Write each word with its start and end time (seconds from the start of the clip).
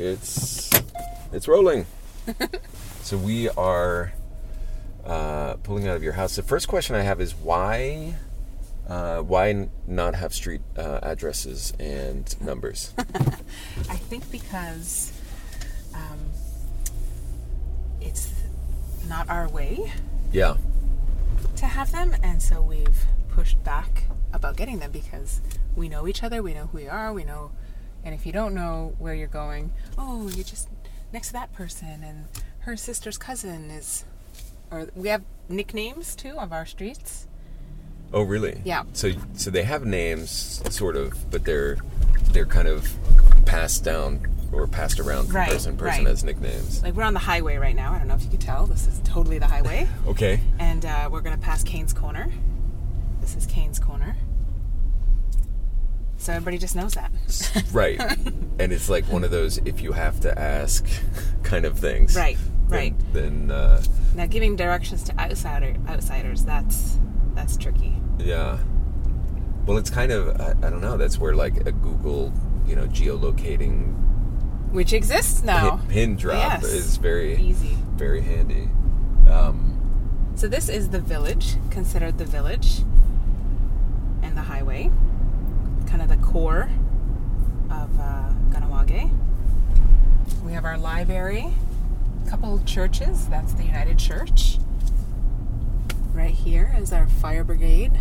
It's 0.00 0.70
it's 1.32 1.48
rolling. 1.48 1.86
so 3.02 3.16
we 3.16 3.48
are 3.50 4.12
uh, 5.04 5.54
pulling 5.62 5.88
out 5.88 5.96
of 5.96 6.02
your 6.02 6.12
house. 6.12 6.36
The 6.36 6.42
first 6.42 6.68
question 6.68 6.94
I 6.94 7.02
have 7.02 7.20
is 7.20 7.34
why 7.34 8.14
uh, 8.88 9.20
why 9.20 9.68
not 9.86 10.14
have 10.14 10.32
street 10.32 10.62
uh, 10.76 11.00
addresses 11.02 11.72
and 11.78 12.40
numbers? 12.40 12.94
I 12.98 13.96
think 13.96 14.30
because 14.30 15.12
um, 15.94 16.18
it's 18.00 18.32
not 19.08 19.28
our 19.28 19.48
way 19.48 19.92
yeah. 20.32 20.56
to 21.56 21.66
have 21.66 21.92
them, 21.92 22.14
and 22.22 22.42
so 22.42 22.62
we've 22.62 23.04
pushed 23.28 23.62
back 23.64 24.04
about 24.32 24.56
getting 24.56 24.78
them 24.78 24.90
because 24.90 25.40
we 25.76 25.88
know 25.88 26.06
each 26.06 26.22
other, 26.22 26.42
we 26.42 26.54
know 26.54 26.66
who 26.66 26.78
we 26.78 26.88
are, 26.88 27.12
we 27.12 27.24
know. 27.24 27.50
And 28.04 28.14
if 28.14 28.24
you 28.26 28.32
don't 28.32 28.54
know 28.54 28.94
where 28.98 29.14
you're 29.14 29.26
going, 29.26 29.72
oh, 29.96 30.28
you're 30.28 30.44
just 30.44 30.68
next 31.12 31.28
to 31.28 31.32
that 31.34 31.52
person, 31.52 32.02
and 32.04 32.24
her 32.60 32.76
sister's 32.76 33.18
cousin 33.18 33.70
is. 33.70 34.04
Or 34.70 34.88
we 34.94 35.08
have 35.08 35.22
nicknames 35.48 36.14
too 36.14 36.38
of 36.38 36.52
our 36.52 36.66
streets. 36.66 37.26
Oh, 38.12 38.22
really? 38.22 38.60
Yeah. 38.64 38.84
So 38.92 39.12
so 39.34 39.50
they 39.50 39.62
have 39.64 39.84
names, 39.86 40.62
sort 40.70 40.96
of, 40.96 41.30
but 41.30 41.44
they're 41.44 41.78
they're 42.32 42.46
kind 42.46 42.68
of 42.68 42.86
passed 43.46 43.84
down 43.84 44.26
or 44.52 44.66
passed 44.66 45.00
around 45.00 45.26
from 45.26 45.36
Right, 45.36 45.48
person 45.50 45.76
to 45.76 45.82
person 45.82 46.04
right. 46.04 46.10
as 46.12 46.24
nicknames. 46.24 46.82
Like 46.82 46.94
we're 46.94 47.02
on 47.02 47.14
the 47.14 47.20
highway 47.20 47.56
right 47.56 47.74
now. 47.76 47.92
I 47.92 47.98
don't 47.98 48.08
know 48.08 48.14
if 48.14 48.22
you 48.22 48.30
can 48.30 48.38
tell. 48.38 48.66
This 48.66 48.86
is 48.86 49.00
totally 49.04 49.38
the 49.38 49.46
highway. 49.46 49.88
Okay. 50.06 50.40
and 50.58 50.84
uh, 50.84 51.08
we're 51.10 51.20
gonna 51.22 51.36
pass 51.38 51.62
Kane's 51.64 51.92
Corner. 51.92 52.30
This 53.20 53.36
is 53.36 53.46
Kane's 53.46 53.78
Corner. 53.78 54.16
So 56.28 56.34
everybody 56.34 56.58
just 56.58 56.76
knows 56.76 56.92
that. 56.92 57.10
Right. 57.72 57.98
and 58.58 58.70
it's 58.70 58.90
like 58.90 59.06
one 59.06 59.24
of 59.24 59.30
those 59.30 59.56
if 59.64 59.80
you 59.80 59.92
have 59.92 60.20
to 60.20 60.38
ask 60.38 60.84
kind 61.42 61.64
of 61.64 61.78
things. 61.78 62.14
Right, 62.14 62.36
Then- 62.68 62.78
right. 62.78 62.94
Then 63.14 63.50
uh, 63.50 63.82
now 64.14 64.26
giving 64.26 64.54
directions 64.54 65.02
to 65.04 65.18
outsider 65.18 65.74
outsiders, 65.88 66.44
that's 66.44 66.98
that's 67.34 67.56
tricky. 67.56 67.94
yeah. 68.18 68.58
Well, 69.64 69.78
it's 69.78 69.88
kind 69.88 70.12
of 70.12 70.38
I, 70.38 70.50
I 70.66 70.68
don't 70.68 70.82
know. 70.82 70.98
That's 70.98 71.16
where 71.18 71.34
like 71.34 71.66
a 71.66 71.72
Google, 71.72 72.30
you 72.66 72.76
know, 72.76 72.84
geolocating 72.88 73.94
Which 74.70 74.92
exists 74.92 75.42
now. 75.42 75.76
pin, 75.78 75.88
pin 75.88 76.16
drop 76.16 76.60
Yes. 76.60 76.64
is 76.64 76.98
very 76.98 77.38
Easy. 77.38 77.74
very 77.96 78.20
handy. 78.20 78.68
Um, 79.30 80.32
So 80.34 80.46
this 80.46 80.68
is 80.68 80.90
the 80.90 81.00
village, 81.00 81.56
considered 81.70 82.18
the 82.18 82.26
village 82.26 82.80
and 84.22 84.36
the 84.36 84.42
highway. 84.42 84.90
Kind 85.88 86.02
of 86.02 86.08
the 86.08 86.16
core 86.18 86.68
of 87.70 87.98
uh, 87.98 88.30
Ganawage. 88.50 89.10
We 90.44 90.52
have 90.52 90.64
our 90.64 90.76
library, 90.76 91.48
a 92.26 92.30
couple 92.30 92.58
churches. 92.64 93.26
That's 93.28 93.54
the 93.54 93.64
United 93.64 93.98
Church. 93.98 94.58
Right 96.12 96.34
here 96.34 96.74
is 96.78 96.92
our 96.92 97.06
fire 97.06 97.42
brigade. 97.42 97.92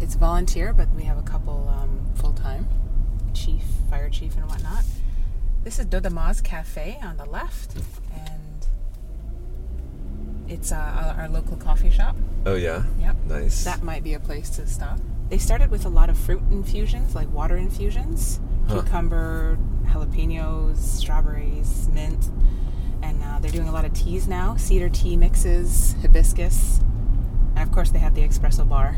It's 0.00 0.16
volunteer, 0.16 0.72
but 0.72 0.88
we 0.94 1.04
have 1.04 1.16
a 1.16 1.22
couple 1.22 1.68
um, 1.68 2.04
full 2.16 2.32
time 2.32 2.66
chief, 3.34 3.62
fire 3.88 4.10
chief, 4.10 4.34
and 4.36 4.48
whatnot. 4.48 4.84
This 5.62 5.78
is 5.78 5.86
Dodamaz 5.86 6.42
Cafe 6.42 6.98
on 7.02 7.16
the 7.18 7.24
left, 7.26 7.74
and 8.14 8.66
it's 10.48 10.72
uh, 10.72 11.14
our 11.16 11.28
local 11.28 11.56
coffee 11.56 11.90
shop. 11.90 12.16
oh 12.46 12.54
yeah. 12.56 12.82
Yep. 13.00 13.16
Nice. 13.28 13.64
That 13.64 13.82
might 13.82 14.02
be 14.02 14.14
a 14.14 14.20
place 14.20 14.50
to 14.50 14.66
stop. 14.66 14.98
They 15.28 15.38
started 15.38 15.70
with 15.70 15.84
a 15.84 15.88
lot 15.90 16.08
of 16.08 16.16
fruit 16.18 16.42
infusions, 16.50 17.14
like 17.14 17.30
water 17.32 17.56
infusions, 17.56 18.40
Huh. 18.66 18.82
cucumber, 18.82 19.58
jalapenos, 19.86 20.76
strawberries, 20.76 21.88
mint, 21.92 22.30
and 23.02 23.22
uh, 23.22 23.38
they're 23.40 23.50
doing 23.50 23.68
a 23.68 23.72
lot 23.72 23.84
of 23.86 23.92
teas 23.94 24.26
now 24.28 24.56
cedar 24.56 24.88
tea 24.88 25.16
mixes, 25.16 25.94
hibiscus, 26.02 26.80
and 27.56 27.60
of 27.68 27.72
course, 27.72 27.90
they 27.90 27.98
have 27.98 28.14
the 28.14 28.22
espresso 28.22 28.68
bar. 28.68 28.96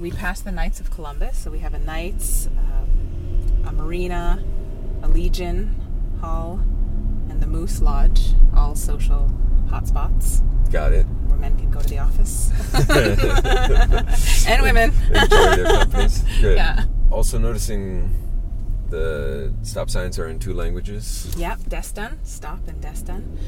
We 0.00 0.10
passed 0.12 0.44
the 0.44 0.52
Knights 0.52 0.80
of 0.80 0.90
Columbus, 0.90 1.38
so 1.38 1.50
we 1.50 1.58
have 1.60 1.74
a 1.74 1.78
Knights, 1.78 2.48
uh, 2.56 3.68
a 3.68 3.72
Marina, 3.72 4.42
a 5.02 5.08
Legion 5.08 5.74
Hall, 6.20 6.60
and 7.28 7.40
the 7.42 7.46
Moose 7.48 7.80
Lodge, 7.80 8.34
all 8.54 8.74
social 8.74 9.30
hotspots 9.68 10.42
Got 10.70 10.92
it. 10.92 11.06
Men 11.38 11.56
can 11.56 11.70
go 11.70 11.80
to 11.80 11.88
the 11.88 11.98
office 11.98 12.50
and 14.46 14.62
women. 14.62 14.92
Enjoy 15.10 15.26
their 15.28 15.64
companies. 15.78 16.24
Good. 16.40 16.56
Yeah. 16.56 16.84
Also 17.10 17.38
noticing 17.38 18.14
the 18.90 19.52
stop 19.62 19.90
signs 19.90 20.18
are 20.18 20.28
in 20.28 20.38
two 20.38 20.52
languages. 20.54 21.32
Yep, 21.38 21.60
Destin, 21.68 22.18
stop 22.24 22.66
and 22.68 22.80
Destin. 22.80 23.38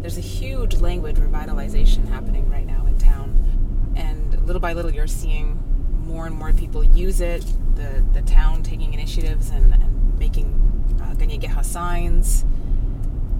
There's 0.00 0.18
a 0.18 0.22
huge 0.22 0.76
language 0.76 1.16
revitalization 1.16 2.08
happening 2.08 2.48
right 2.50 2.66
now 2.66 2.86
in 2.86 2.98
town, 2.98 3.92
and 3.96 4.46
little 4.46 4.60
by 4.60 4.72
little, 4.72 4.90
you're 4.90 5.06
seeing 5.06 5.62
more 6.06 6.26
and 6.26 6.34
more 6.34 6.52
people 6.52 6.82
use 6.84 7.20
it. 7.20 7.44
The 7.76 8.04
the 8.12 8.22
town 8.22 8.62
taking 8.62 8.92
initiatives 8.94 9.50
and, 9.50 9.72
and 9.74 10.18
making 10.18 10.48
uh, 11.00 11.14
Kanien'kéha 11.14 11.64
signs. 11.64 12.44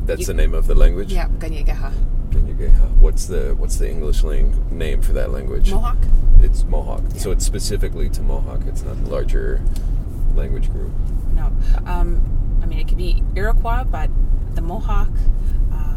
That's 0.04 0.20
You- 0.20 0.26
the 0.26 0.34
name 0.34 0.54
of 0.54 0.66
the 0.66 0.74
language. 0.74 1.12
Yeah, 1.12 1.28
Kanien'kéha. 1.28 1.92
Kanien'kéha. 2.30 2.96
What's 2.98 3.26
the 3.26 3.54
what's 3.56 3.76
the 3.76 3.88
English 3.90 4.22
lang- 4.22 4.54
name 4.70 5.02
for 5.02 5.12
that 5.12 5.30
language? 5.30 5.72
Mohawk. 5.72 5.98
It's 6.40 6.64
Mohawk. 6.64 7.02
So 7.16 7.30
it's 7.30 7.44
specifically 7.44 8.08
to 8.10 8.22
Mohawk. 8.22 8.62
It's 8.66 8.82
not 8.82 8.96
a 8.96 9.00
larger 9.10 9.60
language 10.34 10.70
group. 10.70 10.92
No, 11.34 11.52
um, 11.86 12.22
I 12.62 12.66
mean 12.66 12.78
it 12.78 12.88
could 12.88 12.98
be 12.98 13.22
Iroquois, 13.34 13.84
but 13.84 14.10
the 14.54 14.62
Mohawk. 14.62 15.08
Uh, 15.72 15.96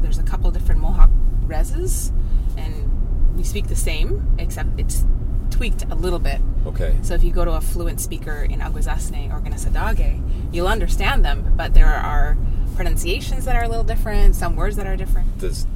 there's 0.00 0.18
a 0.18 0.22
couple 0.22 0.50
different 0.50 0.80
Mohawk 0.80 1.10
reses, 1.46 2.12
and 2.56 3.36
we 3.36 3.42
speak 3.44 3.68
the 3.68 3.76
same, 3.76 4.34
except 4.38 4.68
it's 4.78 5.04
tweaked 5.50 5.84
a 5.90 5.94
little 5.94 6.18
bit. 6.18 6.40
Okay. 6.66 6.96
So 7.02 7.14
if 7.14 7.22
you 7.22 7.30
go 7.32 7.44
to 7.44 7.52
a 7.52 7.60
fluent 7.60 8.00
speaker 8.00 8.42
in 8.48 8.60
Akwesasne 8.60 9.32
or 9.32 9.40
Kanesatake, 9.40 10.20
you'll 10.52 10.68
understand 10.68 11.24
them, 11.24 11.54
but 11.56 11.74
there 11.74 11.86
are 11.94 12.36
pronunciations 12.76 13.44
that 13.46 13.56
are 13.56 13.64
a 13.64 13.68
little 13.68 13.84
different, 13.84 14.36
some 14.36 14.54
words 14.54 14.76
that 14.76 14.86
are 14.86 14.96
different. 14.96 15.38
Does 15.38 15.66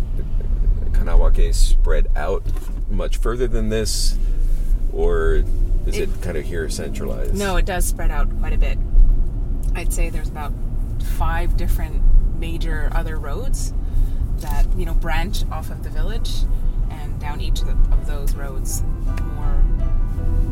Kahnawake 0.92 1.54
spread 1.54 2.08
out 2.14 2.42
much 2.90 3.16
further 3.16 3.48
than 3.48 3.70
this, 3.70 4.16
or 4.92 5.42
is 5.86 5.96
it, 5.96 6.08
It- 6.10 6.22
kind 6.22 6.36
of 6.36 6.44
here 6.44 6.68
centralized? 6.68 7.34
No, 7.34 7.56
it 7.56 7.64
does 7.64 7.84
spread 7.86 8.10
out 8.10 8.28
quite 8.38 8.52
a 8.52 8.58
bit. 8.58 8.78
I'd 9.74 9.92
say 9.92 10.10
there's 10.10 10.28
about 10.28 10.52
five 11.16 11.56
different 11.56 12.02
major 12.38 12.90
other 12.92 13.16
roads 13.18 13.72
that 14.38 14.66
you 14.76 14.84
know 14.84 14.94
branch 14.94 15.44
off 15.50 15.70
of 15.70 15.82
the 15.82 15.90
village, 15.90 16.30
and 16.90 17.18
down 17.20 17.40
each 17.40 17.60
of, 17.62 17.66
the, 17.66 17.94
of 17.94 18.06
those 18.06 18.34
roads, 18.34 18.82
more 19.36 19.62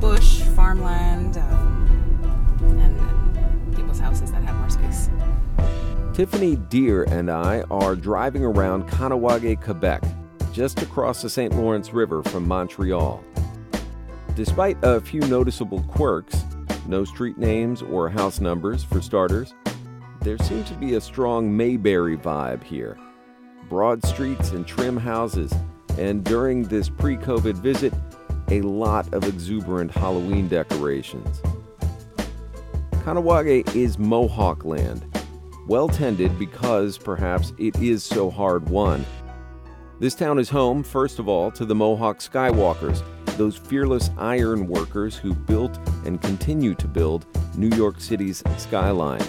bush, 0.00 0.40
farmland, 0.54 1.36
um, 1.36 2.54
and, 2.80 3.74
people's 3.76 3.98
houses 3.98 4.30
that 4.32 4.42
have 4.42 4.56
more 4.56 4.70
space. 4.70 5.08
Tiffany 6.18 6.56
Deer 6.56 7.04
and 7.04 7.30
I 7.30 7.60
are 7.70 7.94
driving 7.94 8.42
around 8.42 8.88
Kanawage, 8.88 9.60
Quebec, 9.60 10.02
just 10.52 10.82
across 10.82 11.22
the 11.22 11.30
St. 11.30 11.54
Lawrence 11.54 11.92
River 11.92 12.24
from 12.24 12.48
Montreal. 12.48 13.22
Despite 14.34 14.78
a 14.82 15.00
few 15.00 15.20
noticeable 15.20 15.80
quirks, 15.84 16.44
no 16.88 17.04
street 17.04 17.38
names 17.38 17.82
or 17.82 18.08
house 18.08 18.40
numbers 18.40 18.82
for 18.82 19.00
starters, 19.00 19.54
there 20.20 20.38
seems 20.38 20.68
to 20.70 20.74
be 20.74 20.96
a 20.96 21.00
strong 21.00 21.56
Mayberry 21.56 22.16
vibe 22.16 22.64
here. 22.64 22.98
Broad 23.68 24.04
streets 24.04 24.50
and 24.50 24.66
trim 24.66 24.96
houses, 24.96 25.54
and 25.98 26.24
during 26.24 26.64
this 26.64 26.88
pre 26.88 27.16
COVID 27.16 27.58
visit, 27.58 27.94
a 28.48 28.62
lot 28.62 29.14
of 29.14 29.22
exuberant 29.22 29.92
Halloween 29.92 30.48
decorations. 30.48 31.40
Kanawage 33.04 33.72
is 33.76 34.00
Mohawk 34.00 34.64
land, 34.64 35.04
well 35.68 35.88
tended 35.88 36.36
because 36.38 36.98
perhaps 36.98 37.52
it 37.58 37.76
is 37.76 38.02
so 38.02 38.30
hard 38.30 38.68
won. 38.68 39.04
This 40.00 40.14
town 40.14 40.38
is 40.38 40.48
home, 40.48 40.82
first 40.82 41.18
of 41.18 41.28
all, 41.28 41.50
to 41.52 41.64
the 41.64 41.74
Mohawk 41.74 42.18
Skywalkers, 42.18 43.02
those 43.36 43.56
fearless 43.56 44.10
iron 44.16 44.66
workers 44.66 45.16
who 45.16 45.34
built 45.34 45.78
and 46.04 46.20
continue 46.22 46.74
to 46.74 46.88
build 46.88 47.26
New 47.56 47.74
York 47.76 48.00
City's 48.00 48.42
skyline. 48.56 49.24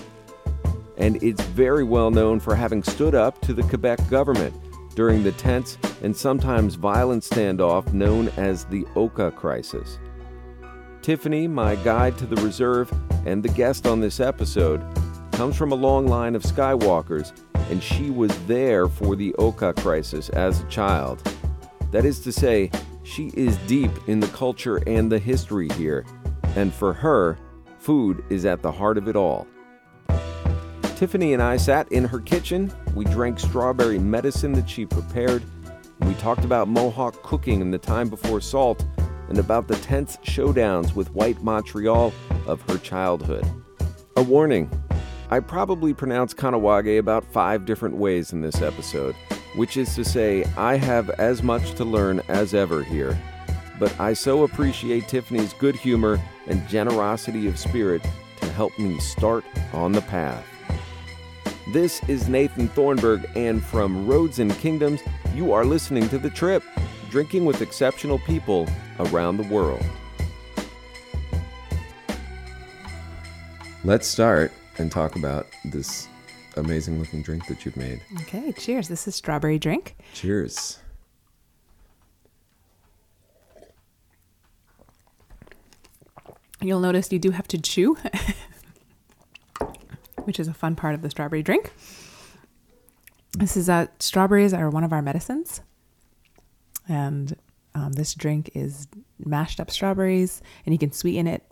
And 0.98 1.22
it's 1.22 1.44
very 1.44 1.84
well 1.84 2.10
known 2.10 2.40
for 2.40 2.56
having 2.56 2.84
stood 2.84 3.16
up 3.16 3.42
to 3.42 3.54
the 3.54 3.64
Quebec 3.64 4.00
government 4.10 4.54
during 4.96 5.24
the 5.24 5.32
tense 5.34 5.78
and 6.04 6.16
sometimes 6.16 6.76
violent 6.76 7.24
standoff 7.24 7.92
known 7.94 8.30
as 8.38 8.66
the 8.66 8.86
Oka 8.96 9.32
Crisis. 9.32 10.00
Tiffany, 11.02 11.48
my 11.48 11.76
guide 11.78 12.18
to 12.18 12.26
the 12.26 12.42
reserve 12.42 12.92
and 13.26 13.42
the 13.42 13.50
guest 13.50 13.88
on 13.88 14.00
this 14.00 14.20
episode, 14.20 14.82
comes 15.40 15.56
from 15.56 15.72
a 15.72 15.76
long 15.76 16.06
line 16.06 16.36
of 16.36 16.44
Skywalkers, 16.44 17.32
and 17.72 17.82
she 17.82 18.10
was 18.10 18.30
there 18.46 18.90
for 18.90 19.16
the 19.16 19.34
Oka 19.36 19.72
crisis 19.72 20.28
as 20.28 20.60
a 20.60 20.66
child. 20.66 21.26
That 21.92 22.04
is 22.04 22.20
to 22.26 22.32
say, 22.34 22.70
she 23.04 23.32
is 23.36 23.56
deep 23.60 23.90
in 24.08 24.20
the 24.20 24.28
culture 24.28 24.82
and 24.86 25.10
the 25.10 25.18
history 25.18 25.70
here, 25.78 26.06
and 26.58 26.74
for 26.74 26.92
her, 26.92 27.38
food 27.78 28.22
is 28.30 28.44
at 28.44 28.62
the 28.62 28.70
heart 28.70 28.98
of 28.98 29.08
it 29.08 29.16
all. 29.16 29.48
Tiffany 30.98 31.32
and 31.32 31.42
I 31.42 31.56
sat 31.56 31.90
in 31.90 32.04
her 32.04 32.20
kitchen. 32.20 32.70
We 32.94 33.06
drank 33.06 33.40
strawberry 33.40 33.98
medicine 33.98 34.52
that 34.56 34.70
she 34.70 34.86
prepared. 34.86 35.42
We 36.02 36.16
talked 36.16 36.44
about 36.44 36.68
Mohawk 36.68 37.24
cooking 37.24 37.62
in 37.62 37.72
the 37.72 37.78
time 37.78 38.10
before 38.10 38.42
salt 38.42 38.86
and 39.30 39.38
about 39.38 39.70
the 39.70 39.78
tense 39.78 40.18
showdowns 40.18 40.96
with 40.96 41.14
white 41.14 41.42
Montreal 41.42 42.12
of 42.46 42.62
her 42.64 42.78
childhood. 42.78 43.50
A 44.18 44.22
warning 44.22 44.70
I 45.32 45.40
probably 45.40 45.94
pronounce 45.94 46.34
Kahnawake 46.34 46.98
about 46.98 47.24
five 47.24 47.64
different 47.64 47.96
ways 47.96 48.34
in 48.34 48.42
this 48.42 48.64
episode, 48.64 49.16
which 49.56 49.78
is 49.78 49.94
to 49.94 50.04
say, 50.04 50.44
I 50.58 50.76
have 50.78 51.12
as 51.12 51.44
much 51.44 51.74
to 51.76 51.86
learn 51.86 52.24
as 52.30 52.56
ever 52.56 52.82
here. 52.82 53.16
But 53.78 53.98
I 54.00 54.14
so 54.14 54.42
appreciate 54.42 55.08
Tiffany's 55.08 55.54
good 55.54 55.76
humor 55.76 56.20
and 56.48 56.68
generosity 56.68 57.48
of 57.48 57.60
spirit 57.60 58.02
to 58.42 58.52
help 58.54 58.78
me 58.80 59.00
start 59.00 59.46
on 59.72 59.92
the 59.92 60.02
path. 60.02 60.44
This 61.74 62.02
is 62.10 62.28
Nathan 62.28 62.68
Thornburgh, 62.68 63.30
and 63.36 63.64
from 63.64 64.08
Roads 64.08 64.40
and 64.40 64.52
Kingdoms, 64.58 65.02
you 65.36 65.54
are 65.54 65.64
listening 65.64 66.10
to 66.10 66.18
The 66.18 66.32
Trip, 66.32 66.64
drinking 67.12 67.46
with 67.46 67.62
exceptional 67.62 68.18
people 68.18 68.68
around 69.00 69.38
the 69.38 69.48
world. 69.54 69.86
Let's 73.84 74.08
start 74.08 74.52
and 74.80 74.92
talk 74.92 75.16
about 75.16 75.46
this 75.66 76.08
amazing 76.58 77.00
looking 77.00 77.22
drink 77.22 77.46
that 77.48 77.66
you've 77.66 77.78
made. 77.78 78.02
Okay, 78.22 78.52
cheers. 78.54 78.88
This 78.88 79.08
is 79.08 79.16
strawberry 79.16 79.60
drink. 79.60 79.96
Cheers. 80.14 80.80
You'll 86.62 86.80
notice 86.80 87.12
you 87.12 87.20
do 87.20 87.32
have 87.32 87.48
to 87.50 87.58
chew, 87.58 87.98
which 90.24 90.40
is 90.40 90.48
a 90.48 90.54
fun 90.54 90.76
part 90.76 90.94
of 90.94 91.02
the 91.02 91.10
strawberry 91.10 91.42
drink. 91.44 91.72
This 93.38 93.56
is 93.56 93.70
uh, 93.70 93.88
strawberries 94.00 94.54
are 94.54 94.70
one 94.70 94.84
of 94.84 94.92
our 94.92 95.02
medicines, 95.02 95.62
and 96.88 97.38
um, 97.76 97.94
this 97.94 98.14
drink 98.14 98.52
is 98.56 98.88
mashed 99.24 99.62
up 99.62 99.72
strawberries, 99.72 100.42
and 100.66 100.74
you 100.74 100.80
can 100.80 100.92
sweeten 100.92 101.28
it 101.28 101.44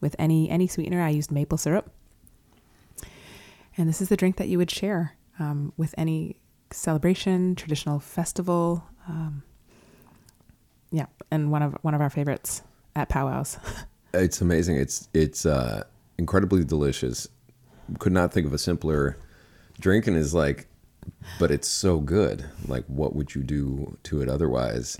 with 0.00 0.14
any 0.18 0.50
any 0.50 0.66
sweetener. 0.66 1.00
I 1.00 1.08
used 1.08 1.30
maple 1.30 1.56
syrup, 1.56 1.90
and 3.76 3.88
this 3.88 4.00
is 4.00 4.08
the 4.08 4.16
drink 4.16 4.36
that 4.36 4.48
you 4.48 4.58
would 4.58 4.70
share 4.70 5.16
um, 5.38 5.72
with 5.76 5.94
any 5.96 6.36
celebration, 6.70 7.54
traditional 7.54 7.98
festival. 7.98 8.84
Um, 9.08 9.42
yeah, 10.90 11.06
and 11.30 11.50
one 11.50 11.62
of 11.62 11.74
one 11.82 11.94
of 11.94 12.00
our 12.00 12.10
favorites 12.10 12.62
at 12.94 13.08
powwows. 13.08 13.58
It's 14.12 14.40
amazing. 14.40 14.74
It's 14.74 15.08
it's 15.14 15.46
uh, 15.46 15.84
incredibly 16.18 16.64
delicious. 16.64 17.28
Could 18.00 18.12
not 18.12 18.32
think 18.32 18.44
of 18.44 18.52
a 18.52 18.58
simpler 18.58 19.16
drink, 19.78 20.08
and 20.08 20.16
is 20.16 20.34
like, 20.34 20.66
but 21.38 21.52
it's 21.52 21.68
so 21.68 22.00
good. 22.00 22.44
Like, 22.66 22.84
what 22.86 23.14
would 23.14 23.36
you 23.36 23.44
do 23.44 23.96
to 24.02 24.20
it 24.20 24.28
otherwise? 24.28 24.98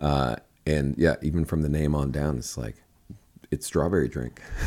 Uh, 0.00 0.34
and 0.66 0.96
yeah, 0.98 1.14
even 1.22 1.44
from 1.44 1.62
the 1.62 1.68
name 1.68 1.94
on 1.94 2.10
down, 2.10 2.38
it's 2.38 2.58
like 2.58 2.82
it's 3.50 3.66
strawberry 3.66 4.08
drink. 4.08 4.40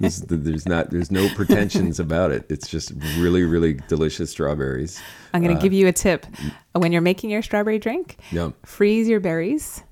there's, 0.00 0.20
there's, 0.22 0.66
not 0.66 0.90
there's 0.90 1.10
no 1.10 1.28
pretensions 1.34 1.98
about 1.98 2.30
it. 2.30 2.46
It's 2.48 2.68
just 2.68 2.92
really 3.18 3.42
really 3.42 3.74
delicious 3.88 4.30
strawberries. 4.30 5.00
I'm 5.32 5.42
going 5.42 5.54
to 5.54 5.58
uh, 5.58 5.62
give 5.62 5.72
you 5.72 5.88
a 5.88 5.92
tip. 5.92 6.26
When 6.72 6.92
you're 6.92 7.02
making 7.02 7.30
your 7.30 7.42
strawberry 7.42 7.78
drink, 7.78 8.16
yeah. 8.30 8.50
freeze 8.64 9.08
your 9.08 9.20
berries 9.20 9.82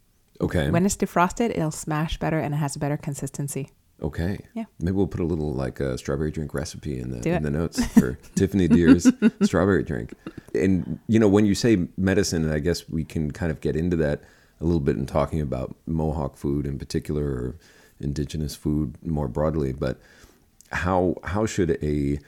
Okay. 0.43 0.71
When 0.71 0.85
it's 0.85 0.97
defrosted, 0.97 1.51
it'll 1.51 1.71
smash 1.71 2.19
better 2.19 2.39
and 2.39 2.53
it 2.53 2.59
has 2.59 2.75
a 2.75 2.79
better 2.79 2.97
consistency. 2.97 3.71
Okay. 4.03 4.41
Yeah. 4.55 4.65
Maybe 4.81 4.97
we'll 4.97 5.07
put 5.07 5.21
a 5.21 5.25
little 5.25 5.53
like 5.53 5.79
a 5.79 5.97
strawberry 5.97 6.33
drink 6.33 6.53
recipe 6.53 6.99
in 6.99 7.11
the 7.11 7.37
in 7.37 7.45
the 7.45 7.51
notes 7.51 7.85
for 7.95 8.19
Tiffany 8.35 8.67
Deer's 8.67 9.07
strawberry 9.43 9.85
drink. 9.85 10.13
And 10.55 10.99
you 11.07 11.21
know, 11.21 11.29
when 11.29 11.47
you 11.47 11.55
say 11.55 11.87
medicine, 11.97 12.51
I 12.51 12.59
guess 12.59 12.89
we 12.89 13.05
can 13.05 13.31
kind 13.31 13.53
of 13.53 13.61
get 13.61 13.77
into 13.77 13.97
that 13.99 14.23
a 14.63 14.65
little 14.65 14.81
bit 14.81 14.97
in 14.97 15.07
talking 15.07 15.41
about 15.41 15.77
Mohawk 15.87 16.37
food 16.37 16.67
in 16.67 16.79
particular 16.79 17.25
or 17.25 17.57
indigenous 18.01 18.55
food 18.55 18.97
more 19.05 19.29
broadly. 19.29 19.73
But 19.73 20.01
how 20.71 21.17
how 21.25 21.45
should 21.47 21.71
a 21.83 22.19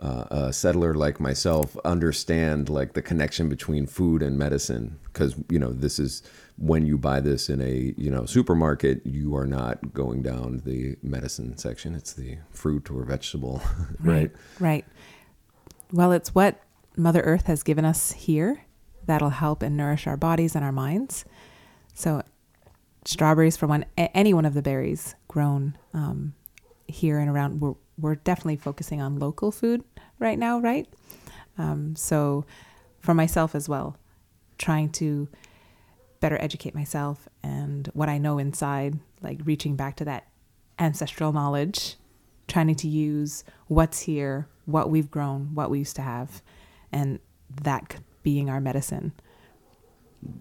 uh, 0.00 0.24
a 0.30 0.52
settler 0.52 0.94
like 0.94 1.20
myself 1.20 1.76
understand 1.84 2.68
like 2.68 2.94
the 2.94 3.02
connection 3.02 3.48
between 3.48 3.86
food 3.86 4.22
and 4.22 4.38
medicine 4.38 4.98
because 5.04 5.34
you 5.50 5.58
know 5.58 5.72
this 5.72 5.98
is 5.98 6.22
when 6.56 6.86
you 6.86 6.98
buy 6.98 7.20
this 7.20 7.48
in 7.48 7.60
a 7.60 7.94
you 7.96 8.10
know 8.10 8.26
supermarket, 8.26 9.04
you 9.06 9.34
are 9.34 9.46
not 9.46 9.94
going 9.94 10.22
down 10.22 10.62
the 10.64 10.96
medicine 11.02 11.56
section. 11.56 11.94
It's 11.94 12.12
the 12.12 12.38
fruit 12.50 12.90
or 12.90 13.04
vegetable, 13.04 13.62
right? 14.00 14.30
Right. 14.58 14.84
Well, 15.92 16.12
it's 16.12 16.34
what 16.34 16.62
Mother 16.96 17.22
Earth 17.22 17.46
has 17.46 17.62
given 17.62 17.84
us 17.84 18.12
here 18.12 18.64
that'll 19.06 19.30
help 19.30 19.62
and 19.62 19.76
nourish 19.76 20.06
our 20.06 20.16
bodies 20.16 20.54
and 20.54 20.64
our 20.64 20.72
minds. 20.72 21.24
So, 22.00 22.22
strawberries 23.04 23.58
from 23.58 23.68
one 23.68 23.84
any 23.98 24.32
one 24.32 24.46
of 24.46 24.54
the 24.54 24.62
berries 24.62 25.14
grown 25.28 25.76
um, 25.92 26.32
here 26.88 27.18
and 27.18 27.28
around. 27.28 27.60
We're 27.60 27.74
we're 27.98 28.14
definitely 28.14 28.56
focusing 28.56 29.02
on 29.02 29.18
local 29.18 29.52
food 29.52 29.84
right 30.18 30.38
now, 30.38 30.60
right? 30.60 30.88
Um, 31.58 31.94
so, 31.96 32.46
for 33.00 33.12
myself 33.12 33.54
as 33.54 33.68
well, 33.68 33.98
trying 34.56 34.88
to 34.92 35.28
better 36.20 36.40
educate 36.40 36.74
myself 36.74 37.28
and 37.42 37.90
what 37.92 38.08
I 38.08 38.16
know 38.16 38.38
inside, 38.38 38.98
like 39.20 39.40
reaching 39.44 39.76
back 39.76 39.96
to 39.96 40.06
that 40.06 40.26
ancestral 40.78 41.34
knowledge, 41.34 41.96
trying 42.48 42.74
to 42.74 42.88
use 42.88 43.44
what's 43.66 44.00
here, 44.00 44.48
what 44.64 44.88
we've 44.88 45.10
grown, 45.10 45.54
what 45.54 45.68
we 45.68 45.80
used 45.80 45.96
to 45.96 46.02
have, 46.02 46.40
and 46.92 47.18
that 47.62 47.96
being 48.22 48.48
our 48.48 48.58
medicine. 48.58 49.12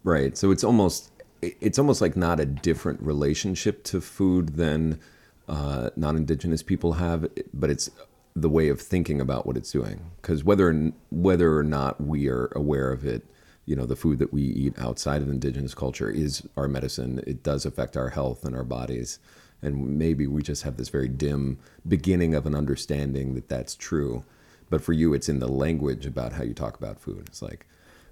Right. 0.06 0.38
So 0.38 0.52
it's 0.52 0.64
almost 0.64 1.12
it's 1.42 1.80
almost 1.80 2.02
like 2.02 2.18
not 2.18 2.40
a 2.40 2.46
different 2.46 3.02
relationship 3.02 3.84
to 3.86 4.02
food 4.02 4.56
than 4.56 5.00
uh, 5.48 5.90
non-indigenous 5.96 6.64
people 6.64 6.94
have, 6.94 7.28
but 7.54 7.70
it's 7.70 7.90
the 8.36 8.50
way 8.50 8.70
of 8.70 8.80
thinking 8.80 9.20
about 9.20 9.46
what 9.46 9.58
it's 9.58 9.72
doing. 9.72 10.12
Because 10.22 10.44
whether 10.44 10.74
whether 11.10 11.58
or 11.58 11.64
not 11.64 12.02
we 12.02 12.28
are 12.30 12.52
aware 12.56 12.92
of 12.92 13.06
it, 13.06 13.26
you 13.66 13.76
know 13.76 13.86
the 13.86 13.96
food 13.96 14.20
that 14.20 14.34
we 14.34 14.42
eat 14.42 14.78
outside 14.78 15.22
of 15.22 15.30
indigenous 15.30 15.74
culture 15.74 16.10
is 16.10 16.48
our 16.56 16.68
medicine. 16.68 17.24
It 17.26 17.44
does 17.44 17.66
affect 17.66 17.98
our 17.98 18.10
health 18.10 18.46
and 18.46 18.56
our 18.56 18.64
bodies. 18.64 19.20
And 19.62 19.98
maybe 19.98 20.26
we 20.26 20.42
just 20.42 20.64
have 20.64 20.78
this 20.78 20.88
very 20.88 21.10
dim 21.10 21.60
beginning 21.86 22.34
of 22.34 22.46
an 22.46 22.56
understanding 22.56 23.36
that 23.36 23.50
that's 23.50 23.76
true. 23.76 24.24
But 24.70 24.82
for 24.84 24.94
you 24.94 25.14
it's 25.14 25.30
in 25.30 25.40
the 25.40 25.48
language 25.48 26.06
about 26.06 26.34
how 26.34 26.44
you 26.44 26.54
talk 26.54 26.78
about 26.78 27.00
food. 27.00 27.26
It's 27.28 27.42
like 27.42 27.66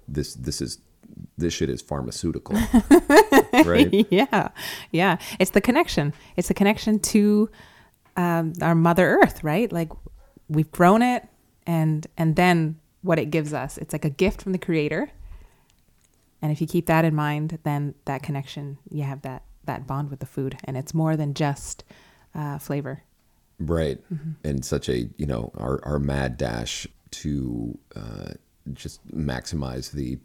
this 0.06 0.34
this 0.34 0.60
is 0.60 0.78
this 1.36 1.54
shit 1.54 1.70
is 1.70 1.80
pharmaceutical 1.82 2.56
right? 3.64 4.06
Yeah 4.10 4.48
yeah. 4.90 5.18
It's 5.38 5.52
the 5.52 5.60
connection. 5.60 6.12
It's 6.36 6.48
the 6.48 6.54
connection 6.54 6.98
to 7.00 7.50
um, 8.16 8.52
our 8.62 8.74
mother 8.74 9.18
earth 9.22 9.44
right? 9.44 9.70
Like 9.72 9.90
we've 10.48 10.70
grown 10.70 11.02
it 11.02 11.28
and 11.66 12.06
and 12.16 12.36
then 12.36 12.78
what 13.02 13.18
it 13.18 13.30
gives 13.30 13.52
us. 13.52 13.78
It's 13.78 13.92
like 13.92 14.04
a 14.04 14.10
gift 14.10 14.42
from 14.42 14.52
the 14.52 14.58
creator. 14.58 15.10
And 16.40 16.52
if 16.52 16.60
you 16.60 16.66
keep 16.66 16.86
that 16.86 17.04
in 17.04 17.14
mind, 17.14 17.58
then 17.64 17.94
that 18.04 18.22
connection, 18.22 18.78
you 18.90 19.02
have 19.04 19.22
that 19.22 19.42
that 19.64 19.86
bond 19.86 20.10
with 20.10 20.20
the 20.20 20.26
food, 20.26 20.56
and 20.64 20.76
it's 20.76 20.94
more 20.94 21.16
than 21.16 21.34
just 21.34 21.84
uh, 22.34 22.58
flavor. 22.58 23.02
Right, 23.58 23.98
mm-hmm. 24.12 24.32
and 24.44 24.64
such 24.64 24.88
a 24.88 25.08
you 25.16 25.26
know 25.26 25.50
our 25.56 25.80
our 25.84 25.98
mad 25.98 26.36
dash 26.36 26.86
to 27.10 27.78
uh, 27.96 28.32
just 28.72 29.06
maximize 29.08 29.90
the 29.92 30.18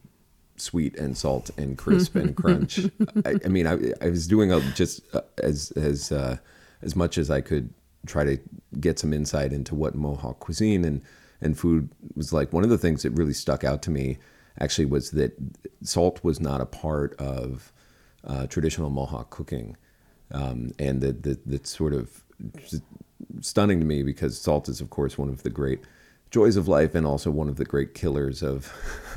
sweet 0.58 0.98
and 0.98 1.18
salt 1.18 1.50
and 1.58 1.78
crisp 1.78 2.16
and 2.16 2.36
crunch. 2.36 2.80
I, 3.26 3.36
I, 3.46 3.48
mean, 3.48 3.68
I, 3.68 3.94
I 4.02 4.10
was 4.10 4.28
doing 4.28 4.52
a, 4.52 4.60
just 4.72 5.02
uh, 5.14 5.22
as 5.42 5.72
as 5.72 6.12
uh, 6.12 6.38
as 6.82 6.96
much 6.96 7.18
as 7.18 7.30
I 7.30 7.42
could 7.42 7.74
try 8.06 8.24
to 8.24 8.38
get 8.80 9.00
some 9.00 9.14
insight 9.14 9.54
into 9.54 9.76
what 9.76 9.96
Mohawk 9.96 10.40
cuisine 10.40 10.84
and 10.86 11.02
and 11.42 11.58
food 11.58 11.90
was 12.16 12.34
like. 12.34 12.54
One 12.54 12.64
of 12.64 12.70
the 12.70 12.78
things 12.78 13.04
that 13.04 13.12
really 13.12 13.34
stuck 13.34 13.64
out 13.64 13.82
to 13.84 13.92
me 13.92 14.18
actually 14.60 14.86
was 14.86 15.12
that 15.12 15.34
salt 15.82 16.24
was 16.24 16.40
not 16.40 16.62
a 16.62 16.66
part 16.66 17.16
of 17.20 17.72
uh, 18.26 18.48
traditional 18.48 18.90
Mohawk 18.90 19.30
cooking, 19.30 19.76
um, 20.32 20.72
and 20.80 21.02
that 21.02 21.24
that 21.24 21.46
that's 21.46 21.76
sort 21.76 21.94
of 21.94 22.24
stunning 23.42 23.80
to 23.80 23.86
me 23.86 24.04
because 24.04 24.40
salt 24.40 24.70
is, 24.70 24.82
of 24.82 24.90
course, 24.90 25.18
one 25.18 25.30
of 25.30 25.44
the 25.44 25.50
great 25.50 25.82
joys 26.34 26.58
of 26.58 26.68
life 26.68 26.96
and 26.96 27.06
also 27.06 27.30
one 27.30 27.48
of 27.48 27.58
the 27.58 27.64
great 27.64 27.94
killers 27.94 28.42
of 28.42 28.74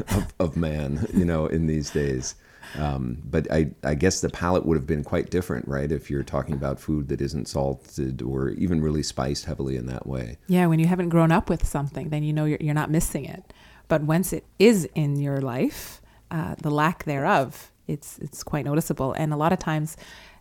of, 0.14 0.34
of 0.38 0.56
man, 0.56 1.06
you 1.14 1.24
know, 1.24 1.46
in 1.46 1.66
these 1.66 1.90
days. 1.90 2.36
Um, 2.76 3.22
but 3.24 3.50
I, 3.50 3.70
I 3.82 3.94
guess 3.94 4.20
the 4.20 4.28
palate 4.28 4.66
would 4.66 4.76
have 4.76 4.86
been 4.86 5.02
quite 5.02 5.30
different, 5.30 5.66
right? 5.66 5.90
If 5.90 6.10
you're 6.10 6.22
talking 6.22 6.54
about 6.54 6.78
food 6.78 7.08
that 7.08 7.22
isn't 7.22 7.48
salted 7.48 8.20
or 8.20 8.50
even 8.50 8.82
really 8.82 9.02
spiced 9.02 9.46
heavily 9.46 9.76
in 9.76 9.86
that 9.86 10.06
way. 10.06 10.36
Yeah, 10.48 10.66
when 10.66 10.78
you 10.78 10.86
haven't 10.86 11.08
grown 11.08 11.32
up 11.32 11.48
with 11.48 11.66
something, 11.66 12.10
then 12.10 12.22
you 12.22 12.32
know 12.34 12.44
you're, 12.44 12.58
you're 12.60 12.74
not 12.74 12.90
missing 12.90 13.24
it. 13.24 13.52
But 13.88 14.02
once 14.02 14.32
it 14.32 14.44
is 14.58 14.86
in 14.94 15.16
your 15.16 15.40
life, 15.40 16.02
uh, 16.30 16.56
the 16.60 16.70
lack 16.70 17.04
thereof, 17.04 17.70
it's 17.86 18.18
it's 18.18 18.42
quite 18.42 18.64
noticeable. 18.64 19.12
And 19.12 19.32
a 19.32 19.36
lot 19.36 19.52
of 19.52 19.58
times, 19.58 19.96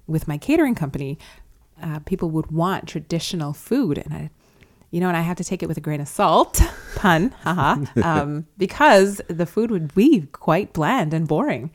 with 0.08 0.27
my 0.27 0.38
catering 0.38 0.75
company, 0.75 1.20
uh, 1.82 2.00
people 2.00 2.32
would 2.32 2.51
want 2.51 2.88
traditional 2.88 3.53
food, 3.53 4.00
and 4.00 4.13
I, 4.13 4.29
you 4.96 5.02
know, 5.02 5.10
and 5.10 5.18
I 5.18 5.22
have 5.24 5.36
to 5.36 5.44
take 5.44 5.62
it 5.62 5.68
with 5.68 5.75
a 5.75 5.82
grain 5.82 6.00
of 6.00 6.08
salt, 6.08 6.62
pun, 6.96 7.32
haha, 7.44 7.84
um, 8.02 8.48
because 8.58 9.20
the 9.28 9.46
food 9.46 9.70
would 9.70 9.94
be 9.94 10.22
quite 10.32 10.72
bland 10.72 11.14
and 11.14 11.28
boring. 11.28 11.70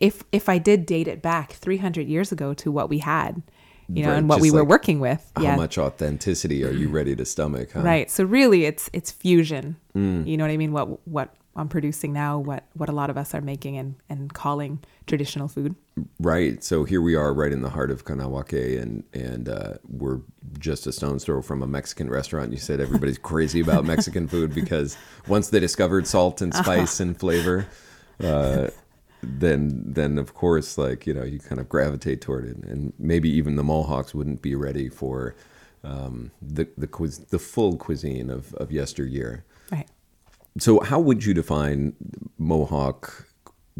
If 0.00 0.24
if 0.32 0.48
I 0.48 0.56
did 0.56 0.86
date 0.86 1.06
it 1.06 1.20
back 1.20 1.52
300 1.52 2.08
years 2.08 2.32
ago 2.32 2.54
to 2.54 2.72
what 2.72 2.88
we 2.88 3.00
had, 3.00 3.42
you 3.88 4.02
know, 4.02 4.08
Right, 4.08 4.16
and 4.16 4.26
what 4.26 4.40
we 4.40 4.50
were 4.50 4.64
working 4.64 5.00
with, 5.00 5.30
How 5.36 5.54
much 5.54 5.76
authenticity 5.76 6.64
are 6.64 6.70
you 6.70 6.88
ready 6.88 7.14
to 7.14 7.26
stomach? 7.26 7.72
Huh? 7.72 7.82
Right. 7.82 8.10
So 8.10 8.24
really, 8.24 8.64
it's 8.64 8.88
it's 8.94 9.10
fusion. 9.10 9.76
Mm. 9.94 10.26
You 10.26 10.38
know 10.38 10.44
what 10.44 10.50
I 10.50 10.56
mean? 10.56 10.72
What 10.72 11.06
what 11.06 11.34
I'm 11.54 11.68
producing 11.68 12.12
now, 12.12 12.38
what 12.38 12.64
what 12.74 12.88
a 12.88 12.92
lot 12.92 13.10
of 13.10 13.18
us 13.18 13.34
are 13.34 13.40
making 13.40 13.76
and 13.76 13.94
and 14.08 14.32
calling 14.32 14.80
traditional 15.06 15.48
food. 15.48 15.74
Right. 16.18 16.64
So 16.64 16.84
here 16.84 17.02
we 17.02 17.14
are, 17.14 17.34
right 17.34 17.52
in 17.52 17.60
the 17.60 17.68
heart 17.68 17.90
of 17.90 18.04
Kahnawake, 18.04 18.80
and 18.80 19.04
and 19.12 19.48
uh, 19.48 19.74
we're 19.86 20.20
just 20.58 20.86
a 20.86 20.92
stone's 20.92 21.24
throw 21.24 21.42
from 21.42 21.62
a 21.62 21.66
Mexican 21.66 22.08
restaurant. 22.08 22.52
You 22.52 22.58
said 22.58 22.80
everybody's 22.80 23.18
crazy 23.30 23.60
about 23.60 23.84
Mexican 23.84 24.28
food 24.28 24.54
because 24.54 24.96
once 25.28 25.50
they 25.50 25.60
discovered 25.60 26.06
salt 26.06 26.40
and 26.40 26.54
spice 26.54 27.00
and 27.00 27.18
flavor, 27.18 27.66
uh, 28.22 28.68
then 29.22 29.82
then 29.84 30.16
of 30.16 30.32
course, 30.32 30.78
like 30.78 31.06
you 31.06 31.12
know, 31.12 31.22
you 31.22 31.38
kind 31.38 31.60
of 31.60 31.68
gravitate 31.68 32.22
toward 32.22 32.46
it, 32.46 32.56
and 32.56 32.94
maybe 32.98 33.28
even 33.28 33.56
the 33.56 33.64
Mohawks 33.64 34.14
wouldn't 34.14 34.40
be 34.40 34.54
ready 34.54 34.88
for 34.88 35.34
um, 35.84 36.30
the 36.40 36.66
the 36.78 36.86
cuis- 36.86 37.28
the 37.28 37.38
full 37.38 37.76
cuisine 37.76 38.30
of 38.30 38.54
of 38.54 38.72
yesteryear. 38.72 39.44
So, 40.58 40.80
how 40.80 41.00
would 41.00 41.24
you 41.24 41.34
define 41.34 41.94
Mohawk 42.38 43.26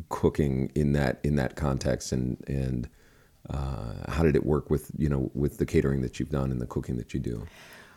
cooking 0.09 0.71
in 0.75 0.93
that 0.93 1.21
in 1.23 1.37
that 1.37 1.57
context, 1.57 2.13
and 2.13 2.43
and 2.47 2.89
uh, 3.51 4.11
how 4.11 4.23
did 4.23 4.37
it 4.37 4.47
work 4.47 4.71
with 4.71 4.91
you 4.97 5.09
know 5.09 5.31
with 5.35 5.59
the 5.59 5.67
catering 5.67 6.01
that 6.03 6.19
you've 6.19 6.31
done 6.31 6.51
and 6.51 6.61
the 6.61 6.67
cooking 6.67 6.97
that 6.97 7.13
you 7.13 7.21
do? 7.21 7.47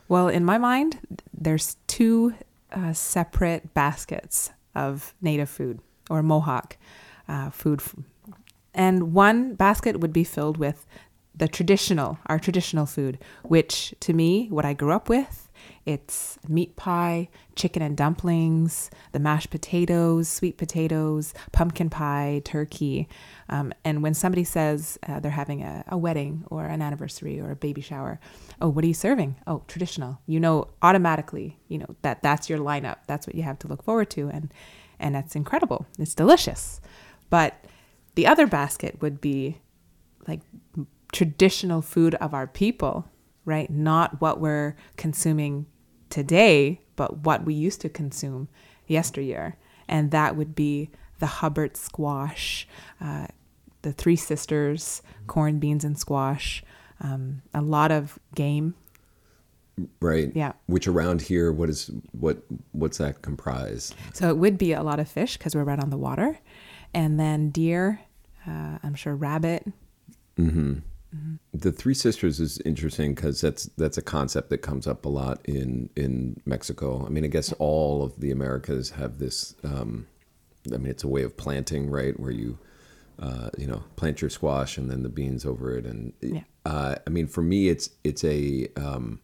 Well, 0.07 0.27
in 0.27 0.45
my 0.45 0.57
mind, 0.57 0.99
there's 1.33 1.77
two 1.87 2.35
uh, 2.71 2.93
separate 2.93 3.73
baskets 3.73 4.51
of 4.75 5.15
native 5.21 5.49
food 5.49 5.79
or 6.09 6.21
Mohawk 6.21 6.77
uh, 7.27 7.49
food, 7.49 7.81
and 8.73 9.13
one 9.13 9.55
basket 9.55 9.99
would 9.99 10.13
be 10.13 10.23
filled 10.23 10.57
with 10.57 10.85
the 11.37 11.47
traditional, 11.47 12.17
our 12.27 12.39
traditional 12.39 12.85
food, 12.85 13.19
which 13.43 13.93
to 14.01 14.13
me, 14.13 14.47
what 14.49 14.65
I 14.65 14.73
grew 14.73 14.91
up 14.91 15.09
with, 15.09 15.44
it's 15.85 16.39
meat 16.47 16.75
pie, 16.75 17.29
chicken 17.55 17.81
and 17.81 17.95
dumplings, 17.95 18.89
the 19.11 19.19
mashed 19.19 19.51
potatoes, 19.51 20.27
sweet 20.27 20.57
potatoes, 20.57 21.33
pumpkin 21.51 21.89
pie, 21.91 22.41
turkey. 22.43 23.07
Um, 23.49 23.71
and 23.83 24.01
when 24.01 24.15
somebody 24.15 24.43
says 24.43 24.97
uh, 25.07 25.19
they're 25.19 25.31
having 25.31 25.61
a, 25.61 25.83
a 25.87 25.97
wedding 25.97 26.43
or 26.47 26.65
an 26.65 26.81
anniversary 26.81 27.39
or 27.39 27.51
a 27.51 27.55
baby 27.55 27.81
shower, 27.81 28.19
oh, 28.61 28.69
what 28.69 28.83
are 28.83 28.87
you 28.87 28.95
serving? 28.95 29.35
Oh, 29.45 29.63
traditional. 29.67 30.19
You 30.25 30.39
know 30.39 30.69
automatically, 30.81 31.59
you 31.67 31.77
know 31.77 31.95
that 32.01 32.23
that's 32.23 32.49
your 32.49 32.59
lineup. 32.59 32.97
That's 33.07 33.27
what 33.27 33.35
you 33.35 33.43
have 33.43 33.59
to 33.59 33.67
look 33.67 33.83
forward 33.83 34.09
to, 34.11 34.29
and 34.29 34.51
and 34.99 35.13
that's 35.13 35.35
incredible. 35.35 35.85
It's 35.99 36.15
delicious. 36.15 36.81
But 37.29 37.63
the 38.15 38.25
other 38.25 38.47
basket 38.47 39.01
would 39.01 39.21
be 39.21 39.59
like 40.27 40.41
traditional 41.11 41.81
food 41.81 42.15
of 42.15 42.33
our 42.33 42.47
people, 42.47 43.05
right? 43.45 43.69
Not 43.69 44.19
what 44.19 44.39
we're 44.39 44.75
consuming 44.97 45.67
today, 46.09 46.81
but 46.95 47.19
what 47.19 47.45
we 47.45 47.53
used 47.53 47.81
to 47.81 47.89
consume 47.89 48.47
yesteryear. 48.87 49.57
And 49.87 50.11
that 50.11 50.35
would 50.35 50.55
be 50.55 50.89
the 51.19 51.25
Hubbard 51.25 51.77
squash, 51.77 52.67
uh, 52.99 53.27
the 53.81 53.93
Three 53.93 54.15
Sisters, 54.15 55.01
corn, 55.27 55.59
beans, 55.59 55.83
and 55.83 55.97
squash, 55.97 56.63
um, 57.01 57.41
a 57.53 57.61
lot 57.61 57.91
of 57.91 58.19
game. 58.33 58.75
Right. 59.99 60.31
Yeah. 60.33 60.53
Which 60.67 60.87
around 60.87 61.21
here, 61.21 61.51
what 61.51 61.69
is 61.69 61.91
what 62.13 62.37
what's 62.71 62.97
that 62.99 63.21
comprise? 63.21 63.93
So 64.13 64.29
it 64.29 64.37
would 64.37 64.57
be 64.57 64.71
a 64.71 64.81
lot 64.81 64.99
of 64.99 65.09
fish 65.09 65.37
because 65.37 65.53
we're 65.53 65.65
right 65.65 65.79
on 65.79 65.89
the 65.89 65.97
water. 65.97 66.39
And 66.93 67.19
then 67.19 67.49
deer, 67.49 67.99
uh, 68.47 68.79
I'm 68.81 68.95
sure 68.95 69.15
rabbit. 69.15 69.67
The 71.53 71.71
Three 71.71 71.93
Sisters 71.93 72.39
is 72.39 72.59
interesting 72.65 73.15
because 73.15 73.39
that's 73.41 73.65
that's 73.77 73.97
a 73.97 74.01
concept 74.01 74.49
that 74.49 74.59
comes 74.59 74.87
up 74.87 75.05
a 75.05 75.09
lot 75.09 75.39
in 75.45 75.89
in 75.95 76.41
Mexico. 76.45 77.05
I 77.05 77.09
mean, 77.09 77.23
I 77.23 77.27
guess 77.27 77.53
all 77.53 78.03
of 78.03 78.19
the 78.19 78.31
Americas 78.31 78.91
have 78.91 79.19
this. 79.19 79.55
Um, 79.63 80.07
I 80.73 80.77
mean, 80.77 80.87
it's 80.91 81.03
a 81.03 81.07
way 81.07 81.23
of 81.23 81.37
planting, 81.37 81.89
right? 81.89 82.19
Where 82.19 82.31
you, 82.31 82.57
uh, 83.19 83.51
you 83.57 83.67
know, 83.67 83.83
plant 83.95 84.21
your 84.21 84.29
squash 84.29 84.77
and 84.77 84.89
then 84.89 85.03
the 85.03 85.09
beans 85.09 85.45
over 85.45 85.77
it, 85.77 85.85
and 85.85 86.13
Yeah. 86.21 86.41
uh, 86.65 86.95
I 87.05 87.09
mean, 87.09 87.27
for 87.27 87.41
me, 87.41 87.69
it's 87.69 87.89
it's 88.03 88.23
a 88.23 88.67
um, 88.75 89.21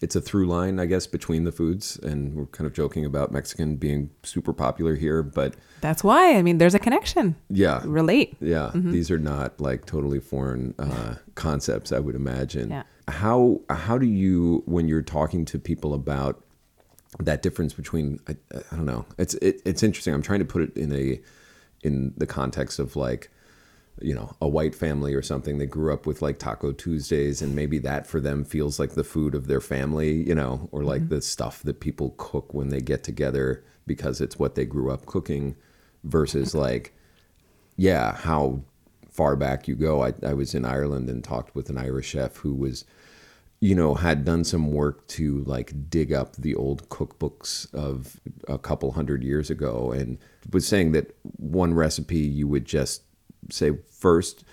it's 0.00 0.16
a 0.16 0.20
through 0.20 0.46
line, 0.46 0.80
I 0.80 0.86
guess, 0.86 1.06
between 1.06 1.44
the 1.44 1.52
foods, 1.52 1.98
and 2.02 2.34
we're 2.34 2.46
kind 2.46 2.66
of 2.66 2.72
joking 2.72 3.04
about 3.04 3.32
Mexican 3.32 3.76
being 3.76 4.10
super 4.22 4.52
popular 4.52 4.94
here, 4.94 5.22
but 5.22 5.54
That's 5.80 6.02
why. 6.02 6.36
I 6.36 6.42
mean, 6.42 6.58
there's 6.58 6.74
a 6.74 6.78
connection. 6.78 7.36
yeah, 7.48 7.82
Relate. 7.84 8.36
yeah, 8.40 8.70
these 8.74 9.10
are 9.10 9.18
not 9.18 9.60
like 9.60 9.86
totally 9.86 10.20
foreign 10.20 10.74
uh, 10.78 11.16
concepts. 11.34 11.92
I 11.92 11.98
would 11.98 12.14
imagine. 12.14 12.70
Yeah. 12.70 12.82
How 13.08 13.60
how 13.68 13.98
do 13.98 14.06
you 14.06 14.62
when 14.66 14.86
you're 14.88 15.02
talking 15.02 15.44
to 15.46 15.58
people 15.58 15.94
about 15.94 16.42
that 17.18 17.42
difference 17.42 17.74
between 17.74 18.20
I, 18.28 18.36
I 18.72 18.76
don't 18.76 18.86
know. 18.86 19.04
It's 19.18 19.34
it, 19.34 19.60
it's 19.64 19.82
interesting. 19.82 20.14
I'm 20.14 20.22
trying 20.22 20.38
to 20.38 20.44
put 20.44 20.62
it 20.62 20.76
in 20.76 20.92
a 20.92 21.20
in 21.82 22.14
the 22.16 22.26
context 22.26 22.78
of 22.78 22.94
like 22.96 23.30
you 24.00 24.14
know 24.14 24.34
a 24.40 24.48
white 24.48 24.74
family 24.74 25.14
or 25.14 25.22
something. 25.22 25.58
They 25.58 25.66
grew 25.66 25.92
up 25.92 26.06
with 26.06 26.22
like 26.22 26.38
taco 26.38 26.72
tuesdays 26.72 27.42
and 27.42 27.54
maybe 27.54 27.78
that 27.78 28.06
for 28.06 28.20
them 28.20 28.44
feels 28.44 28.78
like 28.78 28.92
the 28.92 29.04
food 29.04 29.34
of 29.34 29.46
their 29.46 29.60
family 29.60 30.12
you 30.26 30.34
know 30.34 30.68
or 30.72 30.84
like 30.84 31.02
mm-hmm. 31.02 31.14
the 31.16 31.22
stuff 31.22 31.62
that 31.62 31.80
people 31.80 32.14
cook 32.16 32.54
when 32.54 32.68
they 32.68 32.80
get 32.80 33.02
together 33.04 33.64
because 33.86 34.20
it's 34.20 34.38
what 34.38 34.54
they 34.54 34.64
grew 34.64 34.90
up 34.90 35.06
cooking 35.06 35.56
versus 36.04 36.50
mm-hmm. 36.50 36.60
like 36.60 36.94
yeah, 37.80 38.14
how 38.14 38.60
far 39.10 39.36
back 39.36 39.66
you 39.66 39.74
go. 39.74 40.04
I, 40.04 40.12
I 40.22 40.34
was 40.34 40.54
in 40.54 40.66
Ireland 40.66 41.08
and 41.08 41.24
talked 41.24 41.54
with 41.54 41.70
an 41.70 41.78
Irish 41.78 42.08
chef 42.08 42.36
who 42.36 42.54
was, 42.54 42.84
you 43.58 43.74
know, 43.74 43.94
had 43.94 44.22
done 44.26 44.44
some 44.44 44.70
work 44.70 45.06
to 45.08 45.42
like 45.44 45.88
dig 45.88 46.12
up 46.12 46.36
the 46.36 46.54
old 46.54 46.90
cookbooks 46.90 47.72
of 47.72 48.20
a 48.46 48.58
couple 48.58 48.92
hundred 48.92 49.24
years 49.24 49.48
ago 49.48 49.92
and 49.92 50.18
was 50.52 50.68
saying 50.68 50.92
that 50.92 51.16
one 51.22 51.72
recipe 51.72 52.18
you 52.18 52.46
would 52.46 52.66
just 52.66 53.02
say 53.48 53.72
first 53.90 54.44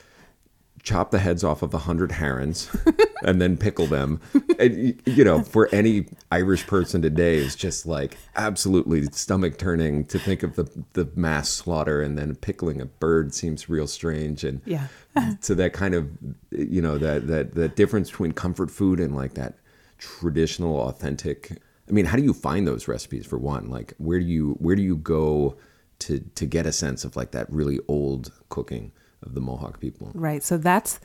chop 0.88 1.12
the 1.12 1.20
heads 1.20 1.44
off 1.44 1.62
of 1.62 1.74
a 1.74 1.80
hundred 1.80 2.14
herons 2.14 2.74
and 3.24 3.42
then 3.42 3.58
pickle 3.58 3.88
them. 3.88 4.22
And, 4.58 4.98
you 5.06 5.26
know, 5.26 5.44
for 5.44 5.68
any 5.74 6.06
Irish 6.32 6.66
person 6.66 7.02
today, 7.02 7.36
is 7.36 7.58
just 7.58 7.86
like 7.86 8.18
absolutely 8.38 9.04
stomach 9.08 9.58
turning 9.58 10.06
to 10.06 10.18
think 10.18 10.44
of 10.44 10.56
the 10.56 10.70
the 10.94 11.10
mass 11.14 11.50
slaughter 11.50 12.02
and 12.02 12.18
then 12.18 12.36
pickling 12.36 12.80
a 12.80 12.86
bird 12.86 13.34
seems 13.34 13.68
real 13.68 13.86
strange. 13.86 14.46
And 14.46 14.62
Yeah. 14.66 14.88
so 15.42 15.54
that 15.56 15.74
kind 15.74 15.94
of 15.94 16.10
you 16.52 16.82
know 16.82 16.98
that 16.98 17.28
that 17.28 17.56
that 17.56 17.76
difference 17.76 18.10
between 18.10 18.32
comfort 18.32 18.72
food 18.72 19.02
and 19.02 19.14
like 19.14 19.34
that 19.34 19.56
traditional, 19.98 20.80
authentic. 20.80 21.52
I 21.90 21.92
mean, 21.92 22.06
how 22.06 22.18
do 22.18 22.24
you 22.24 22.34
find 22.34 22.66
those 22.66 22.88
recipes 22.88 23.26
for 23.26 23.38
one? 23.38 23.70
Like, 23.70 23.94
where 23.98 24.20
do 24.20 24.26
you 24.26 24.54
where 24.60 24.76
do 24.76 24.82
you 24.82 24.96
go 24.96 25.58
to 26.00 26.20
to 26.36 26.46
get 26.46 26.66
a 26.66 26.72
sense 26.72 27.04
of 27.04 27.16
like 27.16 27.32
that 27.32 27.52
really 27.52 27.80
old 27.88 28.32
cooking 28.50 28.92
of 29.24 29.34
the 29.34 29.42
Mohawk 29.42 29.80
people? 29.80 30.12
Right. 30.14 30.44
So 30.44 30.58
that's 30.58 31.00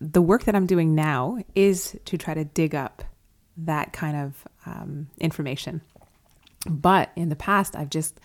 the 0.00 0.22
work 0.22 0.44
that 0.44 0.54
I'm 0.54 0.66
doing 0.66 0.94
now 0.94 1.38
is 1.54 1.98
to 2.04 2.18
try 2.18 2.34
to 2.34 2.44
dig 2.44 2.74
up 2.74 3.02
that 3.56 3.92
kind 3.92 4.16
of 4.16 4.46
um, 4.66 5.08
information. 5.18 5.80
But 6.68 7.10
in 7.16 7.28
the 7.28 7.36
past, 7.36 7.74
I've 7.74 7.90
just 7.90 8.20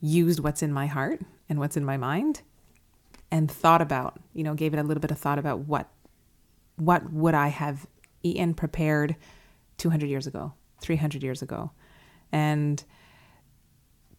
used 0.00 0.40
what's 0.40 0.62
in 0.62 0.72
my 0.72 0.86
heart 0.86 1.20
and 1.48 1.58
what's 1.58 1.76
in 1.76 1.84
my 1.84 1.96
mind 1.96 2.42
and 3.30 3.50
thought 3.50 3.80
about, 3.80 4.20
you 4.34 4.42
know, 4.42 4.54
gave 4.54 4.74
it 4.74 4.78
a 4.78 4.82
little 4.82 5.00
bit 5.00 5.10
of 5.10 5.18
thought 5.18 5.38
about 5.38 5.60
what 5.60 5.88
what 6.76 7.12
would 7.12 7.34
I 7.34 7.48
have 7.48 7.86
eaten 8.22 8.54
prepared 8.54 9.14
200 9.78 10.08
years 10.08 10.26
ago, 10.26 10.52
300 10.80 11.22
years 11.22 11.42
ago. 11.42 11.70
And 12.32 12.82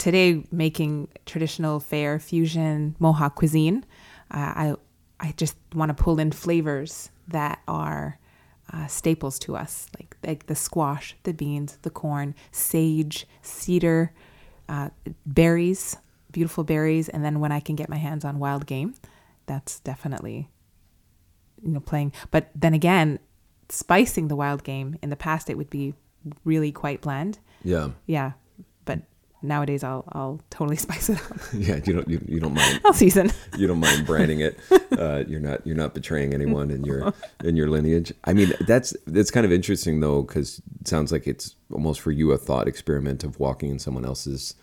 today 0.04 0.44
making 0.52 1.08
traditional 1.26 1.80
fair 1.80 2.20
fusion 2.20 2.94
Mohawk 3.00 3.36
cuisine, 3.36 3.86
uh, 4.32 4.52
I 4.56 4.76
I 5.18 5.34
just 5.38 5.56
want 5.74 5.96
to 5.96 6.04
pull 6.04 6.20
in 6.20 6.34
flavors 6.34 7.10
that 7.30 7.62
are 7.70 8.20
uh, 8.74 8.88
staples 8.88 9.40
to 9.40 9.56
us, 9.56 9.88
like 9.98 10.18
like 10.26 10.48
the 10.48 10.56
squash, 10.56 11.16
the 11.24 11.34
beans, 11.34 11.78
the 11.84 11.90
corn, 11.90 12.36
sage, 12.52 13.26
cedar, 13.42 14.12
uh, 14.68 14.90
berries, 15.26 15.96
beautiful 16.34 16.66
berries, 16.66 17.08
and 17.08 17.24
then 17.24 17.40
when 17.40 17.54
I 17.54 17.62
can 17.62 17.78
get 17.78 17.88
my 17.88 17.96
hands 17.96 18.26
on 18.26 18.40
wild 18.40 18.66
game, 18.66 18.96
that's 19.46 19.80
definitely 19.80 20.50
you 21.64 21.72
know 21.72 21.80
playing. 21.80 22.12
But 22.30 22.50
then 22.54 22.74
again, 22.74 23.20
spicing 23.70 24.28
the 24.28 24.36
wild 24.36 24.66
game 24.66 24.98
in 25.02 25.10
the 25.10 25.16
past 25.16 25.50
it 25.50 25.58
would 25.58 25.70
be 25.70 25.94
really 26.44 26.74
quite 26.74 27.00
bland. 27.00 27.40
Yeah. 27.64 27.92
Yeah, 28.06 28.34
nowadays 29.44 29.84
I'll 29.84 30.06
I'll 30.14 30.42
totally 30.50 30.76
spice 30.88 31.10
it 31.10 31.20
up. 31.30 31.38
yeah, 31.54 31.80
you 31.86 31.94
don't 31.94 32.08
you, 32.08 32.24
you 32.28 32.40
don't 32.40 32.54
mind 32.54 32.82
I'll 32.86 32.94
season. 32.94 33.32
you 33.58 33.68
don't 33.68 33.80
mind 33.80 34.06
branding 34.06 34.40
it. 34.40 34.58
Uh, 34.98 35.24
you're 35.28 35.40
not 35.40 35.66
you're 35.68 35.76
not 35.76 35.94
betraying 35.94 36.34
anyone 36.34 36.72
in 36.72 36.84
your 36.84 37.14
in 37.44 37.56
your 37.56 37.70
lineage. 37.70 38.14
I 38.24 38.34
mean, 38.34 38.54
that's 38.62 38.96
that's 39.06 39.32
kind 39.32 39.46
of 39.46 39.52
interesting 39.52 40.00
though, 40.00 40.24
because 40.24 40.62
it 40.80 40.88
sounds 40.88 41.12
like 41.12 41.28
it's 41.28 41.56
almost 41.72 42.02
for 42.02 42.12
you 42.12 42.32
a 42.32 42.38
thought 42.38 42.68
experiment 42.68 43.24
of 43.24 43.40
walking 43.40 43.70
in 43.70 43.80
someone 43.80 44.06
else's 44.06 44.56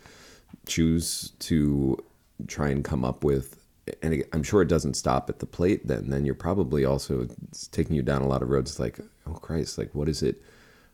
shoes 0.67 1.33
to 1.41 1.99
try 2.47 2.69
and 2.71 2.85
come 2.85 3.05
up 3.05 3.23
with. 3.23 3.57
And 4.03 4.23
I'm 4.33 4.45
sure 4.45 4.63
it 4.63 4.69
doesn't 4.69 4.95
stop 4.95 5.29
at 5.29 5.41
the 5.41 5.47
plate. 5.47 5.89
Then, 5.89 6.11
then 6.11 6.25
you're 6.25 6.35
probably 6.35 6.85
also 6.85 7.27
it's 7.49 7.67
taking 7.67 7.97
you 7.97 8.03
down 8.03 8.23
a 8.23 8.29
lot 8.29 8.43
of 8.43 8.49
roads. 8.49 8.79
Like, 8.79 9.01
oh 9.27 9.33
Christ, 9.33 9.79
like 9.79 9.95
what 9.95 10.09
is 10.09 10.23
it? 10.23 10.41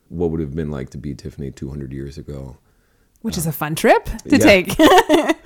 What 0.08 0.30
would 0.30 0.40
it 0.40 0.44
have 0.44 0.54
been 0.54 0.70
like 0.70 0.90
to 0.90 0.98
be 0.98 1.14
Tiffany 1.14 1.50
200 1.50 1.92
years 1.92 2.16
ago? 2.16 2.56
Which 3.22 3.36
is 3.38 3.46
a 3.46 3.52
fun 3.52 3.74
trip 3.74 4.04
to 4.04 4.36
Yeah. 4.36 4.38
take. 4.38 4.78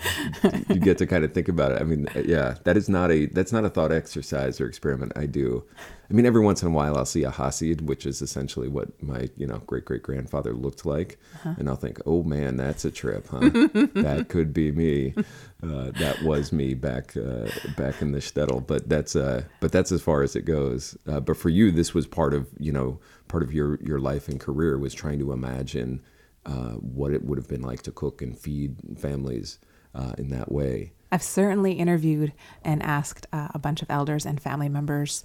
you 0.68 0.76
get 0.80 0.98
to 0.98 1.06
kind 1.06 1.24
of 1.24 1.32
think 1.32 1.48
about 1.48 1.72
it. 1.72 1.80
I 1.80 1.84
mean, 1.84 2.08
yeah, 2.26 2.56
that 2.64 2.76
is 2.76 2.88
not 2.88 3.10
a 3.10 3.26
that's 3.26 3.52
not 3.52 3.64
a 3.64 3.70
thought 3.70 3.92
exercise 3.92 4.60
or 4.60 4.66
experiment 4.66 5.12
I 5.16 5.26
do. 5.26 5.64
I 6.10 6.12
mean, 6.12 6.26
every 6.26 6.40
once 6.42 6.62
in 6.62 6.68
a 6.68 6.72
while 6.72 6.96
I'll 6.96 7.06
see 7.06 7.22
a 7.24 7.30
Hasid, 7.30 7.82
which 7.82 8.04
is 8.04 8.20
essentially 8.20 8.68
what 8.68 9.00
my 9.02 9.28
you 9.36 9.46
know 9.46 9.58
great 9.66 9.84
great 9.84 10.02
grandfather 10.02 10.52
looked 10.52 10.84
like, 10.84 11.18
and 11.44 11.68
I'll 11.68 11.76
think, 11.76 12.00
oh 12.06 12.22
man, 12.22 12.56
that's 12.56 12.84
a 12.84 12.90
trip, 12.90 13.28
huh? 13.28 13.38
that 13.94 14.26
could 14.28 14.52
be 14.52 14.72
me. 14.72 15.14
Uh, 15.62 15.90
that 15.92 16.22
was 16.22 16.52
me 16.52 16.74
back 16.74 17.16
uh, 17.16 17.48
back 17.76 18.02
in 18.02 18.12
the 18.12 18.18
shtetl. 18.18 18.66
But 18.66 18.88
that's 18.88 19.14
uh, 19.16 19.44
but 19.60 19.72
that's 19.72 19.92
as 19.92 20.02
far 20.02 20.22
as 20.22 20.34
it 20.36 20.42
goes. 20.44 20.96
Uh, 21.06 21.20
but 21.20 21.36
for 21.36 21.48
you, 21.48 21.70
this 21.70 21.94
was 21.94 22.06
part 22.06 22.34
of 22.34 22.48
you 22.58 22.72
know 22.72 22.98
part 23.28 23.42
of 23.42 23.52
your 23.54 23.78
your 23.82 24.00
life 24.00 24.28
and 24.28 24.40
career 24.40 24.76
was 24.78 24.92
trying 24.92 25.18
to 25.20 25.32
imagine 25.32 26.02
uh, 26.50 26.72
what 26.72 27.12
it 27.12 27.24
would 27.24 27.38
have 27.38 27.48
been 27.48 27.62
like 27.62 27.82
to 27.82 27.92
cook 27.92 28.22
and 28.22 28.36
feed 28.36 28.76
families 28.98 29.58
uh, 29.94 30.12
in 30.18 30.30
that 30.30 30.50
way. 30.50 30.92
I've 31.12 31.22
certainly 31.22 31.72
interviewed 31.72 32.32
and 32.64 32.82
asked 32.82 33.26
uh, 33.32 33.48
a 33.54 33.58
bunch 33.58 33.82
of 33.82 33.90
elders 33.90 34.26
and 34.26 34.40
family 34.40 34.68
members 34.68 35.24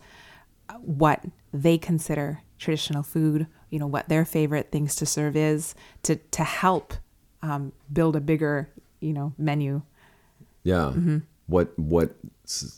uh, 0.70 0.74
what 0.76 1.24
they 1.54 1.78
consider 1.78 2.42
traditional 2.60 3.04
food, 3.04 3.48
you 3.70 3.80
know, 3.80 3.88
what 3.88 4.08
their 4.08 4.24
favorite 4.24 4.72
things 4.72 4.96
to 4.96 5.06
serve 5.06 5.36
is 5.36 5.74
to, 6.04 6.16
to 6.16 6.44
help 6.44 6.94
um, 7.42 7.72
build 7.92 8.16
a 8.16 8.22
bigger, 8.22 8.70
you 9.00 9.14
know, 9.14 9.34
menu. 9.38 9.82
Yeah. 10.64 10.94
Mm-hmm. 10.96 11.18
What 11.48 11.78
what 11.78 12.16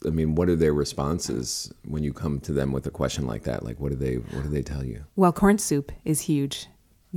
I 0.05 0.09
mean, 0.09 0.35
what 0.35 0.49
are 0.49 0.55
their 0.55 0.73
responses 0.73 1.71
when 1.85 2.03
you 2.03 2.11
come 2.11 2.41
to 2.41 2.51
them 2.51 2.73
with 2.73 2.85
a 2.85 2.91
question 2.91 3.25
like 3.25 3.43
that? 3.43 3.63
Like 3.63 3.79
what 3.79 3.91
do 3.91 3.97
they 3.97 4.15
what 4.15 4.43
do 4.43 4.49
they 4.49 4.61
tell 4.61 4.83
you? 4.83 5.05
Well, 5.15 5.31
corn 5.31 5.57
soup 5.57 5.91
is 6.03 6.21
huge. 6.21 6.67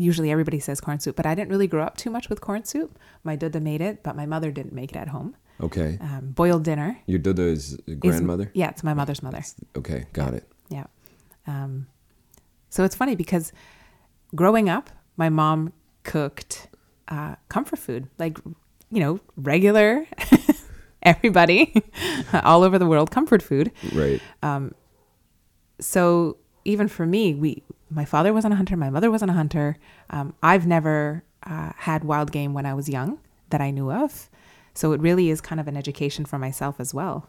Usually 0.00 0.30
everybody 0.30 0.60
says 0.60 0.80
corn 0.80 0.98
soup, 0.98 1.14
but 1.16 1.26
I 1.26 1.34
didn't 1.34 1.50
really 1.50 1.66
grow 1.66 1.82
up 1.84 1.96
too 1.96 2.10
much 2.10 2.28
with 2.30 2.40
corn 2.40 2.64
soup. 2.64 2.98
My 3.22 3.36
dada 3.36 3.60
made 3.60 3.80
it, 3.82 4.02
but 4.02 4.16
my 4.16 4.24
mother 4.24 4.50
didn't 4.50 4.72
make 4.72 4.90
it 4.92 4.96
at 4.96 5.08
home. 5.08 5.36
Okay. 5.60 5.98
Um, 6.00 6.30
boiled 6.34 6.64
dinner. 6.64 6.96
Your 7.06 7.18
Dada 7.18 7.42
is 7.42 7.76
is- 7.86 7.96
grandmother? 7.98 8.50
yeah, 8.54 8.70
it's 8.70 8.82
my 8.82 8.94
mother's 8.94 9.22
mother. 9.22 9.42
Okay, 9.76 10.06
got 10.14 10.32
it. 10.32 10.44
Yeah. 10.70 10.86
Um, 11.46 11.86
so 12.70 12.84
it's 12.84 12.94
funny 12.94 13.14
because 13.14 13.52
growing 14.34 14.70
up, 14.70 14.88
my 15.18 15.28
mom 15.28 15.72
cooked 16.02 16.68
uh, 17.08 17.34
comfort 17.48 17.78
food, 17.78 18.08
like, 18.18 18.38
you 18.90 19.00
know, 19.00 19.20
regular, 19.36 20.06
everybody 21.02 21.74
all 22.42 22.62
over 22.62 22.78
the 22.78 22.86
world, 22.86 23.10
comfort 23.10 23.42
food. 23.42 23.70
Right. 23.92 24.22
So 25.80 26.36
even 26.64 26.88
for 26.88 27.06
me, 27.06 27.34
we, 27.34 27.62
my 27.90 28.04
father 28.04 28.32
wasn't 28.32 28.54
a 28.54 28.56
hunter, 28.56 28.76
my 28.76 28.90
mother 28.90 29.10
wasn't 29.10 29.30
a 29.30 29.34
hunter. 29.34 29.76
Um, 30.10 30.34
I've 30.42 30.66
never 30.66 31.24
uh, 31.42 31.72
had 31.76 32.04
wild 32.04 32.32
game 32.32 32.54
when 32.54 32.66
I 32.66 32.74
was 32.74 32.88
young 32.88 33.18
that 33.50 33.60
I 33.60 33.70
knew 33.70 33.90
of. 33.90 34.28
So 34.74 34.92
it 34.92 35.00
really 35.00 35.30
is 35.30 35.40
kind 35.40 35.60
of 35.60 35.68
an 35.68 35.76
education 35.76 36.24
for 36.24 36.38
myself 36.38 36.78
as 36.78 36.94
well. 36.94 37.28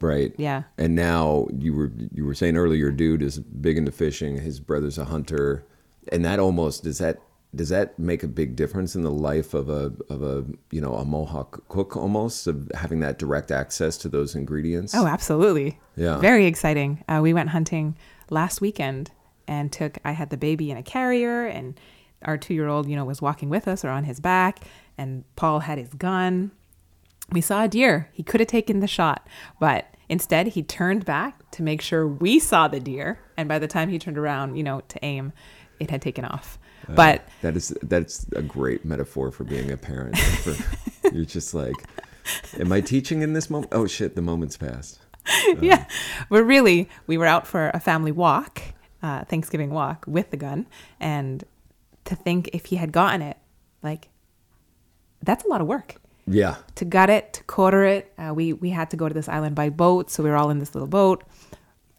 Right. 0.00 0.34
Yeah. 0.38 0.64
And 0.78 0.94
now 0.94 1.46
you 1.56 1.74
were 1.74 1.92
you 2.12 2.24
were 2.24 2.34
saying 2.34 2.56
earlier, 2.56 2.78
your 2.78 2.92
dude 2.92 3.22
is 3.22 3.38
big 3.38 3.76
into 3.76 3.92
fishing. 3.92 4.38
His 4.38 4.58
brother's 4.58 4.96
a 4.98 5.04
hunter, 5.04 5.64
and 6.10 6.24
that 6.24 6.38
almost 6.38 6.84
does 6.84 6.98
that 6.98 7.20
does 7.54 7.68
that 7.68 7.98
make 7.98 8.22
a 8.22 8.28
big 8.28 8.56
difference 8.56 8.94
in 8.96 9.02
the 9.02 9.10
life 9.10 9.54
of 9.54 9.68
a 9.68 9.92
of 10.08 10.22
a 10.22 10.44
you 10.70 10.80
know 10.80 10.94
a 10.94 11.04
Mohawk 11.04 11.68
cook 11.68 11.96
almost 11.96 12.46
of 12.46 12.70
having 12.74 13.00
that 13.00 13.18
direct 13.18 13.50
access 13.50 13.96
to 13.98 14.08
those 14.08 14.34
ingredients? 14.34 14.94
Oh, 14.94 15.06
absolutely. 15.06 15.78
Yeah. 15.96 16.18
Very 16.18 16.46
exciting. 16.46 17.04
Uh, 17.08 17.20
we 17.22 17.34
went 17.34 17.50
hunting 17.50 17.96
last 18.30 18.60
weekend 18.60 19.10
and 19.46 19.72
took, 19.72 19.98
I 20.04 20.12
had 20.12 20.30
the 20.30 20.36
baby 20.36 20.70
in 20.70 20.76
a 20.76 20.82
carrier 20.82 21.46
and 21.46 21.78
our 22.22 22.38
two 22.38 22.54
year 22.54 22.68
old, 22.68 22.88
you 22.88 22.96
know, 22.96 23.04
was 23.04 23.20
walking 23.20 23.50
with 23.50 23.68
us 23.68 23.84
or 23.84 23.90
on 23.90 24.04
his 24.04 24.20
back 24.20 24.60
and 24.96 25.24
Paul 25.36 25.60
had 25.60 25.78
his 25.78 25.92
gun. 25.94 26.50
We 27.30 27.40
saw 27.40 27.64
a 27.64 27.68
deer. 27.68 28.10
He 28.12 28.22
could 28.22 28.40
have 28.40 28.48
taken 28.48 28.80
the 28.80 28.86
shot, 28.86 29.26
but 29.58 29.94
instead 30.08 30.48
he 30.48 30.62
turned 30.62 31.04
back 31.04 31.50
to 31.52 31.62
make 31.62 31.80
sure 31.80 32.06
we 32.06 32.38
saw 32.38 32.68
the 32.68 32.80
deer. 32.80 33.18
And 33.36 33.48
by 33.48 33.58
the 33.58 33.66
time 33.66 33.88
he 33.88 33.98
turned 33.98 34.18
around, 34.18 34.56
you 34.56 34.62
know, 34.62 34.82
to 34.88 35.04
aim, 35.04 35.32
it 35.80 35.90
had 35.90 36.02
taken 36.02 36.24
off. 36.24 36.58
Uh, 36.88 36.94
but 36.94 37.28
That 37.42 37.56
is 37.56 37.76
that's 37.82 38.26
a 38.32 38.42
great 38.42 38.84
metaphor 38.84 39.30
for 39.30 39.44
being 39.44 39.70
a 39.70 39.76
parent. 39.76 40.18
For, 40.18 40.54
you're 41.12 41.24
just 41.24 41.54
like, 41.54 41.74
am 42.58 42.72
I 42.72 42.80
teaching 42.80 43.22
in 43.22 43.32
this 43.32 43.48
moment? 43.48 43.72
Oh 43.74 43.86
shit, 43.86 44.14
the 44.16 44.22
moment's 44.22 44.56
passed. 44.56 45.00
yeah, 45.60 45.86
but 46.28 46.44
really, 46.44 46.88
we 47.06 47.16
were 47.16 47.26
out 47.26 47.46
for 47.46 47.70
a 47.72 47.80
family 47.80 48.12
walk, 48.12 48.60
uh, 49.02 49.24
Thanksgiving 49.24 49.70
walk 49.70 50.04
with 50.06 50.30
the 50.30 50.36
gun, 50.36 50.66
and 51.00 51.44
to 52.04 52.14
think 52.14 52.50
if 52.52 52.66
he 52.66 52.76
had 52.76 52.92
gotten 52.92 53.22
it, 53.22 53.38
like 53.82 54.08
that's 55.22 55.44
a 55.44 55.48
lot 55.48 55.60
of 55.60 55.66
work 55.66 55.96
Yeah, 56.26 56.56
to 56.74 56.84
gut 56.84 57.08
it, 57.10 57.32
to 57.34 57.44
quarter 57.44 57.84
it. 57.84 58.12
Uh, 58.18 58.32
we 58.34 58.52
we 58.52 58.70
had 58.70 58.90
to 58.90 58.96
go 58.96 59.08
to 59.08 59.14
this 59.14 59.28
island 59.28 59.54
by 59.54 59.70
boat, 59.70 60.10
so 60.10 60.22
we 60.22 60.30
were 60.30 60.36
all 60.36 60.50
in 60.50 60.58
this 60.58 60.74
little 60.74 60.88
boat. 60.88 61.24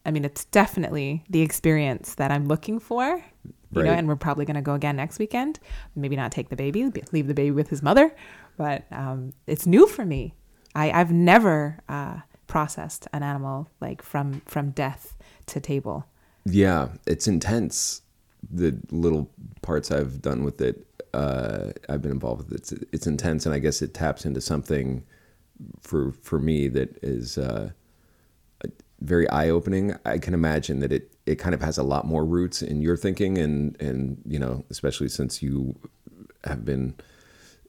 I 0.06 0.12
mean, 0.12 0.24
it's 0.24 0.46
definitely 0.46 1.24
the 1.30 1.42
experience 1.42 2.14
that 2.16 2.30
I'm 2.32 2.48
looking 2.48 2.80
for. 2.80 3.24
You 3.72 3.84
know, 3.84 3.92
and 3.92 4.08
we're 4.08 4.16
probably 4.16 4.46
going 4.46 4.56
to 4.56 4.62
go 4.62 4.74
again 4.74 4.96
next 4.96 5.20
weekend. 5.20 5.60
Maybe 5.98 6.16
not 6.16 6.32
take 6.32 6.48
the 6.48 6.56
baby, 6.56 6.90
leave 7.12 7.28
the 7.28 7.34
baby 7.34 7.52
with 7.52 7.70
his 7.70 7.82
mother, 7.84 8.16
but 8.56 8.86
um, 8.90 9.34
it's 9.48 9.66
new 9.68 9.86
for 9.86 10.06
me. 10.06 10.34
I, 10.74 10.92
I've 10.92 11.12
never 11.12 11.80
uh, 11.90 12.20
processed 12.48 13.08
an 13.14 13.24
animal 13.24 13.70
like 13.82 14.02
from 14.02 14.42
from 14.46 14.72
death 14.72 15.16
to 15.48 15.60
table. 15.60 16.06
yeah, 16.46 16.90
it's 17.06 17.28
intense. 17.28 18.02
The 18.52 18.78
little 18.92 19.30
parts 19.62 19.92
I've 19.92 20.22
done 20.22 20.44
with 20.44 20.62
it, 20.62 20.86
uh, 21.14 21.72
I've 21.90 22.02
been 22.02 22.12
involved 22.12 22.50
with. 22.50 22.60
It's 22.60 22.72
it's 22.92 23.08
intense, 23.08 23.46
and 23.46 23.56
I 23.56 23.60
guess 23.60 23.82
it 23.82 23.94
taps 23.94 24.26
into 24.26 24.42
something 24.42 25.04
for 25.82 26.12
for 26.22 26.40
me 26.40 26.68
that 26.70 26.98
is 27.02 27.38
uh, 27.38 27.70
very 29.02 29.30
eye 29.30 29.50
opening. 29.50 29.96
I 30.06 30.18
can 30.18 30.34
imagine 30.34 30.80
that 30.80 30.92
it 30.92 31.12
it 31.26 31.36
kind 31.36 31.56
of 31.56 31.62
has 31.62 31.78
a 31.78 31.84
lot 31.84 32.06
more 32.06 32.26
roots 32.26 32.62
in 32.62 32.82
your 32.82 32.98
thinking, 32.98 33.38
and 33.38 33.80
and 33.82 34.22
you 34.26 34.40
know, 34.40 34.64
especially 34.70 35.10
since 35.10 35.42
you 35.42 35.76
have 36.44 36.64
been 36.66 36.96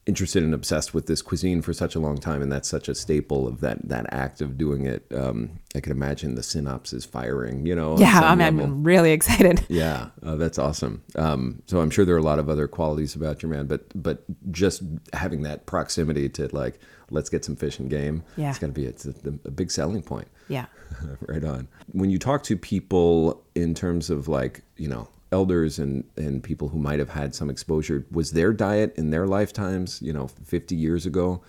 interested 0.07 0.43
and 0.43 0.55
obsessed 0.55 0.95
with 0.95 1.07
this 1.07 1.21
cuisine 1.21 1.61
for 1.63 1.73
such 1.73 1.97
a 1.97 2.01
long 2.01 2.17
time, 2.17 2.41
and 2.41 2.51
that's 2.51 2.69
such 2.69 2.89
a 2.89 2.95
staple 2.95 3.47
of 3.47 3.61
that 3.61 3.89
that 3.89 4.07
act 4.13 4.41
of 4.41 4.57
doing 4.57 4.87
it. 4.87 5.05
Um, 5.13 5.59
I 5.75 5.81
can 5.81 5.93
imagine 5.93 6.37
the 6.37 6.43
synapses 6.43 7.07
firing. 7.07 7.67
You 7.67 7.75
know, 7.75 7.99
Yeah, 7.99 8.21
I'm. 8.23 8.41
I'm 8.41 8.85
really 8.85 9.13
excited. 9.13 9.65
Yeah, 9.77 10.11
uh, 10.23 10.37
that's 10.37 10.59
awesome. 10.59 11.03
Um, 11.17 11.63
so 11.67 11.81
I'm 11.81 11.91
sure 11.91 12.05
there 12.05 12.15
are 12.15 12.19
a 12.19 12.23
lot 12.23 12.39
of 12.39 12.49
other 12.49 12.69
qualities 12.69 13.15
about 13.15 13.43
your 13.43 13.51
man, 13.51 13.67
but 13.67 13.85
but 14.01 14.25
just 14.51 14.83
having 15.13 15.43
that 15.43 15.67
proximity 15.67 16.29
to 16.31 16.49
like, 16.55 16.79
let's 17.11 17.29
get 17.29 17.45
some 17.45 17.57
fish 17.57 17.79
and 17.79 17.91
game. 17.91 18.23
Yeah. 18.37 18.51
it's 18.51 18.59
gonna 18.59 18.73
be 18.73 18.87
it's 18.87 19.05
a, 19.07 19.15
a 19.45 19.51
big 19.51 19.71
selling 19.71 20.03
point. 20.03 20.29
Yeah. 20.49 20.67
right 21.21 21.45
on. 21.45 21.69
When 21.93 22.11
you 22.11 22.19
talk 22.19 22.43
to 22.45 22.57
people 22.57 23.45
in 23.55 23.75
terms 23.75 24.09
of 24.09 24.29
like, 24.29 24.63
you 24.77 24.89
know, 24.89 25.09
elders 25.33 25.79
and, 25.79 26.05
and 26.17 26.43
people 26.43 26.69
who 26.69 26.79
might 26.79 26.99
have 26.99 27.11
had 27.11 27.35
some 27.35 27.51
exposure, 27.51 28.07
was 28.11 28.33
their 28.33 28.53
diet 28.53 28.95
in 28.97 29.11
their 29.11 29.27
lifetimes, 29.27 30.01
you 30.01 30.13
know, 30.13 30.29
50 30.29 30.75
years 30.75 31.07
ago, 31.07 31.43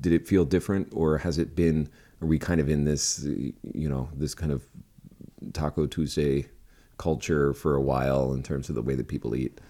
did 0.00 0.12
it 0.12 0.26
feel 0.26 0.44
different 0.44 0.88
or 0.92 1.18
has 1.18 1.38
it 1.38 1.54
been, 1.54 1.88
are 2.20 2.26
we 2.26 2.38
kind 2.38 2.60
of 2.60 2.68
in 2.68 2.84
this, 2.84 3.24
you 3.24 3.88
know, 3.88 4.08
this 4.14 4.34
kind 4.34 4.52
of 4.52 4.66
Taco 5.52 5.86
Tuesday 5.86 6.46
culture 6.98 7.54
for 7.54 7.74
a 7.74 7.80
while 7.80 8.32
in 8.32 8.42
terms 8.42 8.68
of 8.68 8.74
the 8.74 8.82
way 8.82 8.94
that 8.94 9.08
people 9.08 9.34
eat? 9.34 9.60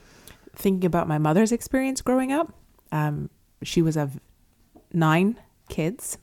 thinking 0.55 0.87
about 0.87 1.09
my 1.09 1.19
mother's 1.19 1.53
experience 1.53 2.01
growing 2.01 2.33
up, 2.33 2.53
um, 2.93 3.31
she 3.63 3.83
was 3.83 3.97
of 3.97 4.19
nine 4.93 5.39
kids, 5.69 6.19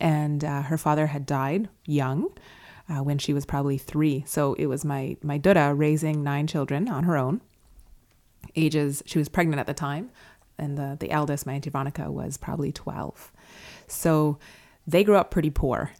and 0.00 0.44
uh, 0.44 0.62
her 0.62 0.78
father 0.78 1.08
had 1.08 1.26
died 1.26 1.68
young 1.86 2.30
uh, 2.90 3.02
when 3.02 3.18
she 3.18 3.32
was 3.32 3.46
probably 3.46 3.78
three. 3.78 4.24
So 4.26 4.54
it 4.54 4.66
was 4.66 4.84
my 4.84 5.16
my 5.22 5.38
Dada 5.38 5.72
raising 5.74 6.22
nine 6.22 6.46
children 6.46 6.88
on 6.88 7.04
her 7.04 7.16
own. 7.16 7.40
Ages 8.56 9.02
she 9.06 9.18
was 9.18 9.28
pregnant 9.28 9.60
at 9.60 9.66
the 9.66 9.74
time, 9.74 10.10
and 10.58 10.76
the 10.76 10.96
the 10.98 11.10
eldest, 11.10 11.46
my 11.46 11.54
auntie 11.54 11.70
Veronica, 11.70 12.10
was 12.10 12.36
probably 12.36 12.72
twelve. 12.72 13.32
So 13.86 14.38
they 14.86 15.04
grew 15.04 15.16
up 15.16 15.30
pretty 15.30 15.50
poor. 15.50 15.92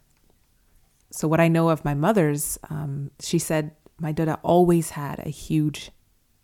So 1.11 1.27
what 1.27 1.39
I 1.39 1.47
know 1.47 1.69
of 1.69 1.83
my 1.83 1.93
mother's, 1.93 2.57
um, 2.69 3.11
she 3.19 3.37
said 3.37 3.71
my 3.99 4.11
Dada 4.11 4.39
always 4.43 4.91
had 4.91 5.19
a 5.19 5.29
huge 5.29 5.91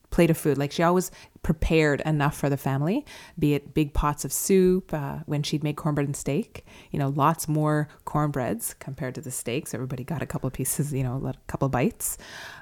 plate 0.10 0.30
of 0.30 0.38
food. 0.38 0.58
Like 0.58 0.72
she 0.72 0.84
always 0.84 1.12
prepared 1.44 2.02
enough 2.06 2.36
for 2.36 2.50
the 2.50 2.58
family, 2.58 3.06
be 3.38 3.54
it 3.54 3.74
big 3.74 3.94
pots 3.94 4.26
of 4.26 4.34
soup. 4.34 4.94
Uh, 4.94 5.20
when 5.26 5.44
she'd 5.44 5.64
make 5.64 5.78
cornbread 5.78 6.08
and 6.08 6.16
steak, 6.16 6.66
you 6.92 7.00
know, 7.00 7.10
lots 7.10 7.48
more 7.48 7.88
cornbreads 8.06 8.74
compared 8.80 9.16
to 9.16 9.22
the 9.22 9.32
steaks. 9.32 9.74
Everybody 9.74 10.04
got 10.04 10.22
a 10.22 10.26
couple 10.26 10.48
of 10.48 10.54
pieces, 10.54 10.94
you 10.94 11.04
know, 11.04 11.26
a 11.26 11.34
couple 11.48 11.66
of 11.66 11.72
bites 11.72 12.18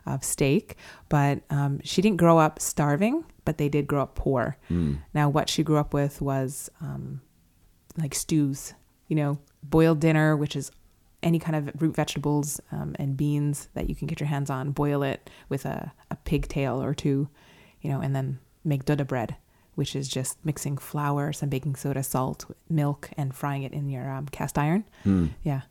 of 0.05 0.23
steak. 0.23 0.75
But 1.09 1.41
um, 1.49 1.79
she 1.83 2.01
didn't 2.01 2.17
grow 2.17 2.37
up 2.37 2.59
starving, 2.59 3.23
but 3.43 3.57
they 3.57 3.69
did 3.69 3.87
grow 3.87 4.01
up 4.01 4.15
poor. 4.15 4.57
Now, 5.13 5.29
what 5.29 5.49
she 5.49 5.63
grew 5.63 5.77
up 5.77 5.93
with 5.93 6.21
was 6.21 6.69
um, 6.81 7.21
like 7.97 8.15
stews, 8.15 8.73
you 9.07 9.15
know, 9.15 9.39
boiled 9.63 9.99
dinner, 9.99 10.35
which 10.35 10.55
is 10.55 10.71
any 11.25 11.39
kind 11.39 11.55
of 11.55 11.81
root 11.81 11.95
vegetables 11.95 12.61
um, 12.71 12.95
and 12.97 13.17
beans 13.17 13.67
that 13.73 13.89
you 13.89 13.95
can 13.95 14.07
get 14.07 14.21
your 14.21 14.27
hands 14.27 14.49
on, 14.49 14.71
boil 14.71 15.03
it 15.03 15.29
with 15.49 15.65
a, 15.65 15.91
a 16.11 16.15
pigtail 16.17 16.81
or 16.81 16.93
two, 16.93 17.27
you 17.81 17.89
know, 17.89 17.99
and 17.99 18.15
then 18.15 18.39
make 18.63 18.85
Duda 18.85 19.05
bread, 19.05 19.35
which 19.73 19.95
is 19.95 20.07
just 20.07 20.37
mixing 20.45 20.77
flour, 20.77 21.33
some 21.33 21.49
baking 21.49 21.75
soda, 21.75 22.03
salt, 22.03 22.45
milk, 22.69 23.09
and 23.17 23.35
frying 23.35 23.63
it 23.63 23.73
in 23.73 23.89
your 23.89 24.09
um, 24.09 24.27
cast 24.27 24.57
iron. 24.57 24.85
Yeah. 25.43 25.61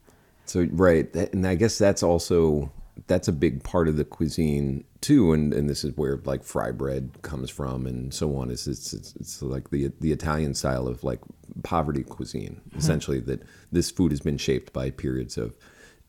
So 0.45 0.67
right, 0.71 1.13
and 1.15 1.47
I 1.47 1.55
guess 1.55 1.77
that's 1.79 2.03
also 2.03 2.71
that's 3.07 3.27
a 3.27 3.33
big 3.33 3.63
part 3.63 3.87
of 3.87 3.97
the 3.97 4.05
cuisine 4.05 4.83
too, 5.01 5.33
and 5.33 5.53
and 5.53 5.69
this 5.69 5.83
is 5.83 5.95
where 5.97 6.21
like 6.25 6.43
fry 6.43 6.71
bread 6.71 7.09
comes 7.23 7.49
from, 7.49 7.87
and 7.87 8.13
so 8.13 8.35
on. 8.35 8.51
Is 8.51 8.67
it's 8.67 8.93
it's, 8.93 9.15
it's 9.15 9.41
like 9.41 9.71
the 9.71 9.91
the 10.01 10.11
Italian 10.11 10.53
style 10.53 10.87
of 10.87 11.03
like 11.03 11.19
poverty 11.63 12.03
cuisine, 12.03 12.61
essentially. 12.75 13.19
That 13.19 13.43
this 13.71 13.91
food 13.91 14.11
has 14.11 14.21
been 14.21 14.37
shaped 14.37 14.73
by 14.73 14.89
periods 14.91 15.37
of 15.37 15.55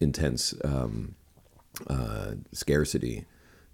intense 0.00 0.54
um, 0.64 1.14
uh, 1.86 2.32
scarcity. 2.52 3.24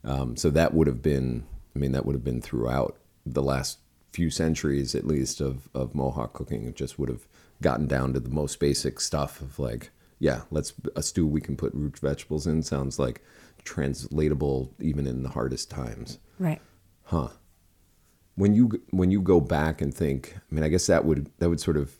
Um, 0.05 0.37
so 0.37 0.51
that 0.51 0.75
would 0.75 0.87
have 0.87 1.03
been, 1.03 1.45
I 1.75 1.79
mean, 1.79 1.93
that 1.93 2.05
would 2.05 2.15
have 2.15 2.25
been 2.25 2.43
throughout 2.43 2.99
the 3.25 3.43
last 3.43 3.79
few 4.13 4.31
centuries, 4.31 4.95
at 4.95 5.07
least, 5.07 5.41
of, 5.41 5.69
of 5.75 5.95
Mohawk 5.95 6.33
cooking. 6.33 6.67
It 6.67 6.77
just 6.77 6.99
would 6.99 7.09
have 7.09 7.27
gotten 7.63 7.87
down 7.87 8.13
to 8.13 8.21
the 8.21 8.29
most 8.29 8.61
basic 8.61 9.01
stuff 9.01 9.41
of 9.41 9.59
like, 9.59 9.91
yeah, 10.19 10.43
let's 10.51 10.73
a 10.95 11.03
stew 11.03 11.27
we 11.27 11.41
can 11.41 11.57
put 11.57 11.73
root 11.75 11.99
vegetables 11.99 12.47
in 12.47 12.63
sounds 12.63 12.99
like 12.99 13.23
translatable 13.65 14.73
even 14.81 15.07
in 15.07 15.23
the 15.23 15.29
hardest 15.31 15.71
times. 15.71 16.19
Right. 16.39 16.61
Huh. 17.05 17.29
When 18.35 18.55
you 18.55 18.83
when 18.91 19.11
you 19.11 19.21
go 19.21 19.41
back 19.41 19.81
and 19.81 19.93
think, 19.93 20.37
I 20.37 20.55
mean, 20.55 20.65
I 20.65 20.69
guess 20.69 20.87
that 20.87 21.05
would 21.05 21.31
that 21.39 21.49
would 21.49 21.61
sort 21.61 21.77
of 21.77 21.93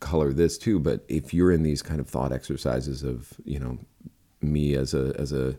color 0.00 0.32
this 0.32 0.58
too. 0.58 0.78
But 0.78 1.04
if 1.08 1.34
you're 1.34 1.50
in 1.50 1.62
these 1.62 1.82
kind 1.82 2.00
of 2.00 2.08
thought 2.08 2.32
exercises 2.32 3.02
of 3.02 3.32
you 3.44 3.58
know 3.58 3.78
me 4.40 4.74
as 4.74 4.94
a 4.94 5.14
as 5.18 5.32
a 5.32 5.56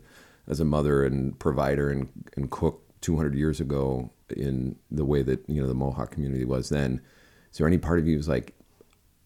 as 0.48 0.60
a 0.60 0.64
mother 0.64 1.04
and 1.04 1.38
provider 1.38 1.90
and 1.90 2.08
and 2.36 2.50
cook 2.50 2.82
200 3.02 3.34
years 3.34 3.60
ago 3.60 4.10
in 4.36 4.76
the 4.90 5.04
way 5.04 5.22
that 5.22 5.44
you 5.48 5.60
know 5.60 5.68
the 5.68 5.74
Mohawk 5.74 6.10
community 6.12 6.44
was 6.44 6.68
then, 6.68 7.00
is 7.50 7.58
there 7.58 7.66
any 7.66 7.78
part 7.78 7.98
of 7.98 8.06
you 8.06 8.16
who's 8.16 8.28
like, 8.28 8.54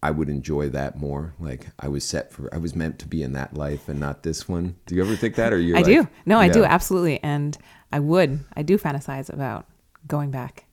I 0.02 0.10
would 0.10 0.28
enjoy 0.28 0.68
that 0.70 0.98
more? 0.98 1.34
Like 1.38 1.68
I 1.78 1.88
was 1.88 2.04
set 2.04 2.32
for, 2.32 2.52
I 2.52 2.58
was 2.58 2.74
meant 2.74 2.98
to 3.00 3.06
be 3.06 3.22
in 3.22 3.32
that 3.34 3.54
life 3.54 3.88
and 3.88 4.00
not 4.00 4.22
this 4.22 4.48
one. 4.48 4.76
Do 4.86 4.94
you 4.94 5.02
ever 5.02 5.14
think 5.14 5.36
that, 5.36 5.52
or 5.52 5.58
you? 5.58 5.76
I 5.76 5.82
do. 5.82 6.08
No, 6.24 6.38
I 6.38 6.48
do 6.48 6.64
absolutely, 6.64 7.22
and 7.22 7.56
I 7.92 8.00
would. 8.00 8.44
I 8.56 8.62
do 8.62 8.78
fantasize 8.78 9.32
about 9.32 9.66
going 10.06 10.30
back 10.30 10.66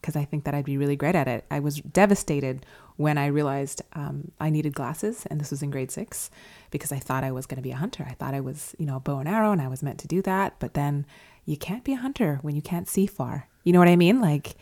because 0.00 0.16
I 0.16 0.24
think 0.24 0.44
that 0.44 0.54
I'd 0.54 0.64
be 0.64 0.78
really 0.78 0.96
great 0.96 1.14
at 1.14 1.28
it. 1.28 1.44
I 1.50 1.60
was 1.60 1.76
devastated 1.76 2.64
when 2.96 3.18
I 3.18 3.26
realized 3.26 3.82
um, 3.92 4.30
I 4.40 4.50
needed 4.50 4.74
glasses, 4.74 5.26
and 5.30 5.40
this 5.40 5.50
was 5.50 5.62
in 5.62 5.70
grade 5.70 5.90
six, 5.90 6.30
because 6.70 6.92
I 6.92 6.98
thought 6.98 7.24
I 7.24 7.32
was 7.32 7.46
going 7.46 7.56
to 7.56 7.62
be 7.62 7.70
a 7.70 7.76
hunter. 7.76 8.06
I 8.08 8.14
thought 8.14 8.34
I 8.34 8.40
was, 8.40 8.74
you 8.78 8.86
know, 8.86 8.96
a 8.96 9.00
bow 9.00 9.18
and 9.18 9.28
arrow, 9.28 9.52
and 9.52 9.60
I 9.60 9.68
was 9.68 9.82
meant 9.82 9.98
to 10.00 10.08
do 10.08 10.22
that. 10.22 10.54
But 10.58 10.74
then 10.74 11.06
you 11.44 11.56
can't 11.56 11.84
be 11.84 11.92
a 11.92 11.96
hunter 11.96 12.38
when 12.42 12.56
you 12.56 12.62
can't 12.62 12.88
see 12.88 13.06
far. 13.06 13.48
You 13.64 13.72
know 13.72 13.78
what 13.78 13.88
I 13.88 13.96
mean? 13.96 14.20
Like, 14.20 14.56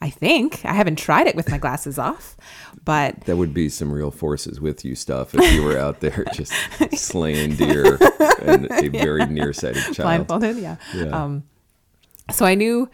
I 0.00 0.10
think 0.10 0.64
I 0.64 0.74
haven't 0.74 0.96
tried 0.96 1.26
it 1.26 1.34
with 1.34 1.50
my 1.50 1.56
glasses 1.56 1.98
off, 1.98 2.36
but 2.84 3.22
That 3.22 3.36
would 3.36 3.54
be 3.54 3.70
some 3.70 3.90
real 3.90 4.10
forces 4.10 4.60
with 4.60 4.84
you 4.84 4.94
stuff 4.94 5.34
if 5.34 5.54
you 5.54 5.62
were 5.62 5.78
out 5.78 6.00
there 6.00 6.26
just 6.34 6.52
slaying 6.94 7.54
deer 7.56 7.98
and 8.42 8.70
a 8.70 8.88
very 8.90 9.24
nearsighted 9.26 9.82
child. 9.94 10.26
blindfolded, 10.26 10.58
yeah. 10.58 10.76
Yeah. 10.94 11.24
Um, 11.24 11.44
so 12.30 12.44
I 12.44 12.54
knew, 12.54 12.90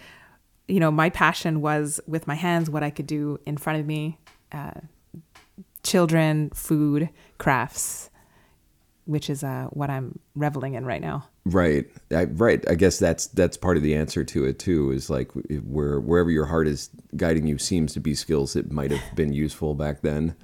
you 0.71 0.81
know, 0.81 0.91
my 0.91 1.11
passion 1.11 1.61
was 1.61 2.01
with 2.07 2.27
my 2.27 2.35
hands, 2.35 2.71
what 2.71 2.83
I 2.83 2.91
could 2.91 3.07
do 3.07 3.39
in 3.47 3.57
front 3.57 3.81
of 3.81 3.87
me, 3.87 4.19
uh, 4.53 4.81
children, 5.83 6.51
food, 6.51 7.11
crafts, 7.39 8.11
which 9.05 9.29
is 9.29 9.43
uh, 9.43 9.67
what 9.71 9.91
I'm 9.91 10.19
reveling 10.35 10.75
in 10.75 10.87
right 10.87 11.01
now. 11.01 11.29
Right, 11.45 11.87
I, 12.13 12.25
right. 12.25 12.65
I 12.69 12.75
guess 12.75 12.99
that's 12.99 13.27
that's 13.29 13.57
part 13.57 13.77
of 13.77 13.83
the 13.83 13.95
answer 13.95 14.25
to 14.25 14.45
it 14.45 14.59
too. 14.59 14.93
Is 14.93 15.11
like 15.11 15.33
where 15.33 15.99
wherever 15.99 16.31
your 16.31 16.47
heart 16.47 16.69
is 16.69 16.91
guiding 17.17 17.47
you 17.47 17.59
seems 17.59 17.93
to 17.95 18.01
be 18.01 18.15
skills 18.15 18.53
that 18.53 18.71
might 18.71 18.91
have 18.91 19.17
been 19.17 19.33
useful 19.33 19.75
back 19.75 20.03
then. 20.03 20.37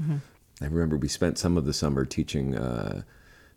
I 0.61 0.65
remember 0.65 0.97
we 0.97 1.09
spent 1.09 1.39
some 1.39 1.59
of 1.59 1.67
the 1.67 1.75
summer 1.75 2.05
teaching 2.05 2.57
uh, 2.57 3.03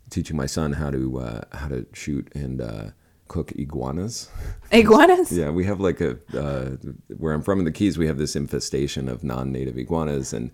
teaching 0.09 0.35
my 0.35 0.45
son 0.45 0.73
how 0.73 0.91
to 0.91 1.19
uh, 1.19 1.41
how 1.53 1.69
to 1.69 1.85
shoot 1.93 2.29
and 2.35 2.61
uh, 2.61 2.89
cook 3.29 3.53
iguanas. 3.53 4.29
Iguanas? 4.71 5.31
Yeah, 5.31 5.49
we 5.49 5.63
have 5.65 5.79
like 5.79 6.01
a 6.01 6.17
uh, 6.37 6.75
where 7.17 7.33
I'm 7.33 7.41
from 7.41 7.59
in 7.59 7.65
the 7.65 7.71
Keys. 7.71 7.97
We 7.97 8.05
have 8.07 8.17
this 8.17 8.35
infestation 8.35 9.07
of 9.09 9.23
non-native 9.23 9.77
iguanas, 9.77 10.33
and 10.33 10.51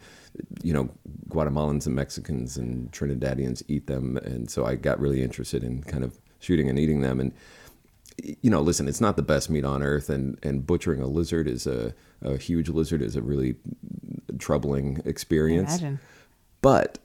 you 0.63 0.71
know, 0.71 0.89
Guatemalans 1.29 1.85
and 1.85 1.95
Mexicans 1.95 2.55
and 2.55 2.91
Trinidadians 2.91 3.63
eat 3.67 3.87
them, 3.87 4.17
and 4.17 4.49
so 4.49 4.65
I 4.65 4.75
got 4.75 4.99
really 4.99 5.21
interested 5.21 5.63
in 5.63 5.83
kind 5.83 6.03
of 6.03 6.19
shooting 6.39 6.69
and 6.69 6.79
eating 6.79 7.01
them. 7.01 7.19
And 7.19 7.33
you 8.23 8.49
know, 8.49 8.61
listen, 8.61 8.87
it's 8.87 9.01
not 9.01 9.17
the 9.17 9.23
best 9.23 9.49
meat 9.49 9.65
on 9.65 9.83
earth, 9.83 10.09
and 10.09 10.37
and 10.43 10.65
butchering 10.65 11.01
a 11.01 11.07
lizard 11.07 11.47
is 11.47 11.67
a 11.67 11.93
a 12.21 12.37
huge 12.37 12.69
lizard 12.69 13.01
is 13.01 13.15
a 13.15 13.21
really 13.21 13.55
troubling 14.39 15.01
experience. 15.05 15.81
But 16.61 16.99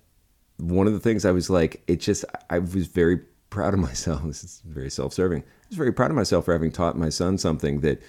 one 0.61 0.87
of 0.87 0.93
the 0.93 1.01
things 1.01 1.25
I 1.25 1.33
was 1.33 1.51
like, 1.51 1.83
it 1.87 2.01
just, 2.01 2.25
I 2.49 2.59
was 2.59 2.87
very 2.87 3.19
proud 3.51 3.75
of 3.75 3.81
myself. 3.91 4.23
This 4.25 4.45
is 4.45 4.63
very 4.65 4.91
self 4.91 5.13
serving. 5.13 5.43
I 5.43 5.45
was 5.71 5.77
very 5.79 5.93
proud 5.93 6.11
of 6.11 6.17
myself 6.17 6.45
for 6.45 6.53
having 6.53 6.71
taught 6.73 6.97
my 6.99 7.09
son 7.09 7.39
something 7.39 7.81
that 7.81 8.03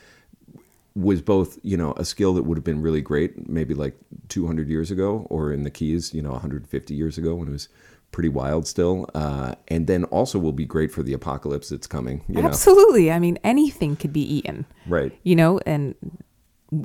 was 0.94 1.22
both, 1.22 1.58
you 1.64 1.78
know, 1.78 1.94
a 1.96 2.04
skill 2.04 2.34
that 2.34 2.44
would 2.44 2.58
have 2.58 2.66
been 2.66 2.82
really 2.82 3.02
great, 3.02 3.48
maybe 3.48 3.74
like 3.74 3.96
200 4.28 4.68
years 4.68 4.92
ago, 4.92 5.26
or 5.30 5.54
in 5.54 5.64
the 5.64 5.70
Keys, 5.70 6.14
you 6.14 6.22
know, 6.22 6.32
150 6.32 6.94
years 6.94 7.18
ago 7.18 7.36
when 7.36 7.48
it 7.48 7.52
was 7.52 7.70
pretty 8.12 8.28
wild 8.28 8.68
still. 8.68 9.08
Uh, 9.16 9.56
and 9.70 9.88
then 9.88 10.04
also 10.06 10.38
will 10.38 10.52
be 10.52 10.66
great 10.66 10.92
for 10.92 11.02
the 11.02 11.14
apocalypse 11.14 11.70
that's 11.70 11.88
coming, 11.88 12.26
you 12.28 12.42
know. 12.42 12.48
Absolutely. 12.48 13.10
I 13.10 13.20
mean, 13.20 13.40
anything 13.44 13.96
could 13.96 14.12
be 14.12 14.22
eaten. 14.22 14.66
Right. 14.86 15.18
you 15.24 15.36
know 15.36 15.60
and 15.66 15.96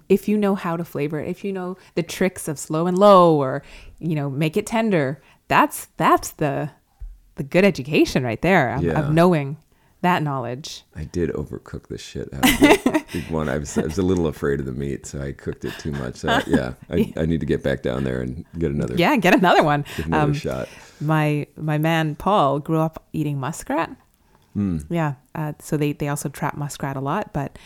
if 0.08 0.28
you 0.28 0.36
know 0.36 0.54
how 0.54 0.76
to 0.76 0.84
flavor 0.84 1.18
it 1.20 1.28
if 1.28 1.44
you 1.44 1.52
know 1.52 1.76
the 1.94 2.02
tricks 2.02 2.48
of 2.48 2.58
slow 2.58 2.86
and 2.88 2.98
low 2.98 3.36
or 3.40 3.62
you 4.00 4.14
know 4.16 4.28
make 4.28 4.56
it 4.56 4.66
tender 4.66 5.22
that's 5.48 5.86
that's 5.96 6.32
the 6.32 6.70
the 7.36 7.42
good 7.44 7.64
education 7.64 8.22
right 8.24 8.42
there 8.42 8.74
of, 8.74 8.82
Yeah. 8.82 8.98
of 9.00 9.12
knowing 9.12 9.56
that 10.02 10.22
knowledge 10.22 10.84
I 10.94 11.04
did 11.04 11.30
overcook 11.30 11.88
the 11.88 11.98
shit 11.98 12.32
out 12.32 12.44
of 12.44 13.04
big 13.12 13.30
one. 13.30 13.48
I 13.48 13.58
was, 13.58 13.76
I 13.78 13.82
was 13.82 13.98
a 13.98 14.02
little 14.02 14.26
afraid 14.26 14.60
of 14.60 14.66
the 14.66 14.72
meat, 14.72 15.06
so 15.06 15.20
I 15.20 15.32
cooked 15.32 15.64
it 15.64 15.72
too 15.78 15.92
much. 15.92 16.16
So 16.16 16.28
yeah, 16.46 16.74
I, 16.90 17.12
I 17.16 17.24
need 17.26 17.40
to 17.40 17.46
get 17.46 17.62
back 17.62 17.82
down 17.82 18.04
there 18.04 18.20
and 18.20 18.44
get 18.58 18.70
another, 18.70 18.94
yeah 18.96 19.16
get 19.16 19.34
another 19.34 19.62
one 19.64 19.84
get 19.96 20.06
another 20.06 20.24
um, 20.24 20.34
shot. 20.34 20.68
my 21.00 21.46
my 21.56 21.78
man 21.78 22.14
paul 22.14 22.58
grew 22.58 22.78
up 22.80 23.06
eating 23.12 23.38
muskrat 23.40 23.90
yeah 24.88 25.14
uh, 25.34 25.52
so 25.60 25.76
they 25.76 25.92
they 25.92 26.08
also 26.08 26.28
trap 26.30 26.56
muskrat 26.56 26.96
a 26.96 27.00
lot 27.00 27.32
but 27.34 27.58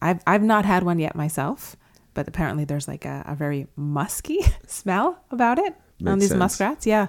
i've 0.00 0.20
i've 0.26 0.42
not 0.42 0.64
had 0.64 0.82
one 0.82 0.98
yet 0.98 1.14
myself 1.14 1.76
but 2.14 2.26
apparently 2.26 2.64
there's 2.64 2.88
like 2.88 3.04
a, 3.04 3.22
a 3.28 3.34
very 3.36 3.66
musky 3.76 4.40
smell 4.66 5.22
about 5.30 5.58
it 5.60 5.74
on 6.04 6.18
these 6.18 6.30
sense. 6.30 6.38
muskrats 6.40 6.84
yeah 6.86 7.06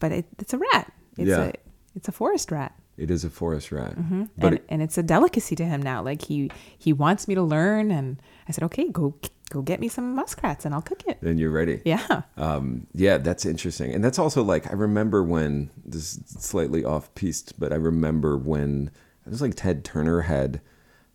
but 0.00 0.12
it, 0.12 0.26
it's 0.38 0.52
a 0.52 0.58
rat 0.58 0.92
it's 1.16 1.28
Yeah. 1.30 1.44
a 1.44 1.52
it's 1.94 2.08
a 2.08 2.12
forest 2.12 2.50
rat 2.50 2.74
It 2.96 3.10
is 3.10 3.24
a 3.24 3.30
forest 3.30 3.72
rat, 3.72 3.94
but 3.96 4.02
Mm-hmm. 4.04 4.22
and, 4.46 4.54
it, 4.54 4.64
and 4.68 4.82
it's 4.82 4.96
a 4.98 5.02
delicacy 5.02 5.56
to 5.56 5.64
him 5.64 5.82
now 5.82 6.02
like 6.02 6.22
he 6.22 6.50
he 6.78 6.92
wants 6.92 7.26
me 7.28 7.34
to 7.34 7.42
learn 7.42 7.90
and 7.90 8.20
i 8.48 8.52
said 8.52 8.62
okay 8.64 8.88
go 8.90 9.14
go 9.50 9.62
get 9.62 9.80
me 9.80 9.88
some 9.88 10.14
muskrats 10.14 10.64
and 10.64 10.74
i'll 10.74 10.82
cook 10.82 11.02
it 11.06 11.18
then 11.20 11.36
you're 11.38 11.50
ready. 11.50 11.82
yeah 11.84 12.22
Um, 12.36 12.86
yeah, 12.94 13.18
that's 13.18 13.44
interesting, 13.44 13.92
and 13.94 14.02
that's 14.04 14.18
also 14.18 14.42
like 14.42 14.70
I 14.70 14.74
remember 14.74 15.22
when 15.22 15.70
this 15.84 16.14
is 16.14 16.20
slightly 16.38 16.84
off 16.84 17.12
piste, 17.14 17.58
but 17.58 17.72
I 17.72 17.76
remember 17.76 18.36
when 18.36 18.90
it 19.26 19.30
was 19.30 19.40
like 19.42 19.54
Ted 19.54 19.84
Turner 19.84 20.22
had 20.22 20.60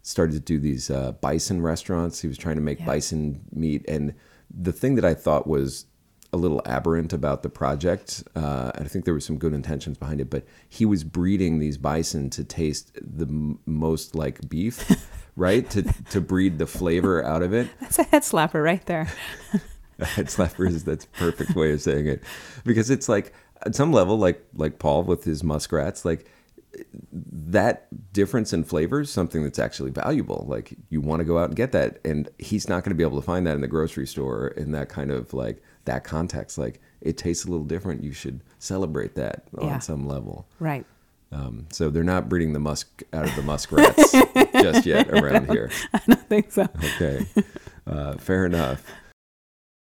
started 0.01 0.33
to 0.33 0.39
do 0.39 0.59
these 0.59 0.89
uh, 0.89 1.11
bison 1.13 1.61
restaurants. 1.61 2.21
He 2.21 2.27
was 2.27 2.37
trying 2.37 2.55
to 2.55 2.61
make 2.61 2.79
Yeah. 2.79 2.85
bison 2.85 3.41
meat, 3.53 3.85
and 3.87 4.13
the 4.49 4.71
thing 4.71 4.95
that 4.95 5.05
I 5.05 5.13
thought 5.13 5.45
was 5.47 5.85
a 6.31 6.37
little 6.37 6.61
aberrant 6.65 7.11
about 7.11 7.41
the 7.43 7.49
project, 7.49 8.23
uh, 8.35 8.71
and 8.75 8.85
I 8.85 8.87
think 8.87 9.05
there 9.05 9.13
were 9.13 9.19
some 9.19 9.37
good 9.37 9.53
intentions 9.53 9.97
behind 9.97 10.21
it, 10.21 10.29
but 10.29 10.45
he 10.67 10.85
was 10.85 11.03
breeding 11.03 11.59
these 11.59 11.77
bison 11.77 12.29
to 12.31 12.43
taste 12.43 12.91
the 13.01 13.25
m- 13.25 13.59
most 13.65 14.15
like 14.15 14.47
beef. 14.49 14.89
Right? 15.35 15.69
To 15.69 15.83
to 16.09 16.19
breed 16.19 16.57
the 16.57 16.67
flavor 16.67 17.23
out 17.23 17.43
of 17.43 17.53
it, 17.53 17.69
that's 17.79 17.97
a 17.97 18.03
head 18.03 18.23
slapper 18.23 18.61
right 18.61 18.85
there. 18.87 19.05
Head 19.99 20.25
slappers 20.25 20.83
that's 20.83 21.05
perfect 21.05 21.55
way 21.55 21.71
of 21.71 21.81
saying 21.81 22.07
it. 22.07 22.23
Because 22.65 22.89
it's 22.89 23.07
like 23.07 23.31
at 23.65 23.73
some 23.73 23.93
level 23.93 24.17
like 24.17 24.45
like 24.53 24.79
paul 24.79 25.03
with 25.03 25.23
his 25.23 25.41
muskrats 25.41 26.03
like 26.03 26.25
that 27.11 27.87
difference 28.13 28.53
in 28.53 28.63
flavor 28.63 29.01
is 29.01 29.09
something 29.09 29.43
that's 29.43 29.59
actually 29.59 29.91
valuable. 29.91 30.45
Like 30.47 30.73
you 30.89 31.01
want 31.01 31.19
to 31.19 31.23
go 31.25 31.37
out 31.37 31.45
and 31.49 31.55
get 31.55 31.71
that, 31.71 31.99
and 32.05 32.29
he's 32.37 32.69
not 32.69 32.83
going 32.83 32.91
to 32.91 32.95
be 32.95 33.03
able 33.03 33.19
to 33.19 33.25
find 33.25 33.45
that 33.47 33.55
in 33.55 33.61
the 33.61 33.67
grocery 33.67 34.07
store 34.07 34.49
in 34.49 34.71
that 34.71 34.89
kind 34.89 35.11
of 35.11 35.33
like 35.33 35.61
that 35.85 36.03
context. 36.03 36.57
Like 36.57 36.79
it 37.01 37.17
tastes 37.17 37.45
a 37.45 37.49
little 37.51 37.65
different. 37.65 38.03
You 38.03 38.13
should 38.13 38.41
celebrate 38.59 39.15
that 39.15 39.43
Yeah. 39.59 39.65
on 39.75 39.81
some 39.81 40.07
level. 40.07 40.47
Right. 40.59 40.85
Um, 41.31 41.67
so 41.71 41.89
they're 41.89 42.03
not 42.03 42.27
breeding 42.27 42.53
the 42.53 42.59
musk 42.59 43.03
out 43.13 43.25
of 43.27 43.35
the 43.35 43.43
muskrats 43.43 44.11
just 44.53 44.85
yet 44.87 45.09
around 45.11 45.49
here. 45.51 45.69
I 45.93 46.01
don't 46.07 46.27
think 46.27 46.51
so. 46.51 46.67
Okay, 46.95 47.25
uh, 47.85 48.13
fair 48.17 48.45
enough. 48.47 48.83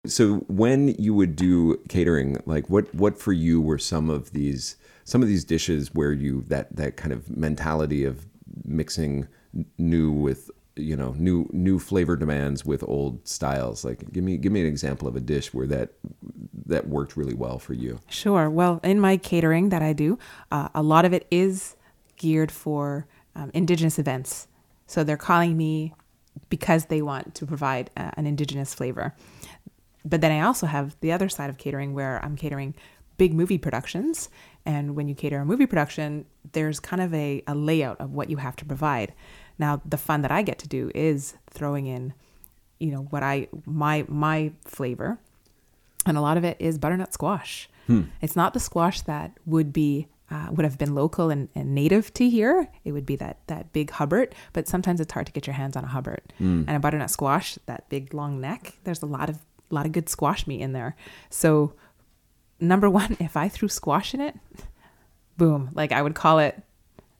So 0.05 0.39
when 0.49 0.89
you 0.89 1.15
would 1.15 1.37
do 1.37 1.77
catering, 1.89 2.43
like 2.45 2.69
what 2.69 2.95
what 2.95 3.19
for 3.19 3.33
you 3.33 3.61
were 3.63 3.79
some 3.79 4.11
of 4.11 4.33
these 4.33 4.77
some 5.05 5.23
of 5.23 5.29
these 5.29 5.45
dishes 5.45 5.95
where 5.95 6.13
you 6.13 6.43
that 6.49 6.75
that 6.77 6.97
kind 6.97 7.13
of 7.13 7.35
mentality 7.37 8.05
of 8.05 8.27
mixing 8.65 9.27
new 9.79 10.11
with 10.11 10.51
you 10.77 10.97
know 10.97 11.15
new 11.19 11.49
new 11.53 11.79
flavor 11.79 12.17
demands 12.17 12.65
with 12.65 12.83
old 12.89 13.27
styles 13.29 13.85
like 13.85 14.11
give 14.13 14.25
me 14.25 14.39
give 14.39 14.53
me 14.53 14.61
an 14.63 14.67
example 14.67 15.07
of 15.07 15.15
a 15.15 15.21
dish 15.21 15.53
where 15.53 15.67
that 15.67 15.91
that 16.65 16.89
worked 16.89 17.15
really 17.15 17.35
well 17.35 17.59
for 17.59 17.75
you 17.75 18.01
Sure. 18.09 18.49
Well, 18.49 18.81
in 18.85 19.01
my 19.01 19.17
catering 19.17 19.71
that 19.71 19.83
I 19.83 19.93
do, 19.93 20.19
uh, 20.51 20.69
a 20.75 20.83
lot 20.83 21.05
of 21.05 21.13
it 21.13 21.27
is 21.31 21.77
geared 22.17 22.53
for 22.53 23.07
um, 23.35 23.51
Indigenous 23.53 23.99
events. 23.99 24.47
So 24.87 25.03
they're 25.03 25.17
calling 25.17 25.57
me 25.57 25.95
because 26.49 26.87
they 26.87 27.03
want 27.03 27.35
to 27.35 27.47
provide 27.47 27.91
uh, 27.97 28.13
an 28.17 28.27
Indigenous 28.27 28.75
flavor. 28.75 29.15
But 30.05 30.21
then 30.21 30.31
I 30.31 30.41
also 30.45 30.67
have 30.67 30.97
the 31.01 31.13
other 31.13 31.29
side 31.29 31.51
of 31.51 31.59
catering 31.59 31.95
where 31.95 32.25
I'm 32.25 32.37
catering 32.37 32.75
big 33.17 33.35
movie 33.35 33.59
productions. 33.59 34.29
And 34.65 34.95
when 34.95 35.09
you 35.09 35.15
cater 35.15 35.41
a 35.41 35.45
movie 35.45 35.67
production, 35.67 36.25
there's 36.53 36.79
kind 36.81 37.03
of 37.03 37.13
a, 37.15 37.43
a 37.47 37.55
layout 37.55 38.01
of 38.01 38.13
what 38.13 38.31
you 38.31 38.37
have 38.37 38.57
to 38.57 38.65
provide. 38.65 39.13
Now, 39.59 39.81
the 39.85 39.97
fun 39.97 40.23
that 40.23 40.31
I 40.31 40.43
get 40.43 40.59
to 40.61 40.69
do 40.69 40.91
is 40.95 41.35
throwing 41.51 41.87
in, 41.87 42.15
you 42.79 42.91
know, 42.91 43.03
what 43.11 43.23
I, 43.23 43.49
my, 43.67 44.05
my 44.09 44.53
flavor 44.65 45.19
and 46.07 46.17
a 46.17 46.21
lot 46.21 46.37
of 46.37 46.45
it 46.45 46.57
is 46.59 46.79
butternut 46.79 47.13
squash. 47.13 47.69
It's 48.21 48.37
not 48.37 48.55
the 48.55 48.61
squash 48.61 49.03
that 49.03 49.33
would 49.47 49.73
be 49.73 50.09
uh, 50.31 50.49
would 50.51 50.65
have 50.65 50.79
been 50.79 50.95
local 50.95 51.29
and, 51.29 51.51
and 51.55 51.75
native 51.75 52.13
to 52.15 52.27
here. 52.29 52.69
It 52.85 52.93
would 52.93 53.05
be 53.05 53.17
that 53.17 53.39
that 53.49 53.73
big 53.73 53.91
Hubbard, 53.91 54.35
but 54.53 54.67
sometimes 54.67 55.01
it's 55.01 55.13
hard 55.13 55.27
to 55.27 55.33
get 55.33 55.47
your 55.47 55.55
hands 55.55 55.77
on 55.77 55.85
a 55.85 55.89
Hubbard 55.89 56.23
and 56.69 56.71
a 56.71 56.81
butternut 56.81 57.11
squash. 57.11 57.59
That 57.67 57.89
big 57.89 58.15
long 58.15 58.41
neck. 58.41 58.79
There's 58.85 59.03
a 59.03 59.07
lot 59.07 59.29
of 59.29 59.37
a 59.71 59.75
lot 59.75 59.85
of 59.85 59.93
good 59.93 60.09
squash 60.09 60.47
meat 60.47 60.61
in 60.61 60.73
there. 60.73 60.97
So 61.29 61.75
number 62.63 62.89
one, 62.89 63.17
if 63.21 63.37
I 63.37 63.49
threw 63.49 63.69
squash 63.69 64.15
in 64.15 64.21
it, 64.21 64.35
boom! 65.37 65.71
Like 65.75 65.93
I 65.93 66.01
would 66.03 66.15
call 66.15 66.39
it 66.39 66.63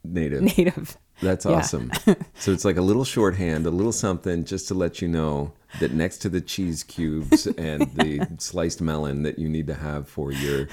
native 0.05 0.43
native. 0.43 0.97
That's 1.21 1.45
Yeah. 1.45 1.53
awesome. 1.53 1.93
so 2.35 2.51
it's 2.53 2.65
like 2.65 2.77
a 2.77 2.83
little 2.83 3.05
shorthand, 3.05 3.65
a 3.67 3.71
little 3.71 3.93
something 3.93 4.45
just 4.45 4.67
to 4.69 4.75
let 4.75 5.01
you 5.01 5.07
know 5.07 5.53
that 5.79 5.93
next 5.93 6.19
to 6.19 6.29
the 6.29 6.41
cheese 6.41 6.83
cubes 6.83 7.47
and 7.47 7.83
the 7.95 8.27
sliced 8.39 8.81
melon 8.81 9.23
that 9.23 9.39
you 9.39 9.49
need 9.49 9.67
to 9.69 9.75
have 9.75 10.09
for 10.09 10.33
your 10.33 10.67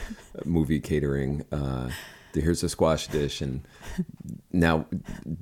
movie 0.45 0.79
catering, 0.79 1.45
uh, 1.51 1.91
here's 2.33 2.63
a 2.63 2.69
squash 2.69 3.07
dish. 3.07 3.41
And 3.41 3.61
now, 4.51 4.87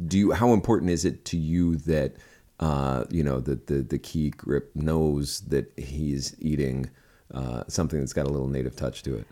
do 0.08 0.18
you? 0.18 0.32
How 0.34 0.52
important 0.54 0.92
is 0.92 1.06
it 1.06 1.24
to 1.26 1.38
you 1.38 1.78
that 1.78 2.16
uh, 2.60 3.06
you 3.10 3.24
know 3.24 3.40
that 3.40 3.68
the 3.68 3.76
the 3.84 4.00
key 4.00 4.32
grip 4.32 4.76
knows 4.76 5.42
that 5.42 5.72
he's 5.78 6.36
eating 6.40 6.90
uh, 7.34 7.64
something 7.68 8.00
that's 8.00 8.14
got 8.14 8.26
a 8.26 8.30
little 8.30 8.48
native 8.48 8.76
touch 8.76 9.04
to 9.04 9.16
it? 9.16 9.28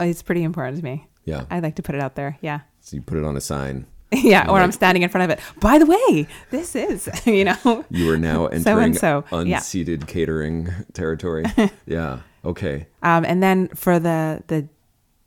It's 0.00 0.22
pretty 0.22 0.42
important 0.42 0.78
to 0.78 0.84
me. 0.84 1.06
Yeah. 1.24 1.44
I 1.50 1.60
like 1.60 1.76
to 1.76 1.82
put 1.82 1.94
it 1.94 2.00
out 2.00 2.14
there. 2.14 2.38
Yeah. 2.40 2.60
So 2.80 2.96
you 2.96 3.02
put 3.02 3.18
it 3.18 3.24
on 3.24 3.36
a 3.36 3.40
sign. 3.40 3.86
Yeah, 4.12 4.50
or 4.50 4.58
I'm 4.58 4.72
standing 4.72 5.04
in 5.04 5.08
front 5.08 5.30
of 5.30 5.38
it. 5.38 5.44
By 5.60 5.78
the 5.78 5.86
way, 5.86 6.26
this 6.50 6.74
is, 6.74 7.08
you 7.26 7.44
know, 7.44 7.84
You 7.90 8.10
are 8.10 8.18
now 8.18 8.46
entering 8.52 8.64
So 8.64 8.78
and 8.78 8.98
so, 8.98 9.24
yeah. 9.46 9.58
unseated 9.58 10.08
catering 10.08 10.68
territory. 10.94 11.44
yeah. 11.86 12.18
Okay. 12.44 12.88
Um, 13.04 13.24
and 13.24 13.40
then 13.40 13.68
for 13.68 14.00
the 14.00 14.42
the 14.48 14.68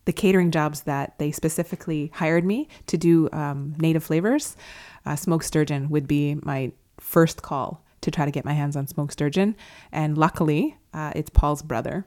the 0.03 0.11
catering 0.11 0.51
jobs 0.51 0.81
that 0.81 1.17
they 1.17 1.31
specifically 1.31 2.11
hired 2.15 2.43
me 2.43 2.67
to 2.87 2.97
do 2.97 3.29
um, 3.31 3.73
native 3.77 4.03
flavors, 4.03 4.57
uh, 5.05 5.15
smoked 5.15 5.45
sturgeon 5.45 5.89
would 5.89 6.05
be 6.07 6.35
my 6.41 6.73
first 6.99 7.41
call 7.41 7.85
to 8.01 8.11
try 8.11 8.25
to 8.25 8.31
get 8.31 8.43
my 8.43 8.51
hands 8.51 8.75
on 8.75 8.85
smoked 8.85 9.13
sturgeon. 9.13 9.55
And 9.93 10.17
luckily, 10.17 10.75
uh, 10.93 11.11
it's 11.15 11.29
Paul's 11.29 11.61
brother, 11.61 12.05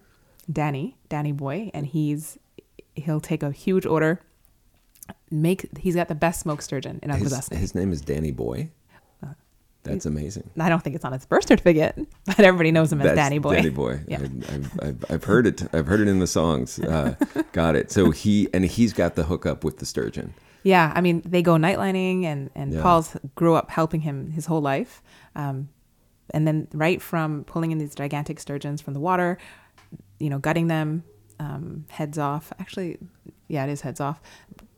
Danny, 0.50 0.96
Danny 1.08 1.32
Boy, 1.32 1.70
and 1.74 1.86
he's 1.86 2.38
he'll 2.94 3.20
take 3.20 3.42
a 3.42 3.50
huge 3.50 3.84
order. 3.86 4.20
Make 5.30 5.68
he's 5.78 5.94
got 5.94 6.08
the 6.08 6.14
best 6.14 6.40
smoked 6.40 6.62
sturgeon 6.62 6.98
in 7.02 7.10
His, 7.10 7.48
his 7.48 7.74
name 7.74 7.92
is 7.92 8.00
Danny 8.00 8.32
Boy. 8.32 8.70
Uh, 9.22 9.28
That's 9.84 10.06
amazing. 10.06 10.50
I 10.58 10.68
don't 10.68 10.82
think 10.82 10.96
it's 10.96 11.04
on 11.04 11.12
his 11.12 11.26
birth 11.26 11.46
certificate, 11.46 11.96
but 12.26 12.40
everybody 12.40 12.72
knows 12.72 12.92
him 12.92 13.00
as 13.00 13.06
That's 13.06 13.16
Danny 13.16 13.38
Boy. 13.38 13.54
Danny 13.54 13.70
Boy. 13.70 14.00
Yeah. 14.08 14.18
I, 14.20 14.54
I've, 14.54 14.80
I've, 14.82 15.04
I've 15.10 15.24
heard 15.24 15.46
it. 15.46 15.62
I've 15.74 15.86
heard 15.86 16.00
it 16.00 16.08
in 16.08 16.18
the 16.20 16.26
songs. 16.26 16.78
Uh, 16.78 17.14
got 17.52 17.76
it. 17.76 17.90
So 17.92 18.10
he 18.10 18.48
and 18.54 18.64
he's 18.64 18.92
got 18.92 19.14
the 19.14 19.24
hookup 19.24 19.62
with 19.64 19.78
the 19.78 19.86
sturgeon. 19.86 20.34
Yeah, 20.62 20.92
I 20.96 21.00
mean, 21.00 21.22
they 21.24 21.42
go 21.42 21.52
nightlining, 21.54 22.24
and 22.24 22.50
and 22.56 22.72
Yeah. 22.72 22.82
Paul's 22.82 23.16
grew 23.36 23.54
up 23.54 23.70
helping 23.70 24.00
him 24.00 24.30
his 24.32 24.46
whole 24.46 24.60
life, 24.60 25.02
um, 25.36 25.68
and 26.30 26.46
then 26.46 26.68
right 26.72 27.00
from 27.00 27.44
pulling 27.44 27.72
in 27.72 27.78
these 27.78 27.94
gigantic 27.94 28.40
sturgeons 28.40 28.80
from 28.80 28.94
the 28.94 29.00
water, 29.00 29.38
you 30.18 30.30
know, 30.30 30.38
gutting 30.38 30.66
them, 30.66 31.04
um, 31.38 31.84
heads 31.88 32.18
off. 32.18 32.52
Actually, 32.58 32.98
yeah, 33.48 33.64
it 33.64 33.70
is 33.70 33.82
heads 33.82 34.00
off. 34.00 34.20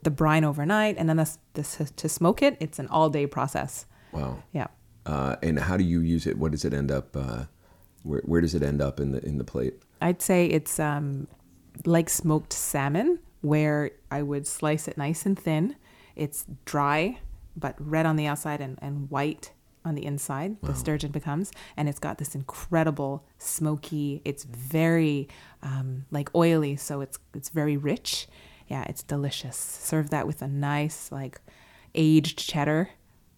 The 0.02 0.10
brine 0.10 0.44
overnight, 0.44 0.96
and 0.98 1.08
then 1.08 1.16
this, 1.16 1.38
this 1.54 1.80
to 1.96 2.08
smoke 2.08 2.42
it. 2.42 2.56
It's 2.60 2.78
an 2.78 2.88
all 2.88 3.10
day 3.10 3.26
process. 3.26 3.86
Wow. 4.12 4.42
Yeah. 4.52 4.68
Uh, 5.06 5.36
and 5.42 5.58
how 5.58 5.76
do 5.76 5.84
you 5.84 6.00
use 6.00 6.26
it? 6.26 6.38
What 6.38 6.52
does 6.52 6.64
it 6.64 6.74
end 6.74 6.90
up? 6.90 7.16
Uh, 7.16 7.44
where, 8.02 8.22
where 8.24 8.40
does 8.40 8.54
it 8.54 8.62
end 8.62 8.80
up 8.80 9.00
in 9.00 9.12
the 9.12 9.24
in 9.24 9.38
the 9.38 9.44
plate? 9.44 9.74
I'd 10.00 10.22
say 10.22 10.46
it's 10.46 10.78
um, 10.78 11.26
like 11.84 12.08
smoked 12.08 12.52
salmon, 12.52 13.18
where 13.40 13.90
I 14.10 14.22
would 14.22 14.46
slice 14.46 14.86
it 14.86 14.96
nice 14.96 15.26
and 15.26 15.38
thin. 15.38 15.76
It's 16.14 16.46
dry, 16.64 17.18
but 17.56 17.74
red 17.78 18.06
on 18.06 18.16
the 18.16 18.26
outside 18.26 18.60
and, 18.60 18.78
and 18.82 19.10
white 19.10 19.52
on 19.84 19.94
the 19.94 20.04
inside. 20.04 20.56
The 20.62 20.74
sturgeon 20.74 21.10
becomes, 21.12 21.50
and 21.76 21.88
it's 21.88 21.98
got 21.98 22.18
this 22.18 22.34
incredible 22.34 23.24
smoky. 23.38 24.20
It's 24.24 24.44
very 24.44 25.28
um, 25.62 26.04
like 26.10 26.34
oily, 26.34 26.76
so 26.76 27.00
it's 27.00 27.18
it's 27.34 27.48
very 27.48 27.76
rich. 27.76 28.26
Yeah, 28.68 28.84
it's 28.88 29.02
delicious. 29.02 29.56
Serve 29.56 30.10
that 30.10 30.26
with 30.26 30.42
a 30.42 30.48
nice 30.48 31.10
like 31.10 31.40
aged 31.94 32.38
cheddar, 32.38 32.90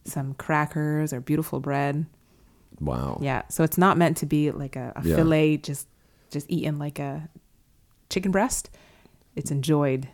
some 0.05 0.35
crackers 0.35 1.13
or 1.13 1.21
beautiful 1.21 1.61
bread. 1.61 2.07
Wow. 2.81 3.19
Yeah, 3.21 3.43
so 3.49 3.63
it's 3.63 3.79
not 3.79 3.97
meant 3.99 4.17
to 4.19 4.27
be 4.27 4.51
like 4.51 4.75
a, 4.77 4.93
a 4.97 5.07
Yeah. 5.07 5.17
fillet 5.17 5.59
just 5.59 5.87
just 6.31 6.47
eaten 6.49 6.79
like 6.79 6.99
a 6.99 7.29
chicken 8.09 8.31
breast. 8.33 8.71
It's 9.37 9.51
enjoyed. 9.51 10.09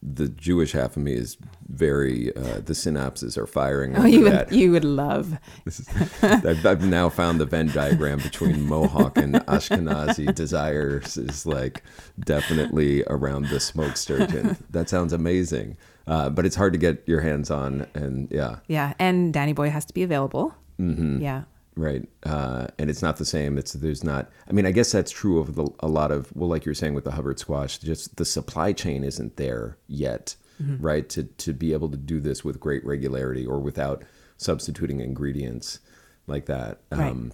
The 0.00 0.28
Jewish 0.28 0.72
half 0.72 0.96
of 0.96 1.02
me 1.02 1.14
is 1.14 1.36
very. 1.68 2.34
Uh, 2.36 2.60
the 2.60 2.72
synapses 2.72 3.36
are 3.36 3.46
firing. 3.46 3.96
Oh, 3.96 4.06
you 4.06 4.24
that. 4.30 4.50
would 4.50 4.56
you 4.56 4.70
would 4.70 4.84
love. 4.84 5.36
Is, 5.66 5.86
I've, 6.22 6.64
I've 6.64 6.84
now 6.86 7.08
found 7.08 7.40
the 7.40 7.46
Venn 7.46 7.68
diagram 7.68 8.18
between 8.18 8.66
Mohawk 8.66 9.16
and 9.18 9.34
Ashkenazi 9.46 10.32
desires 10.34 11.16
is 11.16 11.46
like 11.46 11.82
definitely 12.20 13.02
around 13.08 13.48
the 13.48 13.58
smoke 13.58 13.96
sturgeon. 13.96 14.56
That 14.70 14.88
sounds 14.88 15.12
amazing, 15.12 15.76
uh, 16.06 16.30
but 16.30 16.46
it's 16.46 16.56
hard 16.56 16.72
to 16.74 16.78
get 16.78 17.02
your 17.06 17.20
hands 17.20 17.50
on, 17.50 17.86
and 17.94 18.30
yeah, 18.30 18.60
Yeah, 18.68 18.94
and 19.00 19.32
Danny 19.34 19.52
Boy 19.52 19.70
has 19.70 19.84
to 19.86 19.94
be 19.94 20.04
available. 20.04 20.54
Mm-hmm. 20.78 21.20
Yeah, 21.20 21.42
right. 21.78 22.06
Uh, 22.24 22.66
and 22.78 22.90
it's 22.90 23.02
not 23.02 23.16
the 23.16 23.24
same. 23.24 23.56
It's 23.56 23.72
there's 23.72 24.04
not. 24.04 24.30
I 24.48 24.52
mean, 24.52 24.66
I 24.66 24.72
guess 24.72 24.92
that's 24.92 25.10
true 25.10 25.38
of 25.38 25.54
the, 25.54 25.68
a 25.80 25.88
lot 25.88 26.10
of 26.10 26.34
well, 26.34 26.48
like 26.48 26.66
you 26.66 26.70
were 26.70 26.74
saying 26.74 26.94
with 26.94 27.04
the 27.04 27.12
Hubbard 27.12 27.38
squash, 27.38 27.78
just 27.78 28.16
the 28.16 28.24
supply 28.24 28.72
chain 28.72 29.04
isn't 29.04 29.36
there 29.36 29.78
yet, 29.86 30.36
right? 30.80 31.08
To 31.10 31.22
to 31.22 31.52
be 31.52 31.72
able 31.72 31.88
to 31.90 31.96
do 31.96 32.20
this 32.20 32.44
with 32.44 32.60
great 32.60 32.84
regularity 32.84 33.46
or 33.46 33.60
without 33.60 34.04
substituting 34.36 35.00
ingredients 35.00 35.80
like 36.26 36.46
that. 36.46 36.80
Right. 36.90 37.10
Um, 37.10 37.32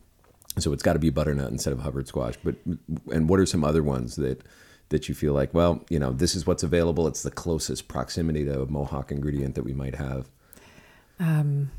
so 0.59 0.73
it's 0.73 0.83
got 0.83 0.93
to 0.93 0.99
be 0.99 1.11
butternut 1.11 1.51
instead 1.51 1.73
of 1.73 1.81
Hubbard 1.81 2.07
squash. 2.07 2.35
But 2.43 2.57
and 3.11 3.29
what 3.29 3.41
are 3.41 3.47
some 3.47 3.65
other 3.65 3.83
ones 3.83 4.17
that 4.17 4.43
that 4.91 5.09
you 5.09 5.15
feel 5.15 5.33
like? 5.33 5.53
Well, 5.55 5.85
you 5.89 5.99
know, 5.99 6.13
this 6.13 6.35
is 6.35 6.47
what's 6.47 6.63
available. 6.63 7.07
It's 7.09 7.23
the 7.23 7.31
closest 7.31 7.89
proximity 7.89 8.45
to 8.45 8.63
a 8.63 8.67
Mohawk 8.67 9.11
ingredient 9.11 9.55
that 9.55 9.65
we 9.65 9.73
might 9.73 9.97
have. 9.97 10.29
Um, 11.19 11.71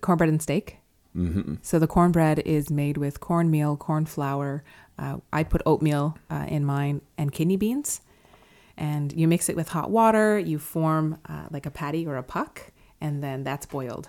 cornbread 0.00 0.30
and 0.30 0.42
steak. 0.42 0.78
Mm-hmm. 1.16 1.54
So 1.62 1.78
the 1.78 1.86
cornbread 1.86 2.40
is 2.40 2.70
made 2.70 2.98
with 2.98 3.20
cornmeal, 3.20 3.76
corn 3.76 4.06
flour. 4.06 4.62
Uh, 4.98 5.18
I 5.32 5.44
put 5.44 5.62
oatmeal 5.64 6.18
uh, 6.30 6.46
in 6.48 6.64
mine 6.64 7.00
and 7.16 7.32
kidney 7.32 7.56
beans, 7.56 8.00
and 8.76 9.12
you 9.12 9.26
mix 9.26 9.48
it 9.48 9.56
with 9.56 9.70
hot 9.70 9.90
water. 9.90 10.38
You 10.38 10.58
form 10.58 11.18
uh, 11.28 11.46
like 11.50 11.66
a 11.66 11.70
patty 11.70 12.06
or 12.06 12.16
a 12.16 12.22
puck, 12.22 12.72
and 13.00 13.22
then 13.22 13.44
that's 13.44 13.66
boiled. 13.66 14.08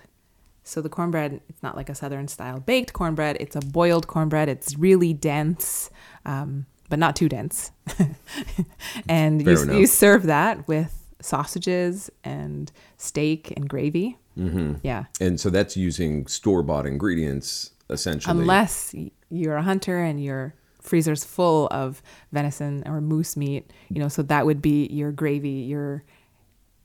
So 0.64 0.82
the 0.82 0.90
cornbread, 0.90 1.40
it's 1.48 1.62
not 1.62 1.76
like 1.76 1.88
a 1.88 1.94
southern 1.94 2.28
style 2.28 2.60
baked 2.60 2.92
cornbread. 2.92 3.38
It's 3.40 3.56
a 3.56 3.60
boiled 3.60 4.06
cornbread. 4.06 4.50
It's 4.50 4.76
really 4.76 5.14
dense, 5.14 5.90
um, 6.26 6.66
but 6.90 6.98
not 6.98 7.16
too 7.16 7.28
dense. 7.28 7.70
and 9.08 9.44
you, 9.46 9.72
you 9.72 9.86
serve 9.86 10.24
that 10.24 10.68
with 10.68 10.98
sausages 11.20 12.10
and 12.22 12.70
steak 12.98 13.52
and 13.56 13.66
gravy. 13.66 14.18
Mm-hmm. 14.38 14.74
Yeah. 14.82 15.04
And 15.20 15.40
so 15.40 15.50
that's 15.50 15.76
using 15.76 16.26
store 16.26 16.62
bought 16.62 16.86
ingredients 16.86 17.72
essentially. 17.90 18.38
Unless 18.40 18.94
you're 19.30 19.56
a 19.56 19.62
hunter 19.62 19.98
and 20.02 20.22
your 20.22 20.54
freezer's 20.80 21.24
full 21.24 21.66
of 21.70 22.02
venison 22.32 22.82
or 22.86 23.00
moose 23.00 23.36
meat, 23.36 23.70
you 23.90 24.00
know, 24.00 24.08
so 24.08 24.22
that 24.22 24.46
would 24.46 24.62
be 24.62 24.86
your 24.86 25.12
gravy, 25.12 25.50
your 25.50 26.04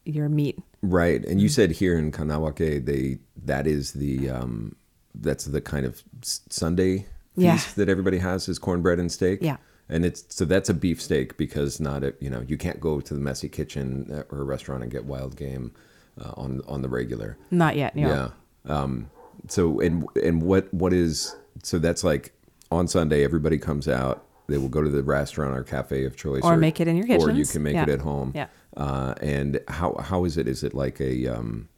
your 0.06 0.28
meat. 0.30 0.60
Right. 0.82 1.24
And 1.26 1.40
you 1.42 1.48
said 1.48 1.72
here 1.72 1.98
in 1.98 2.12
Kahnawake 2.12 2.86
they 2.86 3.20
that 3.46 3.68
is 3.68 3.94
the 3.94 4.30
um 4.30 4.76
that's 5.16 5.46
the 5.46 5.62
kind 5.62 5.86
of 5.86 6.04
Sunday 6.22 7.00
feast 7.00 7.08
Yeah. 7.38 7.60
that 7.76 7.88
everybody 7.90 8.18
has 8.18 8.50
is 8.50 8.60
cornbread 8.60 9.00
and 9.00 9.12
steak. 9.12 9.40
Yeah. 9.42 9.58
And 9.90 10.06
it's 10.06 10.26
so 10.30 10.44
that's 10.46 10.70
a 10.70 10.74
beef 10.74 11.02
steak 11.02 11.38
because 11.38 11.80
not 11.80 12.04
a 12.04 12.14
you 12.20 12.30
know 12.30 12.42
you 12.48 12.58
can't 12.58 12.80
go 12.80 13.00
to 13.00 13.14
the 13.14 13.20
messy 13.20 13.48
kitchen 13.50 14.10
uh, 14.12 14.24
or 14.34 14.42
a 14.42 14.44
restaurant 14.44 14.82
and 14.84 14.92
get 14.92 15.06
wild 15.06 15.36
game 15.36 15.72
uh, 16.20 16.32
on 16.38 16.62
on 16.68 16.82
the 16.82 16.90
regular. 16.90 17.38
Not 17.52 17.76
yet, 17.76 17.96
no. 17.96 18.32
Yeah. 18.68 18.74
Um, 18.82 19.10
so 19.48 19.80
and 19.80 20.06
and 20.24 20.42
what 20.42 20.74
what 20.74 20.94
is 20.94 21.36
so 21.64 21.80
that's 21.80 22.04
like 22.04 22.34
on 22.72 22.88
Sunday 22.88 23.24
everybody 23.24 23.58
comes 23.58 23.88
out. 23.88 24.26
They 24.48 24.58
will 24.58 24.70
go 24.70 24.82
to 24.82 24.90
the 24.90 25.04
restaurant 25.04 25.58
or 25.58 25.64
cafe 25.64 26.04
of 26.04 26.18
choice, 26.18 26.42
Or 26.44 26.58
make 26.58 26.82
it 26.82 26.88
in 26.88 26.98
your 26.98 27.08
kitchen, 27.08 27.30
or 27.30 27.32
you 27.32 27.46
can 27.46 27.64
make 27.64 27.76
Yeah. 27.76 27.84
it 27.84 27.90
at 27.90 28.02
home. 28.02 28.34
Yeah. 28.36 28.48
Uh, 28.76 29.14
and 29.22 29.60
how 29.70 29.96
how 30.02 30.26
is 30.26 30.38
it? 30.38 30.48
Is 30.48 30.64
it 30.64 30.74
like 30.74 31.00
a 31.00 31.28
um, 31.28 31.70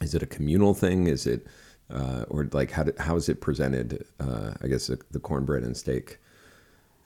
is 0.00 0.14
it 0.14 0.22
a 0.22 0.26
communal 0.26 0.74
thing? 0.74 1.06
Is 1.06 1.26
it 1.26 1.46
uh, 1.90 2.24
or 2.28 2.48
like 2.52 2.70
how 2.72 2.82
do, 2.84 2.92
how 2.98 3.16
is 3.16 3.28
it 3.28 3.40
presented? 3.40 4.04
Uh, 4.18 4.52
I 4.62 4.66
guess 4.66 4.88
the, 4.88 4.98
the 5.12 5.20
cornbread 5.20 5.62
and 5.62 5.76
steak. 5.76 6.18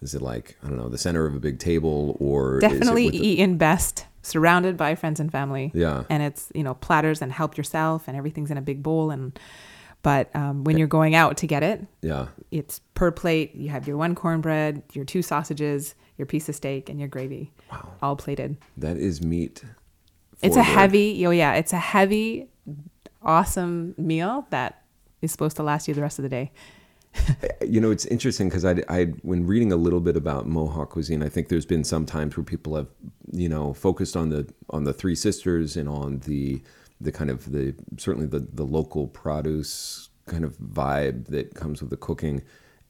Is 0.02 0.14
it 0.14 0.22
like 0.22 0.57
I 0.64 0.68
don't 0.68 0.76
know 0.79 0.88
the 0.88 0.98
center 0.98 1.26
of 1.26 1.35
a 1.35 1.40
big 1.40 1.59
table 1.59 2.16
or 2.20 2.59
is 2.59 2.64
it 2.64 2.68
Definitely 2.68 3.05
with 3.07 3.12
the- 3.14 3.26
eaten 3.26 3.57
best 3.59 4.07
surrounded 4.26 4.76
by 4.76 4.94
friends 4.94 5.20
and 5.20 5.30
family. 5.30 5.70
Yeah. 5.74 6.04
And 6.10 6.22
it's, 6.22 6.50
you 6.54 6.62
know, 6.62 6.74
platters 6.74 7.22
and 7.22 7.32
help 7.32 7.56
yourself 7.56 8.08
and 8.08 8.16
everything's 8.16 8.50
in 8.50 8.58
a 8.58 8.62
big 8.62 8.82
bowl 8.82 9.10
and 9.10 9.38
but 10.02 10.30
um, 10.36 10.62
when 10.62 10.78
you're 10.78 10.86
going 10.86 11.16
out 11.16 11.36
to 11.38 11.48
get 11.48 11.64
it, 11.64 11.84
yeah 12.00 12.28
it's 12.52 12.78
per 12.94 13.10
plate. 13.10 13.56
You 13.56 13.70
have 13.70 13.88
your 13.88 13.96
one 13.96 14.14
cornbread, 14.14 14.84
your 14.92 15.04
two 15.04 15.20
sausages, 15.20 15.96
your 16.16 16.26
piece 16.26 16.48
of 16.48 16.54
steak, 16.54 16.88
and 16.88 17.00
your 17.00 17.08
gravy, 17.08 17.52
Wow, 17.72 17.88
all 18.00 18.14
plated. 18.14 18.56
that 18.76 18.98
is 18.98 19.20
meat. 19.20 19.64
It's 20.42 20.54
a 20.56 20.62
heavy, 20.62 21.26
oh 21.26 21.30
yeah, 21.30 21.54
it's 21.54 21.72
a 21.72 21.78
heavy, 21.78 22.46
awesome 23.22 23.94
meal 23.98 24.46
that 24.50 24.82
is 25.22 25.32
supposed 25.32 25.56
to 25.56 25.64
last 25.64 25.88
you 25.88 25.94
the 25.94 26.02
rest 26.02 26.18
of 26.20 26.22
the 26.22 26.28
day. 26.28 26.52
you 27.66 27.81
know 27.81 27.90
it's 27.90 28.07
interesting 28.07 28.48
because 28.48 28.64
I, 28.64 28.83
I 28.88 29.05
when 29.22 29.46
reading 29.46 29.72
a 29.72 29.76
little 29.76 30.00
bit 30.00 30.16
about 30.16 30.46
mohawk 30.46 30.90
cuisine 30.90 31.22
i 31.22 31.29
think 31.29 31.48
there's 31.48 31.66
been 31.66 31.85
some 31.85 32.07
times 32.07 32.37
where 32.37 32.44
people 32.44 32.76
have 32.76 32.88
you 33.33 33.48
know 33.48 33.72
focused 33.72 34.16
on 34.16 34.31
the 34.31 34.52
on 34.70 34.85
the 34.85 34.92
three 34.92 35.14
sisters 35.14 35.76
and 35.76 35.88
on 35.88 36.20
the 36.20 36.62
the 37.00 37.12
kind 37.12 37.31
of 37.31 37.52
the 37.52 37.74
certainly 37.96 38.26
the 38.26 38.40
the 38.40 38.64
local 38.64 39.07
produce 39.09 40.09
kind 40.26 40.44
of 40.44 40.57
vibe 40.59 41.26
that 41.29 41.55
comes 41.55 41.81
with 41.81 41.90
the 41.90 41.96
cooking 41.96 42.42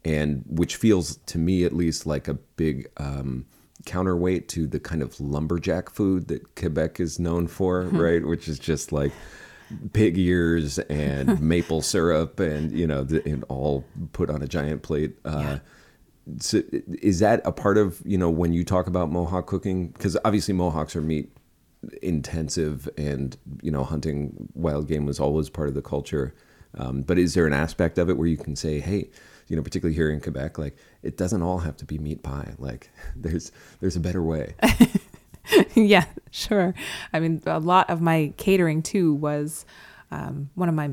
and 0.04 0.44
which 0.46 0.76
feels 0.76 1.16
to 1.26 1.38
me 1.38 1.64
at 1.64 1.72
least 1.72 2.06
like 2.06 2.28
a 2.28 2.34
big 2.34 2.88
um 2.96 3.44
counterweight 3.84 4.48
to 4.48 4.66
the 4.66 4.80
kind 4.80 5.02
of 5.02 5.20
lumberjack 5.20 5.90
food 5.90 6.28
that 6.28 6.54
quebec 6.56 6.98
is 6.98 7.18
known 7.18 7.46
for 7.46 7.82
right? 7.84 8.24
Which 8.26 8.48
is 8.48 8.58
just 8.58 8.90
like 8.90 9.12
pig 9.92 10.18
ears 10.18 10.78
and 10.78 11.40
maple 11.48 11.82
syrup 11.82 12.40
and 12.40 12.72
you 12.72 12.86
know 12.86 13.04
the, 13.04 13.26
and 13.28 13.44
all 13.48 13.84
put 14.12 14.30
on 14.30 14.42
a 14.42 14.46
giant 14.46 14.82
plate. 14.82 15.16
Uh 15.24 15.58
so 16.40 16.60
is 17.02 17.20
that 17.20 17.40
a 17.44 17.52
part 17.52 17.78
of 17.78 18.02
you 18.04 18.18
know 18.18 18.30
when 18.30 18.52
you 18.52 18.64
talk 18.64 18.86
about 18.86 19.10
mohawk 19.10 19.46
cooking? 19.46 19.88
Because 19.88 20.16
obviously 20.24 20.54
mohawks 20.54 20.96
are 20.96 21.02
meat 21.02 21.30
intensive 22.02 22.88
and 22.96 23.36
you 23.62 23.70
know 23.70 23.84
hunting 23.84 24.48
wild 24.54 24.88
game 24.88 25.06
was 25.06 25.20
always 25.20 25.48
part 25.48 25.68
of 25.68 25.74
the 25.74 25.82
culture. 25.82 26.34
Um, 26.74 27.02
but 27.02 27.18
is 27.18 27.34
there 27.34 27.46
an 27.46 27.52
aspect 27.52 27.96
of 27.96 28.10
it 28.10 28.18
where 28.18 28.26
you 28.26 28.36
can 28.36 28.56
say 28.56 28.80
hey 28.80 29.08
you 29.48 29.56
know 29.56 29.62
particularly 29.62 29.94
here 29.94 30.10
in 30.10 30.20
quebec 30.20 30.58
like 30.58 30.76
it 31.02 31.16
doesn't 31.16 31.42
all 31.42 31.58
have 31.58 31.76
to 31.76 31.84
be 31.84 31.98
meat 31.98 32.22
pie. 32.22 32.54
Like 32.58 32.90
there's 33.16 33.52
there's 33.80 33.96
a 33.96 34.00
better 34.00 34.22
way 34.22 34.54
yeah, 35.74 36.06
sure. 36.30 36.74
I 37.12 37.20
mean, 37.20 37.42
a 37.46 37.60
lot 37.60 37.88
of 37.90 38.00
my 38.00 38.32
catering 38.36 38.82
too 38.82 39.14
was 39.14 39.64
um, 40.10 40.50
one 40.54 40.68
of 40.68 40.74
my 40.74 40.90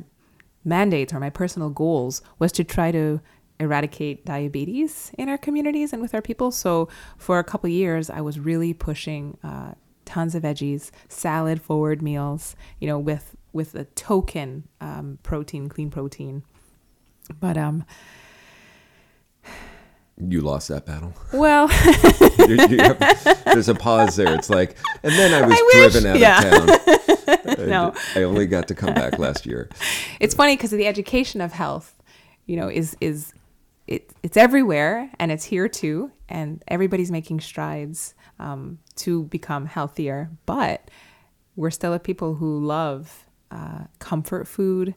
mandates 0.63 1.13
or 1.13 1.19
my 1.19 1.29
personal 1.29 1.69
goals 1.69 2.21
was 2.39 2.51
to 2.53 2.63
try 2.63 2.91
to 2.91 3.21
eradicate 3.59 4.25
diabetes 4.25 5.11
in 5.17 5.29
our 5.29 5.37
communities 5.37 5.93
and 5.93 6.01
with 6.01 6.13
our 6.13 6.21
people. 6.21 6.51
So 6.51 6.89
for 7.17 7.39
a 7.39 7.43
couple 7.43 7.69
years, 7.69 8.09
I 8.09 8.21
was 8.21 8.39
really 8.39 8.73
pushing 8.73 9.37
uh, 9.43 9.73
tons 10.05 10.35
of 10.35 10.43
veggies, 10.43 10.91
salad 11.07 11.61
forward 11.61 12.01
meals, 12.01 12.55
you 12.79 12.87
know, 12.87 12.99
with 12.99 13.35
with 13.51 13.75
a 13.75 13.85
token 13.85 14.67
um, 14.81 15.19
protein, 15.21 15.69
clean 15.69 15.91
protein. 15.91 16.43
But 17.39 17.55
um, 17.55 17.85
you 20.17 20.41
lost 20.41 20.67
that 20.67 20.85
battle 20.85 21.13
well, 21.33 21.69
You- 22.47 22.67
you 22.69 22.77
have- 22.77 23.43
there's 23.45 23.69
a 23.69 23.75
pause 23.75 24.15
there. 24.15 24.33
It's 24.35 24.49
like, 24.49 24.77
and 25.03 25.11
then 25.13 25.33
I 25.33 25.45
was 25.47 25.55
I 25.57 25.89
driven 25.91 26.05
out 26.11 26.19
yeah. 26.19 26.55
of 26.55 26.67
town. 26.67 27.07
No. 27.67 27.93
I 28.15 28.23
only 28.23 28.45
got 28.47 28.67
to 28.67 28.75
come 28.75 28.93
back 28.93 29.17
last 29.19 29.45
year. 29.45 29.69
it's 30.19 30.33
funny 30.35 30.55
because 30.57 30.71
the 30.71 30.85
education 30.87 31.39
of 31.41 31.53
health 31.53 32.01
you 32.45 32.57
know 32.57 32.67
is 32.69 32.97
is 32.99 33.33
it, 33.87 34.11
it's 34.23 34.35
everywhere 34.37 35.09
and 35.19 35.31
it's 35.31 35.45
here 35.45 35.67
too 35.69 36.11
and 36.29 36.61
everybody's 36.67 37.11
making 37.11 37.39
strides 37.39 38.13
um, 38.39 38.79
to 38.97 39.23
become 39.25 39.65
healthier 39.65 40.29
but 40.45 40.89
we're 41.55 41.71
still 41.71 41.93
a 41.93 41.99
people 41.99 42.35
who 42.35 42.59
love 42.65 43.25
uh, 43.51 43.83
comfort 43.99 44.47
food 44.47 44.95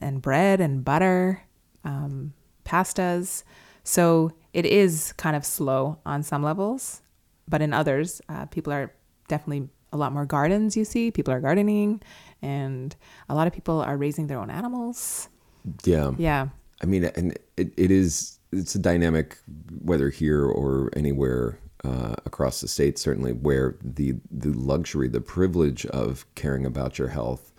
and 0.00 0.22
bread 0.22 0.60
and 0.60 0.84
butter 0.84 1.42
um, 1.84 2.32
pastas 2.64 3.42
so 3.88 4.32
it 4.52 4.66
is 4.66 5.12
kind 5.16 5.36
of 5.36 5.44
slow 5.44 5.98
on 6.04 6.22
some 6.22 6.42
levels 6.42 7.02
but 7.46 7.62
in 7.62 7.72
others 7.72 8.20
uh, 8.28 8.44
people 8.46 8.72
are 8.72 8.92
definitely 9.28 9.68
a 9.92 9.96
lot 9.96 10.12
more 10.12 10.26
gardens 10.26 10.76
you 10.76 10.84
see. 10.84 11.10
People 11.10 11.32
are 11.32 11.40
gardening 11.40 12.02
and 12.42 12.94
a 13.28 13.34
lot 13.34 13.46
of 13.46 13.52
people 13.52 13.80
are 13.80 13.96
raising 13.96 14.26
their 14.26 14.38
own 14.38 14.50
animals. 14.50 15.28
Yeah. 15.84 16.12
yeah. 16.18 16.48
I 16.82 16.86
mean, 16.86 17.04
and 17.04 17.38
it, 17.56 17.72
it 17.76 17.90
is, 17.90 18.38
it's 18.52 18.74
a 18.74 18.78
dynamic, 18.78 19.38
whether 19.82 20.10
here 20.10 20.44
or 20.44 20.90
anywhere 20.94 21.58
uh, 21.84 22.14
across 22.24 22.60
the 22.60 22.68
state, 22.68 22.98
certainly, 22.98 23.32
where 23.32 23.76
the, 23.82 24.14
the 24.30 24.50
luxury, 24.50 25.08
the 25.08 25.20
privilege 25.20 25.86
of 25.86 26.26
caring 26.34 26.64
about 26.64 26.98
your 26.98 27.08
health 27.08 27.52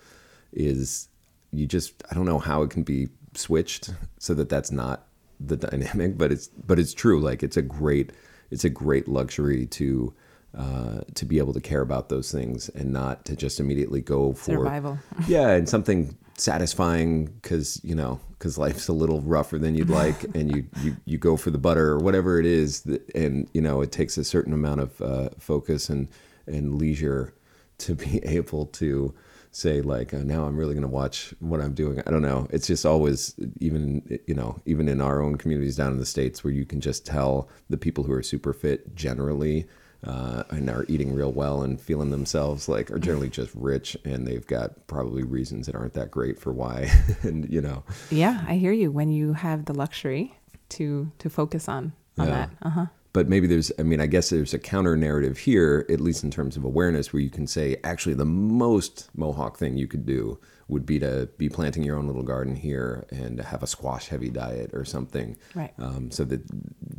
is 0.53 1.07
you 1.51 1.67
just, 1.67 2.03
I 2.11 2.15
don't 2.15 2.25
know 2.25 2.39
how 2.39 2.63
it 2.63 2.69
can 2.69 2.83
be 2.83 3.09
switched 3.33 3.91
so 4.17 4.33
that 4.33 4.49
that's 4.49 4.71
not 4.71 5.07
the 5.39 5.57
dynamic, 5.57 6.17
but 6.17 6.31
it's, 6.31 6.47
but 6.47 6.79
it's 6.79 6.93
true. 6.93 7.19
Like 7.19 7.43
it's 7.43 7.57
a 7.57 7.61
great, 7.61 8.11
it's 8.51 8.63
a 8.63 8.69
great 8.69 9.07
luxury 9.07 9.65
to, 9.67 10.13
uh, 10.57 11.01
to 11.15 11.25
be 11.25 11.37
able 11.37 11.53
to 11.53 11.61
care 11.61 11.81
about 11.81 12.09
those 12.09 12.31
things 12.31 12.69
and 12.69 12.91
not 12.91 13.25
to 13.25 13.35
just 13.35 13.59
immediately 13.59 14.01
go 14.01 14.33
for 14.33 14.51
Survival. 14.51 14.99
yeah, 15.27 15.49
and 15.49 15.69
something 15.69 16.17
satisfying 16.39 17.25
because 17.25 17.81
you 17.83 17.93
know 17.93 18.19
because 18.31 18.57
life's 18.57 18.87
a 18.87 18.93
little 18.93 19.21
rougher 19.21 19.59
than 19.59 19.75
you'd 19.75 19.89
like, 19.89 20.23
and 20.35 20.55
you 20.55 20.65
you 20.81 20.95
you 21.05 21.17
go 21.17 21.37
for 21.37 21.51
the 21.51 21.57
butter 21.57 21.89
or 21.89 21.99
whatever 21.99 22.39
it 22.39 22.45
is, 22.45 22.81
that, 22.81 23.07
and 23.13 23.47
you 23.53 23.61
know 23.61 23.81
it 23.81 23.91
takes 23.91 24.17
a 24.17 24.23
certain 24.23 24.53
amount 24.53 24.81
of 24.81 25.01
uh, 25.01 25.29
focus 25.37 25.89
and 25.89 26.07
and 26.47 26.75
leisure 26.75 27.33
to 27.79 27.95
be 27.95 28.19
able 28.23 28.65
to 28.65 29.13
say 29.51 29.81
like 29.81 30.13
uh, 30.13 30.19
now 30.19 30.45
I'm 30.45 30.55
really 30.57 30.73
going 30.73 30.83
to 30.83 30.87
watch 30.87 31.33
what 31.39 31.59
I'm 31.59 31.73
doing. 31.73 32.01
I 32.05 32.11
don't 32.11 32.21
know. 32.21 32.47
It's 32.51 32.67
just 32.67 32.85
always 32.85 33.35
even 33.59 34.19
you 34.27 34.35
know 34.35 34.59
even 34.65 34.87
in 34.87 35.01
our 35.01 35.21
own 35.21 35.37
communities 35.37 35.75
down 35.75 35.91
in 35.91 35.97
the 35.99 36.05
states 36.05 36.43
where 36.43 36.53
you 36.53 36.65
can 36.65 36.79
just 36.81 37.05
tell 37.05 37.49
the 37.69 37.77
people 37.77 38.03
who 38.03 38.13
are 38.13 38.23
super 38.23 38.53
fit 38.53 38.95
generally 38.95 39.65
uh, 40.05 40.43
and 40.51 40.69
are 40.69 40.85
eating 40.87 41.13
real 41.13 41.31
well 41.33 41.61
and 41.63 41.81
feeling 41.81 42.09
themselves 42.11 42.69
like 42.69 42.89
are 42.89 42.99
generally 42.99 43.29
just 43.29 43.53
rich 43.55 43.97
and 44.05 44.25
they've 44.25 44.47
got 44.47 44.87
probably 44.87 45.23
reasons 45.23 45.65
that 45.65 45.75
aren't 45.75 45.93
that 45.93 46.09
great 46.09 46.39
for 46.39 46.53
why 46.53 46.89
and 47.23 47.49
you 47.51 47.59
know 47.59 47.83
yeah 48.09 48.45
i 48.47 48.55
hear 48.55 48.71
you 48.71 48.89
when 48.91 49.09
you 49.11 49.33
have 49.33 49.65
the 49.65 49.73
luxury 49.73 50.33
to 50.69 51.11
to 51.19 51.29
focus 51.29 51.67
on 51.67 51.91
on 52.17 52.27
Yeah. 52.27 52.33
that 52.33 52.49
uh-huh 52.61 52.85
but 53.13 53.27
maybe 53.27 53.47
there's 53.47 53.71
i 53.79 53.83
mean 53.83 53.99
i 53.99 54.05
guess 54.05 54.29
there's 54.29 54.53
a 54.53 54.59
counter 54.59 54.95
narrative 54.95 55.37
here 55.39 55.85
at 55.89 55.99
least 55.99 56.23
in 56.23 56.31
terms 56.31 56.55
of 56.55 56.63
awareness 56.63 57.11
where 57.11 57.21
you 57.21 57.29
can 57.29 57.47
say 57.47 57.77
actually 57.83 58.15
the 58.15 58.25
most 58.25 59.09
mohawk 59.15 59.57
thing 59.57 59.77
you 59.77 59.87
could 59.87 60.05
do 60.05 60.39
would 60.69 60.85
be 60.85 60.99
to 60.99 61.27
be 61.37 61.49
planting 61.49 61.83
your 61.83 61.97
own 61.97 62.05
little 62.05 62.23
garden 62.23 62.55
here 62.55 63.05
and 63.09 63.39
have 63.39 63.63
a 63.63 63.67
squash 63.67 64.07
heavy 64.07 64.29
diet 64.29 64.69
or 64.73 64.85
something. 64.85 65.35
Right. 65.55 65.73
um, 65.79 66.11
so 66.11 66.23
that 66.25 66.41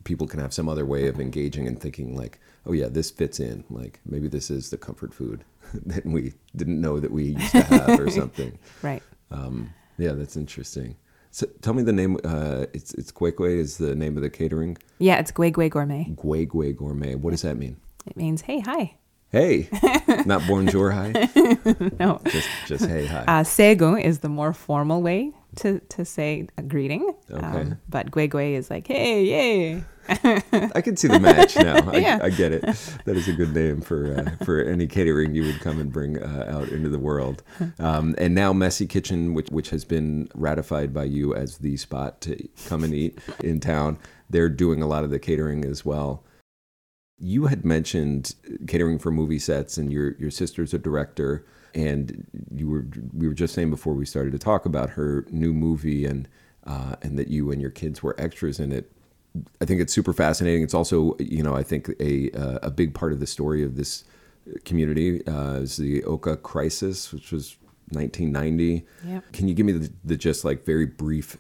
people 0.04 0.26
can 0.26 0.40
have 0.40 0.52
some 0.52 0.68
other 0.68 0.84
way 0.84 1.06
of 1.06 1.20
engaging 1.20 1.68
and 1.68 1.80
thinking 1.80 2.16
like 2.16 2.40
oh 2.66 2.72
yeah 2.72 2.88
this 2.88 3.10
fits 3.10 3.38
in. 3.38 3.64
Like 3.70 4.00
maybe 4.04 4.28
this 4.28 4.50
is 4.50 4.70
the 4.70 4.76
comfort 4.76 5.14
food 5.14 5.44
that 5.86 6.04
we 6.04 6.34
didn't 6.54 6.80
know 6.80 6.98
that 6.98 7.12
we 7.12 7.26
used 7.26 7.52
to 7.52 7.62
have 7.62 8.00
or 8.00 8.10
something. 8.20 8.58
Right. 8.82 9.02
Um, 9.30 9.72
yeah 9.98 10.12
that's 10.12 10.36
interesting 10.36 10.96
so 11.30 11.46
tell 11.62 11.74
me 11.74 11.82
the 11.82 11.92
name 11.92 12.16
uh, 12.24 12.66
it's 12.72 12.92
it's 12.94 13.12
Kwekwe 13.12 13.58
is 13.58 13.78
the 13.78 13.94
name 13.94 14.16
of 14.16 14.22
the 14.22 14.30
catering 14.30 14.76
yeah 14.98 15.18
it's 15.18 15.32
Gwe 15.32 15.70
gourmet 15.70 16.04
Gwe 16.16 16.76
Gourmet. 16.76 17.14
What 17.14 17.30
does 17.30 17.42
that 17.42 17.56
mean? 17.56 17.76
it 18.06 18.16
means 18.16 18.42
hey 18.42 18.60
hi 18.60 18.94
Hey, 19.32 19.68
not 20.26 20.42
bonjour, 20.48 20.90
hi. 20.90 21.12
no. 22.00 22.20
Just, 22.26 22.48
just 22.66 22.84
hey, 22.86 23.06
hi. 23.06 23.24
Uh, 23.28 23.44
sego 23.44 23.94
is 23.94 24.18
the 24.20 24.28
more 24.28 24.52
formal 24.52 25.02
way 25.02 25.32
to, 25.56 25.78
to 25.90 26.04
say 26.04 26.48
a 26.58 26.62
greeting. 26.62 27.14
Okay. 27.30 27.46
Um, 27.46 27.78
but 27.88 28.10
gwe 28.10 28.28
gwe 28.28 28.54
is 28.54 28.70
like, 28.70 28.88
hey, 28.88 29.22
yay. 29.24 29.84
I 30.08 30.80
can 30.80 30.96
see 30.96 31.06
the 31.06 31.20
match 31.20 31.54
now. 31.54 31.88
I, 31.92 31.98
Yeah. 31.98 32.18
I 32.20 32.30
get 32.30 32.50
it. 32.50 32.62
That 33.04 33.16
is 33.16 33.28
a 33.28 33.32
good 33.32 33.54
name 33.54 33.80
for 33.82 34.12
uh, 34.18 34.44
for 34.44 34.60
any 34.64 34.88
catering 34.88 35.32
you 35.36 35.44
would 35.44 35.60
come 35.60 35.78
and 35.78 35.92
bring 35.92 36.20
uh, 36.20 36.46
out 36.50 36.68
into 36.70 36.88
the 36.88 36.98
world. 36.98 37.42
Um, 37.78 38.14
and 38.18 38.34
now 38.34 38.52
Messy 38.52 38.86
Kitchen, 38.86 39.32
which 39.32 39.48
which 39.50 39.70
has 39.70 39.84
been 39.84 40.28
ratified 40.34 40.92
by 40.92 41.04
you 41.04 41.34
as 41.36 41.58
the 41.58 41.76
spot 41.76 42.20
to 42.22 42.36
come 42.66 42.82
and 42.82 42.92
eat 42.92 43.18
in 43.44 43.60
town, 43.60 43.96
they're 44.28 44.48
doing 44.48 44.82
a 44.82 44.86
lot 44.88 45.04
of 45.04 45.10
the 45.10 45.18
catering 45.20 45.64
as 45.64 45.84
well. 45.84 46.24
You 47.20 47.46
had 47.46 47.64
mentioned 47.64 48.34
catering 48.66 48.98
for 48.98 49.10
movie 49.10 49.38
sets, 49.38 49.76
and 49.76 49.92
your 49.92 50.12
your 50.18 50.30
sister's 50.30 50.72
a 50.72 50.78
director, 50.78 51.44
and 51.74 52.26
you 52.54 52.68
were 52.68 52.86
we 53.12 53.28
were 53.28 53.34
just 53.34 53.54
saying 53.54 53.70
before 53.70 53.94
we 53.94 54.06
started 54.06 54.32
to 54.32 54.38
talk 54.38 54.64
about 54.64 54.90
her 54.90 55.26
new 55.30 55.52
movie 55.52 56.06
and 56.06 56.28
uh, 56.66 56.96
and 57.02 57.18
that 57.18 57.28
you 57.28 57.50
and 57.50 57.60
your 57.60 57.70
kids 57.70 58.02
were 58.02 58.14
extras 58.18 58.58
in 58.58 58.72
it. 58.72 58.90
I 59.60 59.64
think 59.64 59.80
it's 59.80 59.92
super 59.92 60.12
fascinating. 60.12 60.62
It's 60.62 60.74
also, 60.74 61.16
you 61.18 61.42
know, 61.42 61.54
I 61.54 61.62
think 61.62 61.90
a 62.00 62.30
uh, 62.32 62.58
a 62.62 62.70
big 62.70 62.94
part 62.94 63.12
of 63.12 63.20
the 63.20 63.26
story 63.26 63.62
of 63.62 63.76
this 63.76 64.04
community 64.64 65.26
uh, 65.26 65.54
is 65.54 65.76
the 65.76 66.02
Oka 66.04 66.36
crisis, 66.36 67.12
which 67.12 67.32
was 67.32 67.56
1990. 67.90 68.86
Yep. 69.06 69.32
Can 69.32 69.48
you 69.48 69.54
give 69.54 69.66
me 69.66 69.72
the, 69.72 69.92
the 70.04 70.16
just 70.16 70.44
like 70.44 70.64
very 70.64 70.86
brief, 70.86 71.36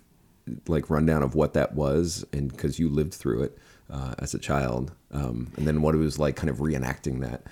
like 0.68 0.90
rundown 0.90 1.22
of 1.22 1.34
what 1.34 1.54
that 1.54 1.74
was, 1.74 2.24
and 2.32 2.50
because 2.50 2.78
you 2.78 2.88
lived 2.88 3.14
through 3.14 3.42
it 3.42 3.58
uh, 3.90 4.14
as 4.18 4.34
a 4.34 4.38
child, 4.38 4.92
um, 5.12 5.52
and 5.56 5.66
then 5.66 5.82
what 5.82 5.94
it 5.94 5.98
was 5.98 6.18
like, 6.18 6.36
kind 6.36 6.50
of 6.50 6.58
reenacting 6.58 7.20
that. 7.20 7.42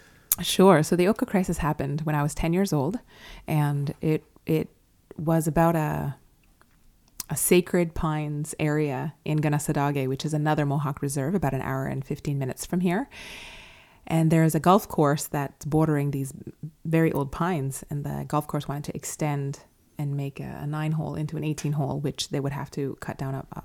Sure. 0.41 0.83
So 0.83 0.97
the 0.97 1.09
Oka 1.09 1.27
crisis 1.27 1.59
happened 1.59 2.03
when 2.03 2.15
I 2.15 2.23
was 2.23 2.35
10 2.35 2.53
years 2.53 2.73
old, 2.73 2.99
and 3.47 3.95
it 4.01 4.25
it 4.47 4.69
was 5.17 5.47
about 5.47 5.75
a 5.75 6.17
a 7.31 7.37
sacred 7.37 7.95
pines 7.95 8.55
area 8.59 9.15
in 9.25 9.41
Kanesatake, 9.41 10.09
which 10.09 10.25
is 10.25 10.33
another 10.33 10.65
Mohawk 10.65 11.03
reserve, 11.03 11.35
about 11.35 11.53
an 11.53 11.61
hour 11.61 11.87
and 11.87 12.03
15 12.03 12.39
minutes 12.39 12.65
from 12.65 12.81
here. 12.81 13.09
And 14.07 14.31
there's 14.31 14.55
a 14.55 14.61
golf 14.61 14.89
course 14.89 15.27
that's 15.27 15.67
bordering 15.67 16.11
these 16.13 16.33
very 16.87 17.13
old 17.13 17.31
pines, 17.31 17.85
and 17.91 18.03
the 18.05 18.25
golf 18.27 18.47
course 18.47 18.67
wanted 18.67 18.85
to 18.85 18.97
extend 18.97 19.61
and 19.99 20.17
make 20.17 20.41
a, 20.41 20.61
a 20.63 20.67
nine 20.67 20.93
hole 20.93 21.17
into 21.17 21.37
an 21.37 21.45
18 21.45 21.73
hole, 21.73 22.01
which 22.01 22.31
they 22.31 22.41
would 22.41 22.53
have 22.53 22.71
to 22.71 22.97
cut 23.01 23.19
down 23.19 23.35
a, 23.35 23.45
a 23.53 23.63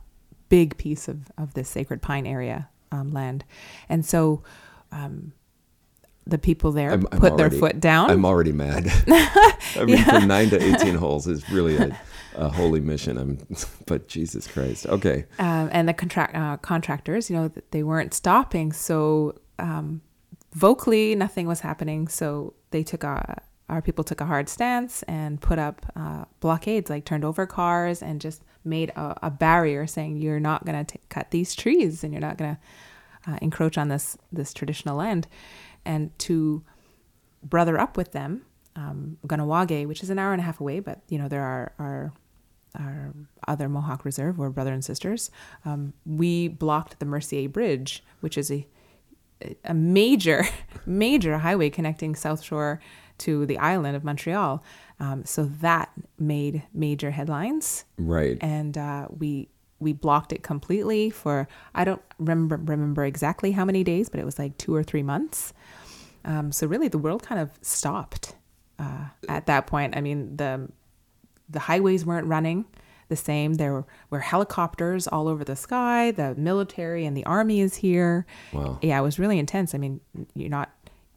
big 0.49 0.77
piece 0.77 1.07
of, 1.07 1.31
of 1.37 1.53
this 1.53 1.69
sacred 1.69 2.01
pine 2.01 2.27
area 2.27 2.67
um, 2.93 3.11
land. 3.11 3.43
And 3.89 4.05
so 4.05 4.43
um, 4.91 5.33
the 6.25 6.37
people 6.37 6.71
there 6.71 6.91
I'm- 6.91 7.07
I'm 7.11 7.19
put 7.19 7.37
their 7.37 7.49
foot 7.51 7.79
down. 7.79 8.09
I'm 8.09 8.25
already 8.25 8.51
mad. 8.51 8.87
I 9.07 9.83
mean, 9.85 10.03
from 10.03 10.27
nine 10.27 10.49
to 10.51 10.61
18 10.61 10.95
holes 10.95 11.27
is 11.27 11.49
really 11.49 11.75
a, 11.77 11.99
a 12.35 12.49
holy 12.49 12.79
mission. 12.79 13.17
I'm, 13.17 13.39
but 13.87 14.07
Jesus 14.07 14.47
Christ. 14.47 14.85
Okay. 14.87 15.25
um, 15.39 15.69
and 15.71 15.89
the 15.89 15.93
contract 15.93 16.35
uh, 16.35 16.57
contractors, 16.57 17.29
you 17.29 17.35
know, 17.35 17.51
they 17.71 17.83
weren't 17.83 18.13
stopping. 18.13 18.71
So 18.71 19.39
um, 19.59 20.01
vocally, 20.53 21.15
nothing 21.15 21.47
was 21.47 21.61
happening. 21.61 22.07
So 22.07 22.53
they 22.71 22.83
took 22.83 23.03
a 23.03 23.41
our 23.69 23.81
people 23.81 24.03
took 24.03 24.21
a 24.21 24.25
hard 24.25 24.49
stance 24.49 25.03
and 25.03 25.41
put 25.41 25.57
up 25.57 25.85
uh, 25.95 26.25
blockades, 26.41 26.89
like 26.89 27.05
turned 27.05 27.25
over 27.25 27.47
cars 27.47 28.03
and 28.03 28.21
just 28.21 28.43
made 28.64 28.89
a, 28.91 29.18
a 29.24 29.32
barrier, 29.32 29.88
saying 29.88 30.18
you're 30.18 30.39
not 30.39 30.66
going 30.66 30.86
to 30.86 30.97
cut 31.09 31.32
these 31.32 31.55
trees 31.55 32.03
and 32.03 32.14
you're 32.14 32.22
not 32.22 32.38
going 32.38 32.55
to 32.55 33.32
uh, 33.32 33.38
encroach 33.41 33.78
on 33.78 33.88
this 33.88 34.18
this 34.32 34.53
traditional 34.53 34.97
land, 34.97 35.28
and 35.86 36.18
to 36.20 36.64
brother 37.43 37.80
up 37.80 37.97
with 37.97 38.11
them, 38.11 38.43
um, 38.76 39.18
Kahnawake, 39.28 39.88
which 39.88 40.03
is 40.03 40.09
an 40.09 40.20
hour 40.20 40.34
and 40.34 40.41
a 40.41 40.45
half 40.45 40.59
away, 40.59 40.80
but 40.80 41.01
you 41.09 41.18
know 41.18 41.28
there 41.28 41.43
are 41.43 41.74
are 41.80 42.14
our 42.78 43.14
other 43.47 43.70
Mohawk 43.70 44.03
Reserve, 44.03 44.38
we're 44.39 44.49
brother 44.49 44.74
and 44.74 44.84
sisters. 44.84 45.30
Um, 45.64 45.93
we 46.05 46.47
blocked 46.47 46.99
the 46.99 47.05
Mercier 47.05 47.47
Bridge, 47.47 48.03
which 48.20 48.38
is 48.38 48.51
a 48.51 48.68
a 49.66 49.74
major, 49.74 50.45
major 50.86 51.38
highway 51.39 51.70
connecting 51.70 52.16
South 52.16 52.41
Shore 52.43 52.80
to 53.20 53.45
the 53.45 53.57
island 53.57 53.95
of 53.95 54.03
Montreal. 54.03 54.64
Um, 54.99 55.26
so 55.26 55.45
that 55.61 55.91
made 56.18 56.64
major 56.74 57.11
headlines, 57.11 57.86
Right. 57.97 58.38
and 58.41 58.78
uh, 58.78 59.07
we 59.18 59.49
we 59.80 59.91
blocked 59.91 60.32
it 60.32 60.43
completely 60.43 61.09
for 61.09 61.47
I 61.76 61.84
don't 61.84 62.01
remember 62.18 62.55
remember 62.57 63.03
exactly 63.03 63.51
how 63.51 63.66
many 63.66 63.84
days, 63.84 64.07
but 64.09 64.20
it 64.20 64.26
was 64.26 64.39
like 64.39 64.57
two 64.57 64.74
or 64.74 64.84
three 64.84 65.03
months. 65.03 65.53
Um, 66.26 66.51
so 66.53 66.68
really, 66.68 66.88
the 66.88 66.97
world 66.97 67.24
kind 67.24 67.41
of 67.41 67.49
stopped 67.61 68.36
uh, 68.80 69.07
at 69.28 69.45
that 69.47 69.68
point. 69.68 69.97
I 69.97 70.01
mean, 70.01 70.38
the 70.38 70.70
the 71.49 71.59
highways 71.59 72.05
weren't 72.05 72.28
running 72.28 72.64
the 73.09 73.16
same. 73.18 73.55
There 73.55 73.74
were, 73.74 73.86
were 74.09 74.20
helicopters 74.22 75.07
all 75.07 75.28
over 75.28 75.43
the 75.43 75.57
sky. 75.57 76.11
The 76.11 76.34
military 76.36 77.05
and 77.05 77.18
the 77.18 77.26
army 77.26 77.59
is 77.59 77.76
here. 77.76 78.26
Wow. 78.53 78.80
Yeah, 78.82 78.97
it 78.97 79.03
was 79.03 79.20
really 79.20 79.38
intense. 79.38 79.76
I 79.76 79.78
mean, 79.78 79.99
you're 80.34 80.49
not 80.49 80.72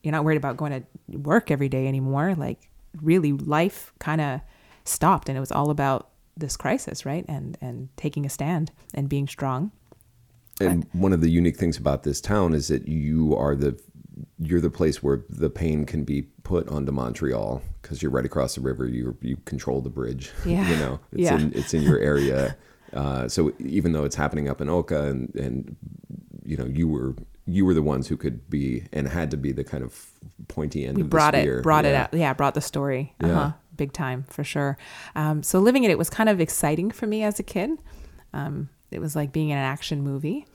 you're 0.07 0.12
not 0.12 0.24
worried 0.24 0.36
about 0.36 0.57
going 0.57 0.70
to 1.11 1.18
work 1.18 1.50
every 1.50 1.68
day 1.68 1.88
anymore. 1.88 2.36
Like 2.36 2.68
really, 3.02 3.32
life 3.32 3.92
kind 3.98 4.20
of 4.20 4.40
stopped, 4.84 5.28
and 5.28 5.36
it 5.36 5.40
was 5.40 5.50
all 5.50 5.68
about 5.70 6.11
this 6.36 6.57
crisis, 6.57 7.04
right? 7.04 7.24
And 7.28 7.59
and 7.61 7.88
taking 7.96 8.24
a 8.24 8.28
stand 8.28 8.70
and 8.94 9.09
being 9.09 9.26
strong. 9.26 9.72
And 10.61 10.86
one 10.92 11.12
of 11.12 11.20
the 11.22 11.28
unique 11.28 11.57
things 11.57 11.76
about 11.76 12.04
this 12.04 12.20
town 12.20 12.54
is 12.54 12.68
that 12.68 12.86
you 12.86 13.34
are 13.36 13.57
the 13.57 13.78
you're 14.38 14.61
the 14.61 14.70
place 14.70 15.02
where 15.02 15.24
the 15.28 15.50
pain 15.50 15.84
can 15.84 16.04
be 16.04 16.22
put 16.44 16.68
onto 16.68 16.92
Montreal 16.92 17.61
because 17.82 18.00
you're 18.00 18.12
right 18.12 18.24
across 18.24 18.54
the 18.54 18.61
river. 18.61 18.86
You 18.86 19.16
you 19.20 19.38
control 19.44 19.80
the 19.80 19.90
bridge. 19.90 20.30
Yeah. 20.46 20.70
you 20.70 20.76
know, 20.76 21.00
it's 21.12 21.22
Yeah. 21.22 21.40
in 21.40 21.52
it's 21.52 21.74
in 21.74 21.82
your 21.82 21.98
area. 21.98 22.57
Uh, 22.92 23.26
so 23.28 23.52
even 23.59 23.90
though 23.90 24.04
it's 24.04 24.14
happening 24.14 24.48
up 24.48 24.61
in 24.61 24.68
Oka, 24.68 25.02
and 25.09 25.34
and 25.34 25.74
you 26.44 26.57
know 26.57 26.64
you 26.66 26.86
were 26.86 27.16
you 27.47 27.64
were 27.64 27.74
the 27.74 27.82
ones 27.82 28.09
who 28.09 28.16
could 28.16 28.51
be 28.51 28.84
and 28.92 29.09
had 29.09 29.30
to 29.30 29.36
be 29.36 29.53
the 29.53 29.64
kind 29.64 29.84
of 29.84 30.11
pointy 30.49 30.84
end 30.84 30.97
we 30.97 31.03
of 31.03 31.11
brought 31.11 31.32
the 31.32 31.40
spear. 31.42 31.59
it 31.61 31.62
brought 31.62 31.84
it 31.84 31.94
out 31.94 32.12
yeah 32.12 32.32
brought 32.32 32.55
the 32.55 32.61
story 32.61 33.14
Yeah. 33.20 33.28
uh-huh. 33.40 33.53
big 33.76 33.92
time 33.92 34.24
for 34.28 34.42
sure 34.44 34.76
um, 35.14 35.42
so 35.42 35.59
living 35.61 35.84
it 35.84 35.90
it 35.90 35.99
was 35.99 36.11
kind 36.11 36.28
of 36.28 36.40
exciting 36.40 36.90
for 36.90 37.07
me 37.07 37.22
as 37.22 37.38
a 37.38 37.42
kid 37.44 37.70
um, 38.32 38.68
it 38.90 39.01
was 39.01 39.14
like 39.16 39.32
being 39.32 39.51
in 39.51 39.59
an 39.59 39.64
action 39.64 40.03
movie 40.03 40.47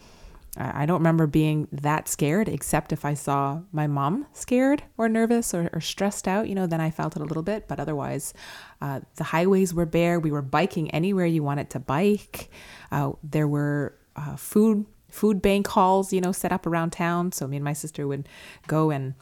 I 0.57 0.81
I 0.83 0.85
don't 0.85 0.99
remember 0.99 1.27
being 1.27 1.69
that 1.71 2.09
scared, 2.09 2.49
except 2.49 2.91
if 2.91 3.05
I 3.05 3.13
saw 3.13 3.61
my 3.71 3.87
mom 3.87 4.25
scared 4.33 4.83
or 4.97 5.07
nervous 5.07 5.53
or, 5.53 5.69
or 5.71 5.79
stressed 5.79 6.27
out, 6.27 6.49
you 6.49 6.55
know, 6.55 6.67
then 6.67 6.81
I 6.81 6.91
felt 6.91 7.15
it 7.15 7.21
a 7.21 7.25
little 7.25 7.41
bit. 7.43 7.69
But 7.69 7.79
otherwise, 7.79 8.33
uh, 8.81 8.99
the 9.15 9.23
highways 9.23 9.73
were 9.73 9.85
bare. 9.85 10.19
We 10.19 10.29
were 10.31 10.41
biking 10.41 10.91
anywhere 10.91 11.25
you 11.25 11.41
wanted 11.41 11.69
to 11.69 11.79
bike. 11.79 12.49
Uh, 12.91 13.13
there 13.23 13.47
were 13.47 13.95
uh, 14.17 14.35
food 14.35 14.85
food 15.11 15.41
bank 15.41 15.67
halls, 15.67 16.11
you 16.11 16.21
know, 16.21 16.31
set 16.31 16.51
up 16.51 16.65
around 16.65 16.91
town. 16.91 17.31
So 17.31 17.47
me 17.47 17.57
and 17.57 17.63
my 17.63 17.73
sister 17.73 18.07
would 18.07 18.27
go 18.67 18.89
and 18.89 19.13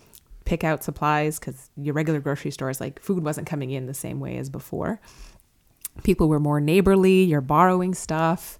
pick 0.46 0.64
out 0.64 0.84
supplies 0.84 1.38
because 1.40 1.70
your 1.76 1.94
regular 1.94 2.20
grocery 2.20 2.52
stores, 2.52 2.80
like 2.80 3.00
food 3.02 3.24
wasn't 3.24 3.46
coming 3.48 3.72
in 3.72 3.86
the 3.88 3.94
same 3.94 4.20
way 4.20 4.38
as 4.38 4.50
before 4.50 5.02
people 6.04 6.30
were 6.30 6.40
more 6.40 6.62
neighborly 6.62 7.24
you're 7.24 7.42
borrowing 7.42 7.94
stuff 7.94 8.58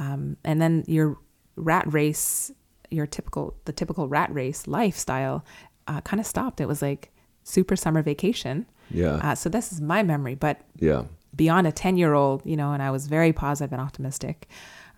um, 0.00 0.36
and 0.44 0.60
then 0.60 0.82
your 0.88 1.16
rat 1.54 1.84
race 1.92 2.50
your 2.90 3.06
typical 3.06 3.54
the 3.66 3.72
typical 3.72 4.08
rat 4.08 4.32
race 4.34 4.66
lifestyle 4.66 5.44
uh, 5.86 6.00
kind 6.00 6.18
of 6.20 6.26
stopped 6.26 6.60
it 6.60 6.66
was 6.66 6.82
like 6.82 7.12
super 7.44 7.76
summer 7.76 8.02
vacation 8.02 8.66
Yeah. 8.90 9.20
uh, 9.22 9.34
so 9.36 9.48
this 9.48 9.72
is 9.72 9.80
my 9.80 10.02
memory 10.02 10.34
but 10.34 10.62
Yeah. 10.80 11.04
beyond 11.36 11.68
a 11.68 11.72
10 11.72 11.96
year 11.96 12.14
old 12.14 12.42
you 12.44 12.56
know 12.56 12.72
and 12.72 12.82
i 12.82 12.90
was 12.90 13.06
very 13.06 13.32
positive 13.32 13.72
and 13.72 13.80
optimistic 13.80 14.48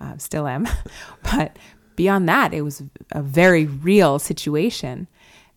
uh, 0.02 0.16
still 0.18 0.46
am. 0.46 0.66
But 1.22 1.56
beyond 1.96 2.28
that 2.28 2.52
it 2.52 2.62
was 2.62 2.82
a 3.12 3.22
very 3.22 3.66
real 3.66 4.18
situation 4.18 5.06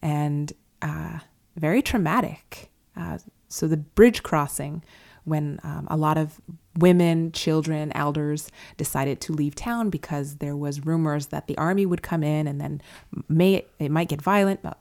and 0.02 0.54
uh, 0.82 1.20
very 1.58 1.82
traumatic. 1.82 2.70
Uh, 2.96 3.18
so 3.50 3.68
the 3.68 3.78
bridge 3.78 4.22
crossing 4.24 4.84
when 5.24 5.60
um, 5.64 5.88
a 5.90 5.98
lot 5.98 6.18
of 6.18 6.40
women 6.78 7.32
children 7.32 7.92
elders 7.96 8.52
decided 8.78 9.20
to 9.22 9.34
leave 9.34 9.56
town 9.56 9.90
because 9.90 10.36
there 10.38 10.56
was 10.56 10.86
rumors 10.86 11.28
that 11.28 11.48
the 11.48 11.58
army 11.58 11.86
would 11.86 12.02
come 12.04 12.22
in 12.24 12.48
and 12.48 12.60
then 12.62 12.82
may 13.30 13.66
it 13.80 13.90
might 13.90 14.10
get 14.10 14.22
violent 14.22 14.62
but 14.62 14.78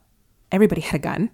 everybody 0.51 0.81
had 0.89 0.95
a 0.95 0.99
gun 0.99 1.29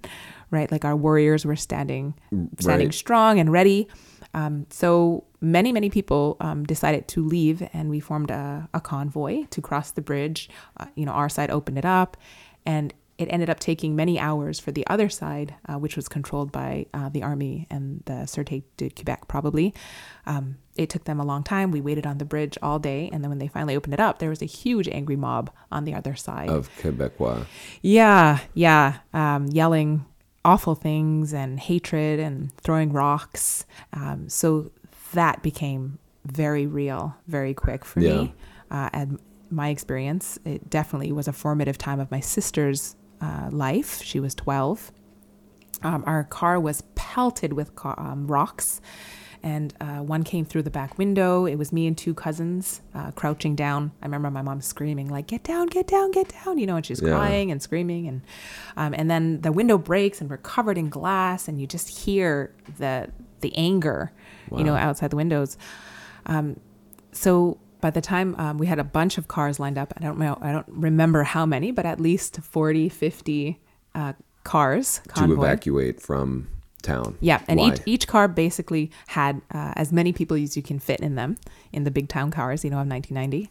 right? 0.52 0.70
Like 0.72 0.84
our 0.86 0.96
warriors 0.98 1.46
were 1.46 1.56
standing 1.56 2.14
standing 2.60 2.88
Right. 2.88 2.94
strong 2.94 3.40
and 3.40 3.52
ready 3.52 3.88
um, 4.34 4.66
so 4.70 5.26
many, 5.40 5.72
many 5.72 5.90
people 5.90 6.38
um, 6.40 6.64
decided 6.64 7.08
to 7.10 7.24
leave, 7.24 7.68
and 7.74 7.90
we 7.90 8.00
formed 8.00 8.32
a, 8.32 8.70
a 8.74 8.82
convoy 8.82 9.46
to 9.50 9.62
cross 9.62 9.92
the 9.92 10.02
bridge. 10.02 10.50
Uh, 10.78 10.86
you 10.96 11.06
know, 11.06 11.12
our 11.12 11.30
side 11.30 11.52
opened 11.52 11.78
it 11.78 11.86
up, 11.86 12.18
and 12.66 12.94
it 13.18 13.28
ended 13.30 13.50
up 13.50 13.60
taking 13.60 13.96
many 13.96 14.20
hours 14.20 14.60
for 14.60 14.72
the 14.72 14.86
other 14.88 15.08
side, 15.08 15.54
uh, 15.70 15.76
which 15.76 15.96
was 15.96 16.08
controlled 16.10 16.52
by 16.52 16.88
uh, 16.94 17.08
the 17.10 17.22
army 17.22 17.68
and 17.70 18.02
the 18.06 18.26
Sûreté 18.26 18.64
de 18.78 18.90
Quebec, 18.90 19.28
probably. 19.28 19.76
Um, 20.26 20.58
it 20.76 20.90
took 20.90 21.04
them 21.04 21.20
a 21.20 21.26
long 21.26 21.44
time. 21.44 21.70
We 21.70 21.82
waited 21.82 22.08
on 22.08 22.18
the 22.18 22.26
bridge 22.26 22.58
all 22.64 22.80
day, 22.80 23.10
and 23.14 23.24
then 23.24 23.30
when 23.30 23.38
they 23.38 23.48
finally 23.48 23.76
opened 23.76 23.94
it 23.94 24.00
up, 24.00 24.18
there 24.18 24.30
was 24.30 24.42
a 24.42 24.46
huge 24.46 24.88
angry 24.88 25.16
mob 25.16 25.52
on 25.72 25.86
the 25.86 25.94
other 25.94 26.16
side 26.16 26.50
of 26.50 26.70
Quebecois. 26.80 27.46
Yeah, 27.82 28.40
yeah, 28.56 29.00
um, 29.14 29.48
yelling 29.48 30.06
awful 30.44 30.76
things 30.76 31.34
and 31.34 31.60
hatred 31.60 32.20
and 32.20 32.56
throwing 32.58 32.92
rocks. 32.92 33.66
Um, 33.94 34.28
so 34.30 34.72
that 35.14 35.42
became 35.44 36.00
very 36.26 36.66
real, 36.68 37.16
very 37.28 37.54
quick 37.54 37.86
for 37.86 38.00
Yeah. 38.00 38.14
me. 38.24 38.34
Uh, 38.70 38.89
and 38.94 39.20
my 39.50 39.70
experience, 39.70 40.39
it 40.46 40.70
definitely 40.70 41.12
was 41.12 41.28
a 41.28 41.34
formative 41.34 41.78
time 41.78 42.00
of 42.00 42.10
my 42.10 42.20
sister's 42.22 42.96
uh, 43.20 43.50
life. 43.52 44.02
She 44.02 44.20
was 44.20 44.34
12. 44.36 44.92
Um, 45.84 46.04
our 46.08 46.24
car 46.24 46.60
was 46.60 46.84
pelted 46.96 47.54
with 47.54 47.76
ca- 47.76 47.96
um, 47.98 48.28
rocks, 48.28 48.82
and 49.44 49.74
uh, 49.82 49.98
one 50.00 50.24
came 50.24 50.46
through 50.46 50.64
the 50.64 50.70
back 50.72 50.98
window. 50.98 51.46
It 51.46 51.56
was 51.56 51.72
me 51.74 51.88
and 51.88 51.98
two 51.98 52.14
cousins 52.14 52.82
uh, 52.94 53.12
crouching 53.12 53.56
down. 53.56 53.92
I 54.02 54.06
remember 54.06 54.30
my 54.32 54.42
mom 54.42 54.62
screaming 54.62 55.10
like, 55.10 55.28
"Get 55.28 55.44
down, 55.44 55.68
get 55.68 55.88
down, 55.88 56.12
get 56.12 56.34
down!" 56.44 56.58
You 56.58 56.68
know, 56.68 56.76
and 56.76 56.86
she's 56.86 57.02
Yeah. 57.02 57.10
crying 57.16 57.52
and 57.52 57.62
screaming, 57.62 58.08
and 58.08 58.22
um, 58.78 58.94
and 58.96 59.10
then 59.10 59.42
the 59.42 59.52
window 59.52 59.78
breaks, 59.78 60.22
and 60.22 60.30
we're 60.30 60.38
covered 60.38 60.78
in 60.78 60.89
glass, 60.89 61.48
and 61.48 61.60
you 61.60 61.68
just 61.68 61.89
hear 62.06 62.54
the 62.78 63.10
the 63.42 63.56
anger, 63.58 64.12
you 64.56 64.64
know, 64.64 64.76
outside 64.76 65.10
the 65.10 65.16
windows. 65.16 65.58
Um, 66.28 66.60
so 67.12 67.58
by 67.82 67.89
the 67.89 68.02
time 68.02 68.36
um, 68.38 68.58
we 68.60 68.68
had 68.68 68.78
a 68.78 68.84
bunch 68.84 69.18
of 69.18 69.28
cars 69.28 69.60
lined 69.60 69.78
up, 69.78 69.92
I 69.98 70.02
don't 70.02 70.20
know, 70.20 70.38
I 70.39 70.52
don't 70.52 70.68
remember 70.70 71.24
how 71.24 71.48
many, 71.48 71.72
but 71.72 71.84
at 71.86 72.00
least 72.00 72.38
40, 72.42 72.88
50 72.89 73.60
uh, 73.96 74.14
cars. 74.44 75.02
to 75.16 75.22
evacuate 75.48 76.00
from 76.00 76.48
town. 76.82 77.18
Yeah, 77.22 77.42
and 77.48 77.60
Why? 77.60 77.74
each 77.74 77.80
each 77.86 78.08
car 78.08 78.28
basically 78.28 78.92
had 79.08 79.42
uh, 79.54 79.74
as 79.76 79.92
many 79.92 80.12
people 80.14 80.38
as 80.38 80.56
you 80.58 80.64
can 80.64 80.80
fit 80.80 81.00
in 81.00 81.16
them 81.16 81.38
in 81.72 81.84
the 81.84 81.92
big 81.92 82.08
town 82.10 82.32
cars, 82.32 82.64
you 82.64 82.70
know, 82.70 82.80
of 82.80 82.88
1990. 82.88 83.50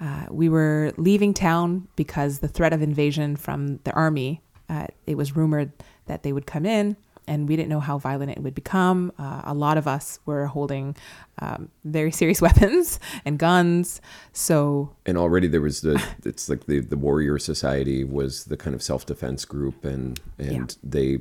Uh, 0.00 0.26
we 0.30 0.48
were 0.48 0.92
leaving 0.96 1.34
town 1.34 1.86
because 1.96 2.38
the 2.38 2.48
threat 2.48 2.72
of 2.72 2.80
invasion 2.82 3.36
from 3.36 3.78
the 3.84 3.92
army. 3.92 4.40
Uh, 4.68 4.86
it 5.06 5.16
was 5.16 5.34
rumored 5.36 5.72
that 6.06 6.22
they 6.22 6.32
would 6.32 6.46
come 6.46 6.64
in, 6.64 6.96
and 7.26 7.48
we 7.48 7.56
didn't 7.56 7.68
know 7.68 7.80
how 7.80 7.98
violent 7.98 8.30
it 8.30 8.38
would 8.40 8.54
become. 8.54 9.12
Uh, 9.18 9.42
a 9.44 9.52
lot 9.52 9.76
of 9.76 9.86
us 9.88 10.20
were 10.26 10.46
holding 10.46 10.96
um, 11.42 11.68
very 11.84 12.12
serious 12.12 12.40
weapons 12.46 12.98
and 13.24 13.36
guns, 13.38 14.00
so 14.32 14.94
and 15.04 15.18
already 15.18 15.48
there 15.48 15.60
was 15.60 15.80
the 15.80 16.00
it's 16.24 16.48
like 16.48 16.64
the 16.66 16.78
the 16.80 16.96
warrior 16.96 17.36
society 17.38 18.04
was 18.04 18.44
the 18.44 18.56
kind 18.56 18.74
of 18.74 18.82
self-defense 18.82 19.44
group 19.44 19.84
and 19.84 20.20
and 20.38 20.70
Yeah. 20.70 20.90
they 20.94 21.18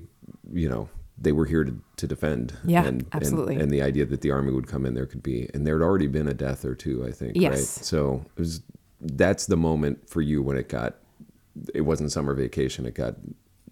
you 0.54 0.70
know 0.70 0.90
they 1.22 1.32
were 1.32 1.46
here 1.46 1.64
to, 1.64 1.76
to 1.98 2.08
defend 2.08 2.54
Yeah, 2.64 2.86
and, 2.86 3.06
absolutely. 3.12 3.56
and 3.56 3.64
and 3.64 3.72
the 3.72 3.82
idea 3.82 4.06
that 4.06 4.22
the 4.22 4.32
army 4.32 4.52
would 4.52 4.68
come 4.68 4.86
in 4.86 4.94
there 4.94 5.06
could 5.06 5.24
be 5.24 5.50
and 5.54 5.66
there 5.68 5.78
had 5.80 5.84
already 5.84 6.08
been 6.08 6.28
a 6.28 6.34
death 6.34 6.64
or 6.66 6.76
two 6.76 7.06
i 7.06 7.12
think 7.12 7.34
Yes. 7.36 7.52
right 7.52 7.86
so 7.86 8.26
it 8.36 8.40
was 8.40 8.62
that's 9.02 9.46
the 9.46 9.58
moment 9.58 10.10
for 10.10 10.22
you 10.22 10.42
when 10.42 10.58
it 10.58 10.70
got 10.70 10.96
it 11.74 11.82
wasn't 11.82 12.12
summer 12.12 12.34
vacation 12.34 12.86
it 12.86 12.94
got 12.96 13.16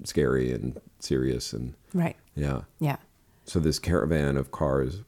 scary 0.04 0.52
and 0.52 0.80
serious 1.00 1.54
and 1.54 1.74
right, 1.93 2.16
yeah 2.36 2.62
yeah. 2.80 2.98
so 3.45 3.60
this 3.60 3.80
caravan 3.80 4.38
of 4.38 4.52
cars 4.52 5.02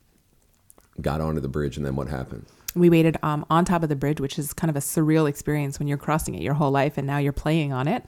got 1.01 1.21
onto 1.21 1.39
the 1.41 1.47
bridge 1.47 1.77
and 1.77 1.85
then 1.85 1.95
what 1.95 2.07
happened 2.07 2.45
we 2.75 2.89
waited 2.89 3.17
um, 3.23 3.45
on 3.49 3.65
top 3.65 3.81
of 3.81 3.89
the 3.89 3.95
bridge, 3.95 4.21
which 4.21 4.37
is 4.37 4.53
kind 4.53 4.69
of 4.69 4.75
a 4.75 4.79
surreal 4.79 5.27
experience 5.27 5.79
when 5.79 5.87
you're 5.87 5.97
crossing 5.97 6.35
it 6.35 6.41
your 6.43 6.53
whole 6.53 6.69
life 6.69 6.99
and 6.99 7.07
now 7.07 7.17
you're 7.17 7.33
playing 7.33 7.73
on 7.73 7.87
it. 7.87 8.03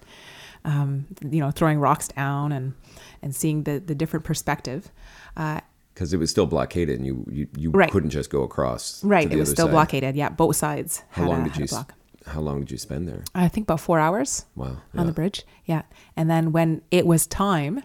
Um, 0.63 1.07
you 1.29 1.39
know, 1.39 1.49
throwing 1.51 1.79
rocks 1.79 2.07
down 2.09 2.51
and 2.51 2.73
and 3.21 3.35
seeing 3.35 3.63
the 3.63 3.79
the 3.79 3.95
different 3.95 4.25
perspective. 4.25 4.91
Uh, 5.35 5.61
because 5.93 6.13
it 6.13 6.17
was 6.17 6.29
still 6.31 6.45
blockaded 6.45 6.97
and 6.97 7.05
you 7.05 7.25
you, 7.31 7.47
you 7.57 7.71
Right. 7.71 7.91
couldn't 7.91 8.11
just 8.11 8.29
go 8.29 8.43
across 8.43 9.03
right, 9.03 9.31
it 9.31 9.35
was 9.37 9.49
still 9.49 9.65
side. 9.67 9.71
blockaded. 9.71 10.15
Yeah, 10.15 10.29
both 10.29 10.55
sides. 10.55 11.03
how 11.09 11.23
had 11.23 11.29
long 11.31 11.41
a, 11.41 11.43
did 11.49 11.57
you 11.57 11.67
block. 11.67 11.93
how 12.25 12.39
long 12.41 12.59
did 12.59 12.71
you 12.71 12.77
spend 12.77 13.07
there 13.07 13.23
I 13.35 13.47
think 13.49 13.65
about 13.65 13.79
four 13.81 13.99
hours 13.99 14.45
wow 14.55 14.67
on 14.67 14.79
yeah. 14.93 15.03
the 15.03 15.11
bridge. 15.11 15.43
Yeah, 15.65 15.81
and 16.15 16.29
then 16.29 16.51
when 16.51 16.81
it 16.91 17.05
was 17.05 17.27
time. 17.27 17.83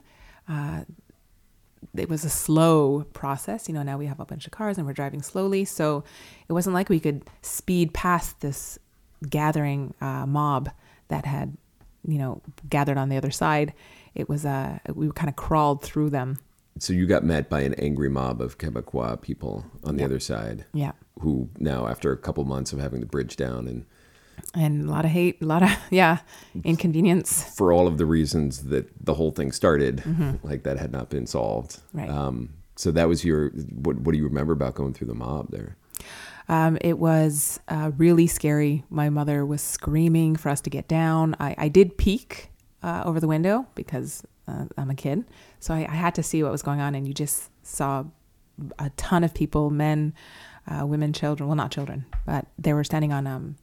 Uh, 0.49 0.83
it 1.97 2.09
was 2.09 2.24
a 2.24 2.31
slow 2.31 3.05
process. 3.12 3.68
You 3.68 3.74
know, 3.74 3.83
now 3.83 3.97
we 3.97 4.07
have 4.07 4.20
a 4.20 4.24
bunch 4.24 4.45
of 4.47 4.53
cars 4.53 4.77
and 4.77 4.87
we're 4.87 4.93
driving 4.93 5.22
slowly. 5.22 5.64
So 5.64 6.05
it 6.49 6.53
wasn't 6.53 6.74
like 6.74 6.89
we 6.89 7.01
could 7.01 7.22
speed 7.43 7.95
past 7.95 8.41
this 8.41 8.79
gathering 9.31 9.95
uh, 10.01 10.27
mob 10.27 10.70
that 11.09 11.24
had, 11.24 11.57
you 12.07 12.18
know, 12.18 12.40
gathered 12.68 12.98
on 12.98 13.09
the 13.09 13.16
other 13.16 13.30
side. 13.30 13.72
It 14.14 14.28
was, 14.28 14.44
uh, 14.46 14.78
we 14.94 15.11
kind 15.12 15.28
of 15.28 15.36
crawled 15.36 15.82
through 15.82 16.11
them. 16.11 16.38
so 16.78 16.92
you 16.92 17.07
got 17.07 17.24
met 17.24 17.48
by 17.48 17.61
an 17.62 17.74
angry 17.74 18.09
mob 18.11 18.40
of 18.40 18.59
quebecois 18.59 19.20
people 19.20 19.64
on 19.84 19.96
the 19.96 20.04
other 20.04 20.20
side 20.20 20.64
Yeah. 20.72 20.92
who 21.20 21.48
now 21.59 21.86
after 21.86 22.12
a 22.12 22.16
couple 22.16 22.44
months 22.44 22.72
of 22.72 22.78
having 22.78 23.00
the 23.00 23.07
bridge 23.07 23.36
down 23.36 23.66
and 23.68 23.84
And 24.54 24.86
a 24.88 24.90
lot 24.90 25.04
of 25.07 25.11
hate, 25.11 25.40
a 25.42 25.46
lot 25.46 25.62
of, 25.62 25.70
yeah, 25.90 26.18
inconvenience. 26.64 27.42
for 27.57 27.72
all 27.72 27.86
of 27.86 27.96
the 27.98 28.07
reasons 28.07 28.64
that 28.64 28.86
the 29.04 29.14
whole 29.14 29.30
thing 29.30 29.52
started 29.52 30.02
like 30.42 30.62
that 30.64 30.78
had 30.78 30.92
not 30.92 31.09
been 31.11 31.26
solved 31.26 31.72
Mm-hmm. 31.76 31.98
Right. 31.98 32.11
um 32.11 32.50
so 32.78 32.90
that 32.92 33.09
was 33.09 33.24
your 33.24 33.48
what, 33.84 33.96
what 34.00 34.12
do 34.12 34.18
you 34.18 34.24
remember 34.24 34.52
about 34.52 34.74
going 34.74 34.92
through 34.94 35.07
the 35.09 35.14
mob 35.14 35.50
there 35.50 35.76
Um, 36.49 36.78
it 36.80 36.99
was 36.99 37.59
uh, 37.68 37.90
really 37.97 38.26
scary. 38.26 38.84
My 38.88 39.11
mother 39.11 39.44
was 39.44 39.62
screaming 39.62 40.36
for 40.36 40.49
us 40.49 40.61
to 40.62 40.70
get 40.70 40.86
down. 40.88 41.34
I, 41.40 41.55
I 41.59 41.68
did 41.68 41.99
peek 41.99 42.51
uh, 42.82 43.03
over 43.05 43.18
the 43.18 43.26
window 43.26 43.66
because 43.74 44.24
uh, 44.47 44.66
I'm 44.78 44.90
a 44.90 44.94
kid. 44.94 45.24
So 45.59 45.74
I, 45.74 45.80
I 45.88 45.94
had 45.94 46.14
to 46.16 46.22
see 46.22 46.42
what 46.42 46.53
was 46.53 46.62
going 46.62 46.80
on. 46.80 46.94
And 46.94 47.07
you 47.09 47.14
just 47.14 47.51
saw 47.64 48.05
a 48.78 48.90
ton 48.90 49.24
of 49.24 49.34
people 49.34 49.70
men, 49.70 50.14
uh, 50.68 50.86
women, 50.86 51.12
children. 51.12 51.49
Well, 51.49 51.57
not 51.57 51.72
children, 51.72 52.07
but 52.24 52.47
they 52.59 52.72
were 52.72 52.84
standing 52.84 53.12
on 53.12 53.26
um, 53.26 53.57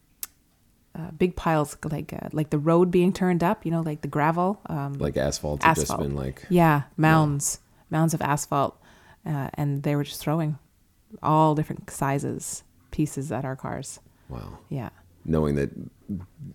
uh, 0.94 1.12
big 1.12 1.36
piles, 1.36 1.78
like 1.90 2.14
uh, 2.14 2.30
like 2.34 2.50
the 2.50 2.60
road 2.60 2.92
being 2.92 3.14
turned 3.14 3.44
up, 3.44 3.66
you 3.66 3.72
know, 3.72 3.82
like 3.82 4.02
the 4.02 4.08
gravel. 4.08 4.60
Um, 4.68 4.94
like 4.94 5.18
asphalt 5.18 5.64
had 5.64 5.76
just 5.76 5.86
Asphalt. 5.90 6.02
been 6.02 6.16
like 6.16 6.46
yeah, 6.50 6.84
mounds, 6.98 7.60
mounds 7.90 8.14
of 8.14 8.22
asphalt. 8.22 8.78
Uh, 9.26 9.50
and 9.54 9.84
they 9.84 9.96
were 9.96 10.04
just 10.04 10.20
throwing 10.20 10.60
all 11.22 11.56
different 11.56 11.90
sizes, 11.90 12.64
pieces 12.94 13.32
at 13.32 13.44
our 13.44 13.56
cars. 13.66 14.00
wow 14.30 14.58
Yeah. 14.70 14.90
knowing 15.26 15.56
that 15.56 15.70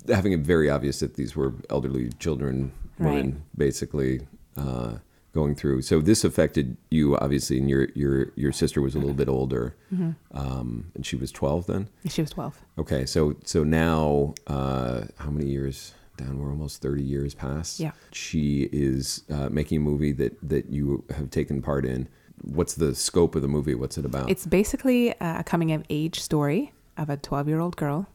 having 0.08 0.32
it 0.32 0.40
very 0.40 0.68
obvious 0.70 1.00
that 1.00 1.14
these 1.14 1.34
were 1.38 1.52
elderly 1.68 2.10
children, 2.18 2.70
women, 2.98 3.30
Right. 3.32 3.58
basically 3.66 4.12
uh, 4.56 4.92
going 5.32 5.54
through. 5.54 5.82
So 5.82 6.00
this 6.00 6.24
affected 6.24 6.76
you 6.90 7.16
obviously, 7.24 7.58
and 7.60 7.68
your 7.68 7.84
your 8.02 8.16
your 8.42 8.52
sister 8.52 8.80
was 8.86 8.94
a 8.94 8.98
little 8.98 9.14
bit 9.22 9.28
older, 9.28 9.74
Mm-hmm. 9.92 10.10
um, 10.42 10.68
and 10.94 11.04
she 11.08 11.16
was 11.16 11.30
twelve 11.32 11.66
then. 11.66 11.88
She 12.14 12.20
was 12.22 12.30
12. 12.30 12.60
Okay, 12.82 13.02
so 13.06 13.20
so 13.44 13.58
now 13.64 14.34
uh, 14.46 15.04
how 15.22 15.30
many 15.30 15.48
years 15.56 15.94
down? 16.16 16.38
We're 16.38 16.50
almost 16.50 16.82
thirty 16.82 17.02
years 17.14 17.34
past. 17.34 17.80
Yeah. 17.80 17.92
she 18.12 18.68
is 18.72 19.22
uh, 19.30 19.48
making 19.50 19.78
a 19.82 19.84
movie 19.90 20.12
that 20.22 20.32
that 20.48 20.64
you 20.76 21.04
have 21.16 21.28
taken 21.30 21.62
part 21.62 21.84
in. 21.86 22.08
What's 22.42 22.74
the 22.74 22.94
scope 22.94 23.34
of 23.34 23.42
the 23.42 23.48
movie? 23.48 23.74
What's 23.74 23.98
it 23.98 24.04
about? 24.04 24.30
It's 24.30 24.46
basically 24.46 25.14
a 25.20 25.42
coming 25.44 25.72
of 25.72 25.84
age 25.90 26.20
story 26.20 26.72
of 26.96 27.08
a 27.10 27.16
12 27.16 27.48
year 27.48 27.60
old 27.60 27.76
girl 27.76 28.08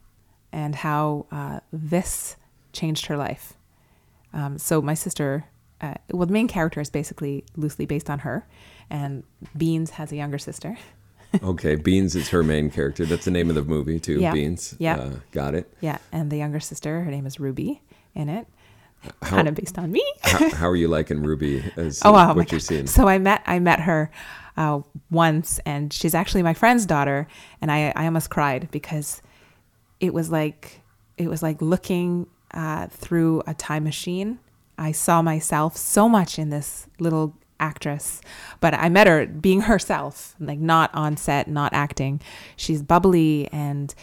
and 0.52 0.76
how 0.76 1.26
uh, 1.32 1.60
this 1.72 2.36
changed 2.72 3.06
her 3.06 3.16
life. 3.16 3.54
Um, 4.32 4.58
so, 4.58 4.80
my 4.80 4.94
sister, 4.94 5.46
uh, 5.80 5.94
well, 6.12 6.26
the 6.26 6.32
main 6.32 6.48
character 6.48 6.80
is 6.80 6.90
basically 6.90 7.44
loosely 7.56 7.86
based 7.86 8.08
on 8.08 8.20
her, 8.20 8.46
and 8.90 9.24
Beans 9.56 9.90
has 9.90 10.12
a 10.12 10.16
younger 10.16 10.38
sister. 10.38 10.76
okay, 11.42 11.74
Beans 11.74 12.14
is 12.14 12.28
her 12.30 12.42
main 12.42 12.70
character. 12.70 13.04
That's 13.04 13.24
the 13.24 13.30
name 13.30 13.48
of 13.48 13.54
the 13.54 13.62
movie 13.62 14.00
too. 14.00 14.20
Yeah. 14.20 14.32
Beans. 14.32 14.74
Yeah. 14.78 14.96
Uh, 14.96 15.10
got 15.32 15.54
it. 15.54 15.72
Yeah, 15.80 15.98
and 16.12 16.30
the 16.30 16.36
younger 16.36 16.60
sister, 16.60 17.02
her 17.02 17.10
name 17.10 17.26
is 17.26 17.38
Ruby 17.40 17.82
in 18.14 18.28
it, 18.28 18.46
How- 19.22 19.30
kind 19.36 19.48
of 19.48 19.54
based 19.54 19.78
on 19.78 19.90
me. 19.92 20.04
how, 20.22 20.48
how 20.50 20.68
are 20.68 20.76
you 20.76 20.88
liking 20.88 21.22
Ruby 21.22 21.64
as 21.76 22.00
Oh 22.04 22.12
wow! 22.12 22.34
what 22.34 22.50
you're 22.52 22.58
God. 22.60 22.66
seeing? 22.66 22.86
So 22.86 23.08
I 23.08 23.18
met 23.18 23.42
I 23.46 23.58
met 23.58 23.80
her 23.80 24.10
uh, 24.56 24.80
once, 25.10 25.58
and 25.66 25.92
she's 25.92 26.14
actually 26.14 26.42
my 26.42 26.54
friend's 26.54 26.86
daughter, 26.86 27.26
and 27.60 27.70
I 27.72 27.92
I 27.96 28.04
almost 28.06 28.30
cried 28.30 28.68
because 28.70 29.20
it 30.00 30.12
was 30.14 30.30
like 30.30 30.80
it 31.16 31.28
was 31.28 31.42
like 31.42 31.60
looking 31.62 32.26
uh, 32.52 32.86
through 32.88 33.42
a 33.46 33.54
time 33.54 33.84
machine. 33.84 34.38
I 34.76 34.92
saw 34.92 35.22
myself 35.22 35.76
so 35.76 36.08
much 36.08 36.38
in 36.38 36.50
this 36.50 36.86
little 36.98 37.34
actress, 37.60 38.20
but 38.60 38.74
I 38.74 38.88
met 38.88 39.06
her 39.06 39.26
being 39.26 39.62
herself, 39.62 40.34
like 40.40 40.58
not 40.58 40.92
on 40.94 41.16
set, 41.16 41.46
not 41.48 41.72
acting. 41.72 42.20
She's 42.56 42.82
bubbly 42.82 43.48
and 43.52 43.94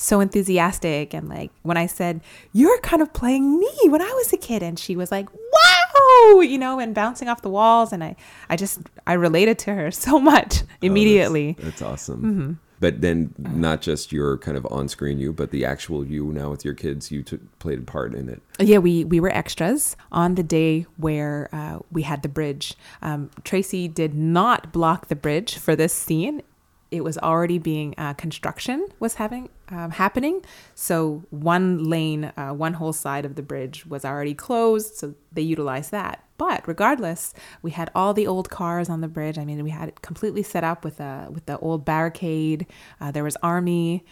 so 0.00 0.20
enthusiastic 0.20 1.12
and 1.14 1.28
like 1.28 1.50
when 1.62 1.76
I 1.76 1.86
said, 1.86 2.20
"You're 2.52 2.78
kind 2.80 3.02
of 3.02 3.12
playing 3.12 3.58
me 3.60 3.70
when 3.88 4.00
I 4.02 4.12
was 4.16 4.32
a 4.32 4.36
kid." 4.36 4.62
And 4.62 4.78
she 4.78 4.96
was 4.96 5.10
like, 5.12 5.28
"Wow!" 5.32 6.40
you 6.40 6.58
know, 6.58 6.78
and 6.78 6.94
bouncing 6.94 7.28
off 7.28 7.42
the 7.42 7.50
walls 7.50 7.92
and 7.92 8.02
I 8.02 8.16
I 8.48 8.56
just 8.56 8.80
I 9.06 9.12
related 9.14 9.58
to 9.60 9.74
her 9.74 9.90
so 9.90 10.18
much 10.18 10.36
Oh, 10.40 10.40
that's- 10.40 10.74
immediately. 10.82 11.56
that's, 11.58 11.82
awesome. 11.82 12.20
Mm-hmm. 12.22 12.52
But 12.80 13.02
then 13.02 13.34
not 13.38 13.82
just 13.82 14.10
your 14.10 14.38
kind 14.38 14.56
of 14.56 14.66
on-screen 14.70 15.18
you, 15.18 15.34
but 15.34 15.50
the 15.50 15.66
actual 15.66 16.02
you 16.02 16.32
now 16.32 16.48
with 16.48 16.64
your 16.64 16.72
kids. 16.72 17.10
You 17.10 17.22
took, 17.22 17.40
played 17.58 17.78
a 17.80 17.82
part 17.82 18.14
in 18.14 18.30
it. 18.30 18.40
Yeah, 18.58 18.78
we 18.78 19.04
we 19.04 19.20
were 19.20 19.28
extras 19.28 19.96
on 20.10 20.34
the 20.36 20.42
day 20.42 20.86
where 20.96 21.50
uh, 21.52 21.80
we 21.92 22.02
had 22.02 22.22
the 22.22 22.30
bridge. 22.30 22.74
Um, 23.02 23.30
Tracey 23.44 23.86
did 23.86 24.14
not 24.14 24.72
block 24.72 25.08
the 25.08 25.14
bridge 25.16 25.58
for 25.58 25.76
this 25.76 25.92
scene. 25.92 26.40
It 26.90 27.04
was 27.04 27.16
already 27.18 27.58
being 27.58 27.94
uh, 27.98 28.14
construction 28.14 28.88
was 28.98 29.14
having 29.14 29.48
um, 29.68 29.92
happening, 29.92 30.44
so 30.74 31.22
one 31.30 31.84
lane, 31.84 32.32
uh, 32.36 32.50
one 32.50 32.74
whole 32.74 32.92
side 32.92 33.24
of 33.24 33.36
the 33.36 33.42
bridge 33.42 33.86
was 33.86 34.04
already 34.04 34.34
closed. 34.34 34.96
So 34.96 35.14
they 35.32 35.42
utilized 35.42 35.92
that. 35.92 36.24
But 36.36 36.66
regardless, 36.66 37.34
we 37.60 37.70
had 37.70 37.90
all 37.94 38.14
the 38.14 38.26
old 38.26 38.48
cars 38.48 38.88
on 38.88 39.02
the 39.02 39.08
bridge. 39.08 39.38
I 39.38 39.44
mean, 39.44 39.62
we 39.62 39.70
had 39.70 39.88
it 39.90 40.02
completely 40.02 40.42
set 40.42 40.64
up 40.64 40.84
with 40.84 40.98
a 40.98 41.28
with 41.30 41.46
the 41.46 41.58
old 41.58 41.84
barricade. 41.84 42.66
Uh, 43.00 43.10
there 43.10 43.24
was 43.24 43.36
army, 43.42 44.04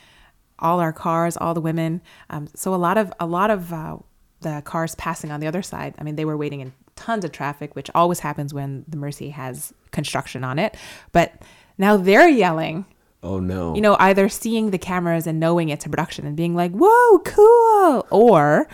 all 0.58 0.78
our 0.78 0.92
cars, 0.92 1.36
all 1.36 1.54
the 1.54 1.60
women. 1.60 2.02
Um, 2.30 2.48
so 2.54 2.74
a 2.74 2.76
lot 2.76 2.98
of 2.98 3.12
a 3.18 3.26
lot 3.26 3.50
of 3.50 3.72
uh, 3.72 3.96
the 4.40 4.62
cars 4.64 4.94
passing 4.96 5.30
on 5.30 5.40
the 5.40 5.46
other 5.46 5.62
side. 5.62 5.94
I 5.98 6.04
mean, 6.04 6.16
they 6.16 6.24
were 6.24 6.36
waiting 6.36 6.60
in 6.60 6.72
tons 6.96 7.24
of 7.24 7.32
traffic, 7.32 7.74
which 7.74 7.90
always 7.94 8.20
happens 8.20 8.52
when 8.52 8.84
the 8.86 8.96
Mercy 8.96 9.30
has 9.30 9.72
construction 9.90 10.44
on 10.44 10.58
it. 10.58 10.76
But 11.12 11.42
now 11.78 11.96
they're 11.96 12.28
yelling. 12.28 12.84
Oh 13.22 13.40
no! 13.40 13.74
You 13.74 13.80
know, 13.80 13.96
either 13.98 14.28
seeing 14.28 14.70
the 14.70 14.78
cameras 14.78 15.26
and 15.26 15.40
knowing 15.40 15.70
it's 15.70 15.86
a 15.86 15.88
production 15.88 16.26
and 16.26 16.36
being 16.36 16.54
like, 16.54 16.72
"Whoa, 16.72 17.18
cool," 17.20 18.06
or 18.10 18.68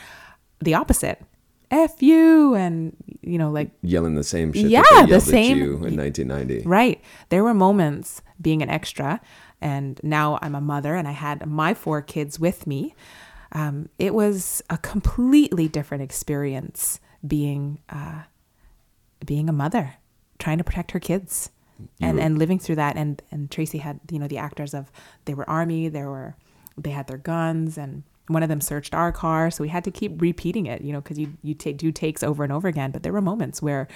the 0.60 0.74
opposite 0.74 1.22
F 1.70 2.02
you 2.02 2.54
and 2.54 2.94
you 3.22 3.38
know 3.38 3.50
like 3.50 3.70
yelling 3.82 4.14
the 4.14 4.24
same 4.24 4.52
shit. 4.52 4.66
Yeah, 4.66 5.06
the 5.08 5.20
same- 5.20 5.58
in 5.62 5.96
1990. 5.96 6.62
Right. 6.66 7.00
There 7.30 7.42
were 7.42 7.54
moments 7.54 8.22
being 8.40 8.62
an 8.62 8.68
extra, 8.70 9.20
and 9.60 9.98
now 10.02 10.38
I'm 10.42 10.54
a 10.54 10.60
mother 10.60 10.94
and 10.94 11.08
I 11.08 11.12
had 11.12 11.46
my 11.46 11.74
four 11.74 12.02
kids 12.02 12.38
with 12.38 12.66
me. 12.66 12.94
Um, 13.52 13.88
it 13.98 14.14
was 14.14 14.62
a 14.68 14.78
completely 14.78 15.68
different 15.68 16.02
experience 16.02 17.00
being 17.26 17.78
uh, 17.88 18.22
being 19.24 19.48
a 19.48 19.52
mother, 19.52 19.94
trying 20.38 20.58
to 20.58 20.64
protect 20.64 20.90
her 20.90 21.00
kids, 21.00 21.50
and 22.00 22.20
and 22.20 22.38
living 22.38 22.58
through 22.58 22.76
that. 22.76 22.96
And 22.96 23.22
and 23.30 23.50
Tracey 23.50 23.78
had 23.78 24.00
you 24.10 24.18
know 24.18 24.28
the 24.28 24.38
actors 24.38 24.74
of 24.74 24.90
they 25.24 25.34
were 25.34 25.48
army, 25.48 25.88
there 25.88 26.10
were 26.10 26.36
they 26.76 26.90
had 26.90 27.06
their 27.06 27.18
guns, 27.18 27.78
and 27.78 28.02
one 28.28 28.42
of 28.42 28.48
them 28.48 28.60
searched 28.60 28.94
our 28.94 29.12
car, 29.12 29.50
so 29.50 29.62
we 29.62 29.68
had 29.68 29.84
to 29.84 29.90
keep 29.90 30.20
repeating 30.20 30.66
it, 30.66 30.82
you 30.82 30.92
know, 30.92 31.00
because 31.00 31.18
you 31.18 31.34
you 31.42 31.54
take 31.54 31.76
do 31.76 31.92
takes 31.92 32.22
over 32.22 32.42
and 32.42 32.52
over 32.52 32.68
again. 32.68 32.90
But 32.90 33.02
there 33.02 33.12
were 33.12 33.20
moments 33.20 33.60
where 33.60 33.86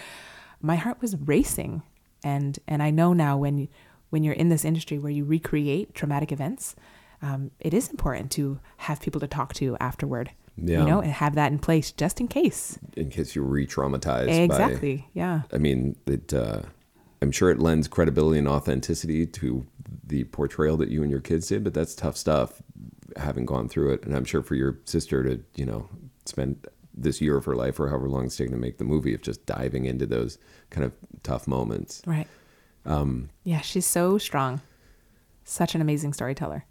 my 0.61 0.77
heart 0.77 1.01
was 1.01 1.17
racing, 1.17 1.83
and 2.23 2.59
and 2.69 2.83
I 2.83 2.91
know 2.91 3.13
now 3.13 3.37
when 3.37 3.59
you, 3.59 3.69
when 4.11 4.23
you're 4.23 4.35
in 4.35 4.49
this 4.49 4.65
industry 4.65 4.99
where 4.99 5.13
you 5.13 5.25
recreate 5.25 5.95
traumatic 5.95 6.31
events, 6.33 6.77
um, 7.23 7.51
it 7.61 7.73
is 7.73 7.89
important 7.89 8.31
to 8.33 8.61
have 8.79 9.01
people 9.01 9.21
to 9.21 9.27
talk 9.27 9.55
to 9.55 9.77
afterward. 9.81 10.31
Yeah. 10.61 10.81
You 10.81 10.87
know, 10.87 11.01
and 11.01 11.13
have 11.13 11.37
that 11.37 11.53
in 11.53 11.61
place 11.61 11.93
just 11.93 12.21
in 12.21 12.27
case. 12.27 12.81
In 12.97 13.11
case 13.11 13.37
you're 13.37 13.45
re-traumatized. 13.45 14.27
By, 14.27 14.33
Exactly. 14.33 15.07
yeah. 15.15 15.43
I 15.53 15.59
mean, 15.59 15.95
it. 16.07 16.35
Uh, 16.35 16.63
I'm 17.21 17.33
sure 17.33 17.51
it 17.51 17.59
lends 17.59 17.89
credibility 17.89 18.39
and 18.39 18.49
authenticity 18.49 19.27
to 19.27 19.67
the 20.05 20.25
portrayal 20.25 20.77
that 20.79 20.89
you 20.89 21.03
and 21.03 21.11
your 21.11 21.21
kids 21.21 21.49
did, 21.49 21.65
but 21.65 21.75
that's 21.75 21.95
tough 21.95 22.17
stuff, 22.17 22.63
having 23.17 23.45
gone 23.45 23.69
through 23.69 23.93
it. 23.93 24.05
And 24.05 24.15
I'm 24.15 24.25
sure 24.25 24.43
for 24.43 24.55
your 24.55 24.79
sister 24.85 25.23
to, 25.25 25.43
you 25.55 25.67
know, 25.67 25.89
spend 26.25 26.67
this 26.95 27.21
year 27.21 27.37
of 27.37 27.45
her 27.45 27.55
life 27.55 27.79
or 27.79 27.89
however 27.89 28.09
long 28.09 28.27
it's 28.27 28.37
taken 28.37 28.53
to 28.53 28.59
make 28.59 28.79
the 28.79 28.85
movie 28.85 29.15
of 29.15 29.23
just 29.23 29.47
diving 29.47 29.85
into 29.85 30.07
those 30.07 30.39
kind 30.71 30.85
of 30.85 30.93
tough 31.23 31.47
moments. 31.47 32.03
Right. 32.07 32.27
Um, 32.85 33.31
yeah, 33.45 33.61
she's 33.61 33.87
so 33.87 34.19
strong. 34.19 34.61
Such 35.45 35.75
an 35.75 35.81
amazing 35.81 36.13
storyteller. 36.13 36.65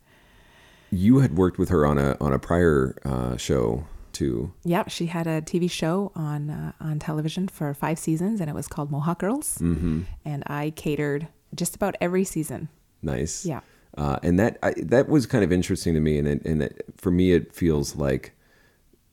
You 0.92 1.20
had 1.20 1.38
worked 1.38 1.58
with 1.58 1.70
her 1.70 1.86
on 1.86 1.98
a 1.98 2.16
on 2.22 2.32
a 2.32 2.40
prior 2.40 2.96
uh, 3.04 3.36
show 3.38 3.86
too. 4.18 4.52
Yep, 4.64 4.90
she 4.90 5.06
had 5.06 5.28
a 5.28 5.42
TV 5.42 5.70
show 5.70 6.12
on 6.16 6.50
uh, 6.50 6.72
on 6.80 7.00
television 7.00 7.48
for 7.48 7.74
five 7.74 8.00
seasons, 8.00 8.42
and 8.42 8.50
it 8.50 8.54
was 8.54 8.68
called 8.68 8.90
Mohawk 8.92 9.20
Girls. 9.20 9.60
Mm-hmm. 9.60 10.02
And 10.26 10.44
I 10.48 10.72
catered 10.72 11.28
just 11.54 11.76
about 11.76 11.96
every 12.02 12.24
season. 12.24 12.70
Nice. 13.02 13.46
Yeah. 13.46 13.62
Uh, 13.96 14.18
and 14.24 14.40
that 14.40 14.58
I, 14.64 14.74
that 14.78 15.08
was 15.08 15.26
kind 15.26 15.44
of 15.44 15.52
interesting 15.52 15.94
to 15.94 16.00
me, 16.00 16.18
and 16.18 16.28
it, 16.28 16.46
and 16.46 16.64
it, 16.64 16.86
for 16.98 17.12
me, 17.12 17.32
it 17.32 17.54
feels 17.54 17.96
like 17.96 18.34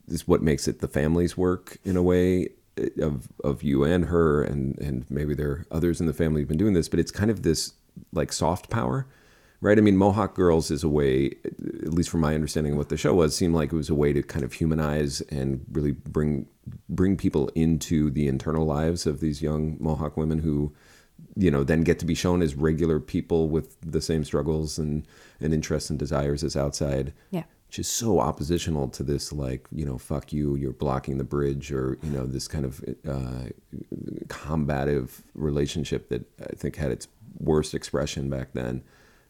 this 0.07 0.21
is 0.21 0.27
what 0.27 0.41
makes 0.41 0.67
it 0.67 0.79
the 0.79 0.87
family's 0.87 1.37
work 1.37 1.77
in 1.83 1.95
a 1.97 2.03
way 2.03 2.49
eh, 2.77 2.89
of 3.01 3.27
of 3.43 3.63
you 3.63 3.83
and 3.83 4.05
her, 4.05 4.43
and 4.43 4.77
and 4.79 5.05
maybe 5.09 5.33
there 5.35 5.49
are 5.49 5.65
others 5.71 6.01
in 6.01 6.07
the 6.07 6.13
family 6.13 6.41
who've 6.41 6.47
been 6.47 6.57
doing 6.57 6.73
this, 6.73 6.89
but 6.89 6.99
it's 6.99 7.11
kind 7.11 7.29
of 7.29 7.43
this 7.43 7.73
like 8.11 8.33
soft 8.33 8.69
power, 8.69 9.07
right? 9.65 9.79
I 9.79 9.81
mean, 9.81 9.97
Mohawk 9.97 10.35
Girls 10.35 10.69
is 10.69 10.83
a 10.83 10.89
way, 10.89 11.31
at 11.83 11.91
least 11.91 12.09
from 12.09 12.19
my 12.21 12.35
understanding 12.35 12.73
of 12.73 12.77
what 12.77 12.89
the 12.89 12.97
show 12.97 13.15
was, 13.15 13.35
seemed 13.35 13.55
like 13.55 13.73
it 13.73 13.75
was 13.75 13.89
a 13.89 13.95
way 13.95 14.13
to 14.13 14.21
kind 14.21 14.45
of 14.45 14.53
humanize 14.53 15.21
and 15.21 15.65
really 15.71 15.91
bring 15.91 16.45
bring 16.87 17.17
people 17.17 17.49
into 17.55 18.09
the 18.11 18.27
internal 18.27 18.65
lives 18.65 19.07
of 19.07 19.19
these 19.21 19.41
young 19.41 19.75
Mohawk 19.79 20.17
women 20.17 20.39
who 20.39 20.71
you 21.35 21.49
know 21.49 21.63
then 21.63 21.81
get 21.81 21.97
to 21.99 22.05
be 22.05 22.13
shown 22.15 22.41
as 22.43 22.53
regular 22.55 22.99
people 22.99 23.49
with 23.49 23.75
the 23.81 24.01
same 24.01 24.23
struggles 24.23 24.77
and 24.77 25.07
and 25.41 25.53
interests 25.53 25.89
and 25.89 25.97
desires 25.99 26.43
as 26.43 26.55
outside 26.55 27.13
Yeah. 27.31 27.43
which 27.67 27.79
is 27.79 27.87
so 27.87 28.19
oppositional 28.19 28.87
to 28.89 29.03
this 29.03 29.31
like 29.31 29.67
you 29.71 29.85
know 29.85 29.97
fuck 29.97 30.33
you 30.33 30.55
you're 30.55 30.73
blocking 30.73 31.17
the 31.17 31.23
bridge 31.23 31.71
or 31.71 31.97
you 32.03 32.09
know 32.11 32.25
this 32.25 32.47
kind 32.47 32.65
of 32.65 32.83
uh, 33.07 33.49
combative 34.27 35.23
relationship 35.33 36.09
that 36.09 36.23
i 36.41 36.55
think 36.55 36.75
had 36.77 36.91
its 36.91 37.07
worst 37.39 37.73
expression 37.73 38.29
back 38.29 38.49
then 38.53 38.81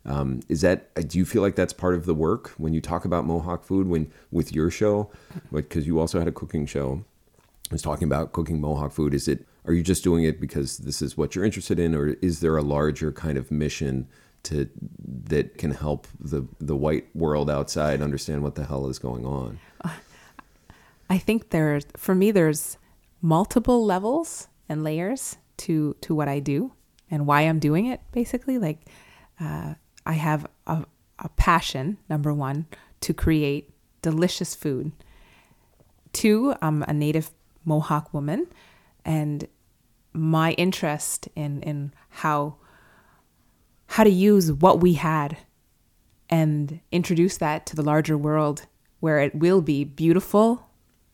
um, 0.05 0.41
is 0.49 0.61
that 0.61 0.93
do 1.07 1.17
you 1.17 1.25
feel 1.25 1.41
like 1.41 1.55
that's 1.55 1.73
part 1.73 1.95
of 1.95 2.05
the 2.05 2.13
work 2.13 2.49
when 2.57 2.73
you 2.73 2.81
talk 2.81 3.05
about 3.05 3.25
mohawk 3.25 3.63
food 3.63 3.87
when 3.87 4.11
with 4.31 4.53
your 4.53 4.69
show 4.69 5.09
because 5.51 5.87
you 5.87 5.99
also 5.99 6.19
had 6.19 6.27
a 6.27 6.31
cooking 6.31 6.65
show 6.65 7.03
was 7.71 7.81
talking 7.81 8.05
about 8.05 8.31
cooking 8.31 8.61
Mohawk 8.61 8.91
food. 8.91 9.13
Is 9.13 9.27
it 9.27 9.45
are 9.65 9.73
you 9.73 9.81
just 9.81 10.03
doing 10.03 10.23
it 10.23 10.39
because 10.39 10.77
this 10.79 11.01
is 11.01 11.17
what 11.17 11.35
you're 11.35 11.45
interested 11.45 11.79
in, 11.79 11.95
or 11.95 12.09
is 12.21 12.39
there 12.39 12.55
a 12.57 12.61
larger 12.61 13.11
kind 13.11 13.37
of 13.37 13.51
mission 13.51 14.07
to 14.43 14.69
that 15.25 15.57
can 15.57 15.71
help 15.71 16.07
the 16.19 16.47
the 16.59 16.75
white 16.75 17.07
world 17.15 17.49
outside 17.49 18.01
understand 18.01 18.43
what 18.43 18.55
the 18.55 18.65
hell 18.65 18.87
is 18.87 18.99
going 18.99 19.25
on? 19.25 19.59
I 21.09 21.17
think 21.17 21.49
there's 21.49 21.85
for 21.97 22.15
me 22.15 22.31
there's 22.31 22.77
multiple 23.21 23.83
levels 23.85 24.47
and 24.69 24.83
layers 24.83 25.37
to 25.57 25.95
to 26.01 26.13
what 26.13 26.27
I 26.27 26.39
do 26.39 26.73
and 27.09 27.25
why 27.25 27.41
I'm 27.41 27.59
doing 27.59 27.87
it 27.87 28.01
basically 28.11 28.57
like 28.57 28.79
uh, 29.39 29.75
I 30.05 30.13
have 30.13 30.45
a, 30.67 30.85
a 31.19 31.29
passion 31.29 31.97
number 32.09 32.33
one 32.33 32.67
to 33.01 33.13
create 33.13 33.71
delicious 34.01 34.53
food 34.55 34.91
two 36.15 36.55
I'm 36.61 36.81
a 36.83 36.93
native 36.93 37.29
Mohawk 37.65 38.13
woman 38.13 38.47
and 39.03 39.47
my 40.13 40.53
interest 40.53 41.27
in 41.35 41.61
in 41.61 41.93
how 42.09 42.55
how 43.87 44.03
to 44.03 44.09
use 44.09 44.51
what 44.51 44.79
we 44.79 44.93
had 44.93 45.37
and 46.29 46.79
introduce 46.91 47.37
that 47.37 47.65
to 47.67 47.75
the 47.75 47.83
larger 47.83 48.17
world 48.17 48.65
where 48.99 49.19
it 49.19 49.35
will 49.35 49.61
be 49.61 49.83
beautiful, 49.83 50.69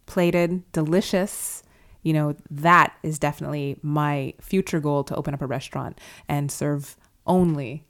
plated, 0.06 0.72
delicious. 0.72 1.64
You 2.04 2.14
know, 2.14 2.36
that 2.50 2.94
is 3.04 3.20
definitely 3.20 3.78
my 3.82 4.34
future 4.40 4.80
goal 4.80 5.04
to 5.06 5.16
open 5.16 5.34
up 5.34 5.42
a 5.42 5.48
restaurant 5.48 6.00
and 6.30 6.50
serve 6.52 6.96
only, 7.28 7.86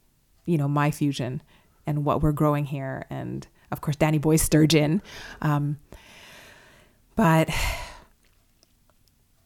you 0.46 0.58
know, 0.58 0.68
my 0.68 0.90
fusion 0.90 1.42
and 1.86 2.04
what 2.04 2.22
we're 2.22 2.32
growing 2.32 2.66
here. 2.66 3.06
And 3.10 3.46
of 3.70 3.80
course, 3.80 3.96
Danny 3.96 4.18
Boy 4.18 4.36
sturgeon. 4.36 5.02
Um, 5.40 5.78
but 7.16 7.48
I 7.50 7.52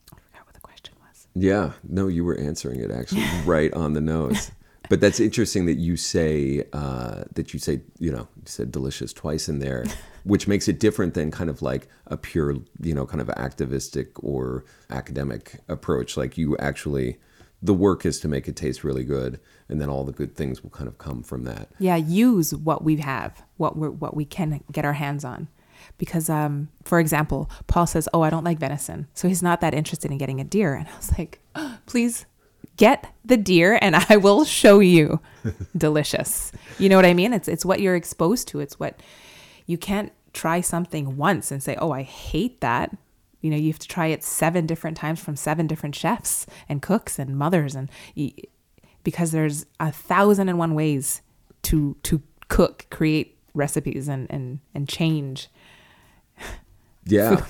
forgot 0.08 0.46
what 0.46 0.54
the 0.54 0.60
question 0.60 0.94
was. 1.00 1.26
Yeah, 1.34 1.72
no, 1.88 2.08
you 2.08 2.24
were 2.24 2.38
answering 2.38 2.80
it 2.80 2.90
actually 2.90 3.24
right 3.44 3.72
on 3.74 3.92
the 3.92 4.00
nose. 4.00 4.50
But 4.88 5.00
that's 5.00 5.20
interesting 5.20 5.66
that 5.66 5.78
you 5.78 5.96
say 5.96 6.62
uh, 6.72 7.24
that 7.34 7.52
you 7.52 7.58
say 7.58 7.80
you 7.98 8.12
know 8.12 8.28
you 8.36 8.42
said 8.44 8.70
delicious 8.70 9.12
twice 9.12 9.48
in 9.48 9.58
there, 9.58 9.84
which 10.24 10.46
makes 10.46 10.68
it 10.68 10.78
different 10.78 11.14
than 11.14 11.30
kind 11.30 11.50
of 11.50 11.62
like 11.62 11.88
a 12.06 12.16
pure 12.16 12.56
you 12.80 12.94
know 12.94 13.06
kind 13.06 13.20
of 13.20 13.28
activistic 13.30 14.22
or 14.22 14.64
academic 14.90 15.60
approach. 15.68 16.16
Like 16.16 16.38
you 16.38 16.56
actually, 16.58 17.18
the 17.66 17.74
work 17.74 18.06
is 18.06 18.18
to 18.20 18.28
make 18.28 18.48
it 18.48 18.56
taste 18.56 18.84
really 18.84 19.04
good, 19.04 19.40
and 19.68 19.80
then 19.80 19.88
all 19.88 20.04
the 20.04 20.12
good 20.12 20.34
things 20.36 20.62
will 20.62 20.70
kind 20.70 20.88
of 20.88 20.98
come 20.98 21.22
from 21.22 21.44
that. 21.44 21.68
yeah 21.78 21.96
use 21.96 22.54
what 22.54 22.82
we 22.84 22.96
have 22.96 23.42
what 23.56 23.76
we 23.76 23.88
what 23.88 24.14
we 24.16 24.24
can 24.24 24.60
get 24.72 24.84
our 24.84 24.94
hands 24.94 25.24
on. 25.24 25.48
Because 25.98 26.28
um 26.30 26.68
for 26.84 26.98
example 27.00 27.50
paul 27.66 27.86
says 27.86 28.08
oh 28.14 28.22
i 28.22 28.30
don't 28.30 28.44
like 28.44 28.58
venison. 28.58 29.06
So 29.14 29.28
he's 29.28 29.42
not 29.42 29.60
that 29.60 29.74
interested 29.74 30.10
in 30.10 30.18
getting 30.18 30.40
a 30.40 30.44
deer. 30.44 30.74
And 30.74 30.88
i 30.88 30.96
was 30.96 31.16
like 31.18 31.40
"Oh, 31.54 31.78
please 31.86 32.26
get 32.76 33.12
the 33.24 33.36
deer 33.38 33.78
and 33.80 33.96
i 33.96 34.16
will 34.16 34.44
show 34.44 34.78
you. 34.80 35.20
Delicious. 35.76 36.52
You 36.78 36.88
know 36.88 36.96
what 36.96 37.06
i 37.06 37.14
mean? 37.14 37.32
It's 37.32 37.48
it's 37.48 37.64
what 37.64 37.80
you're 37.80 37.96
exposed 37.96 38.48
to. 38.48 38.60
It's 38.60 38.78
what 38.78 39.00
you 39.66 39.78
can't 39.78 40.12
try 40.32 40.60
something 40.60 41.16
once 41.16 41.50
and 41.50 41.62
say 41.62 41.74
oh 41.80 41.92
i 41.92 42.02
hate 42.02 42.60
that 42.60 42.94
you 43.46 43.52
know 43.52 43.56
you 43.56 43.68
have 43.68 43.78
to 43.78 43.88
try 43.88 44.06
it 44.08 44.24
seven 44.24 44.66
different 44.66 44.96
times 44.96 45.20
from 45.20 45.36
seven 45.36 45.66
different 45.66 45.94
chefs 45.94 46.46
and 46.68 46.82
cooks 46.82 47.18
and 47.18 47.38
mothers 47.38 47.74
and 47.74 47.88
because 49.06 49.30
there's 49.30 49.66
a 49.78 49.92
thousand 49.92 50.48
and 50.48 50.58
one 50.58 50.74
ways 50.74 51.22
to 51.62 51.96
to 52.02 52.20
cook, 52.48 52.86
create 52.90 53.38
recipes, 53.54 54.08
and 54.08 54.26
and 54.30 54.58
and 54.74 54.88
change. 54.88 55.48
Yeah. 57.08 57.46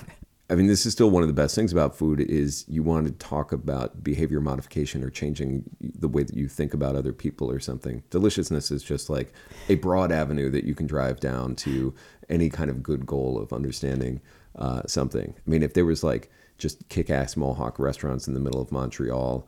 I 0.51 0.55
mean, 0.55 0.67
this 0.67 0.85
is 0.85 0.93
still 0.93 1.09
one 1.09 1.23
of 1.23 1.27
the 1.27 1.33
best 1.33 1.55
things 1.55 1.71
about 1.71 1.97
food 1.97 2.21
is 2.21 2.63
you 2.67 2.83
want 2.83 3.07
to 3.07 3.11
talk 3.13 3.51
about 3.51 4.03
behavior 4.03 4.39
modification 4.39 5.03
or 5.03 5.09
changing 5.09 5.63
the 5.81 6.07
way 6.07 6.21
that 6.21 6.35
you 6.35 6.47
think 6.47 6.75
about 6.75 6.95
other 6.95 7.11
people 7.11 7.49
or 7.49 7.59
something. 7.59 8.03
Deliciousness 8.11 8.69
is 8.69 8.83
just 8.83 9.09
like 9.09 9.33
a 9.67 9.75
broad 9.75 10.11
avenue 10.11 10.51
that 10.51 10.63
you 10.63 10.75
can 10.75 10.85
drive 10.85 11.19
down 11.19 11.55
to 11.55 11.91
any 12.29 12.51
kind 12.51 12.69
of 12.69 12.83
good 12.83 13.07
goal 13.07 13.39
of 13.39 13.51
understanding 13.51 14.21
uh, 14.57 14.81
something. 14.87 15.33
I 15.35 15.49
mean, 15.49 15.63
if 15.63 15.73
there 15.73 15.85
was 15.85 16.03
like 16.03 16.29
just 16.57 16.87
kick-ass 16.89 17.37
Mohawk 17.37 17.79
restaurants 17.79 18.27
in 18.27 18.33
the 18.33 18.39
middle 18.39 18.61
of 18.61 18.71
Montreal, 18.71 19.47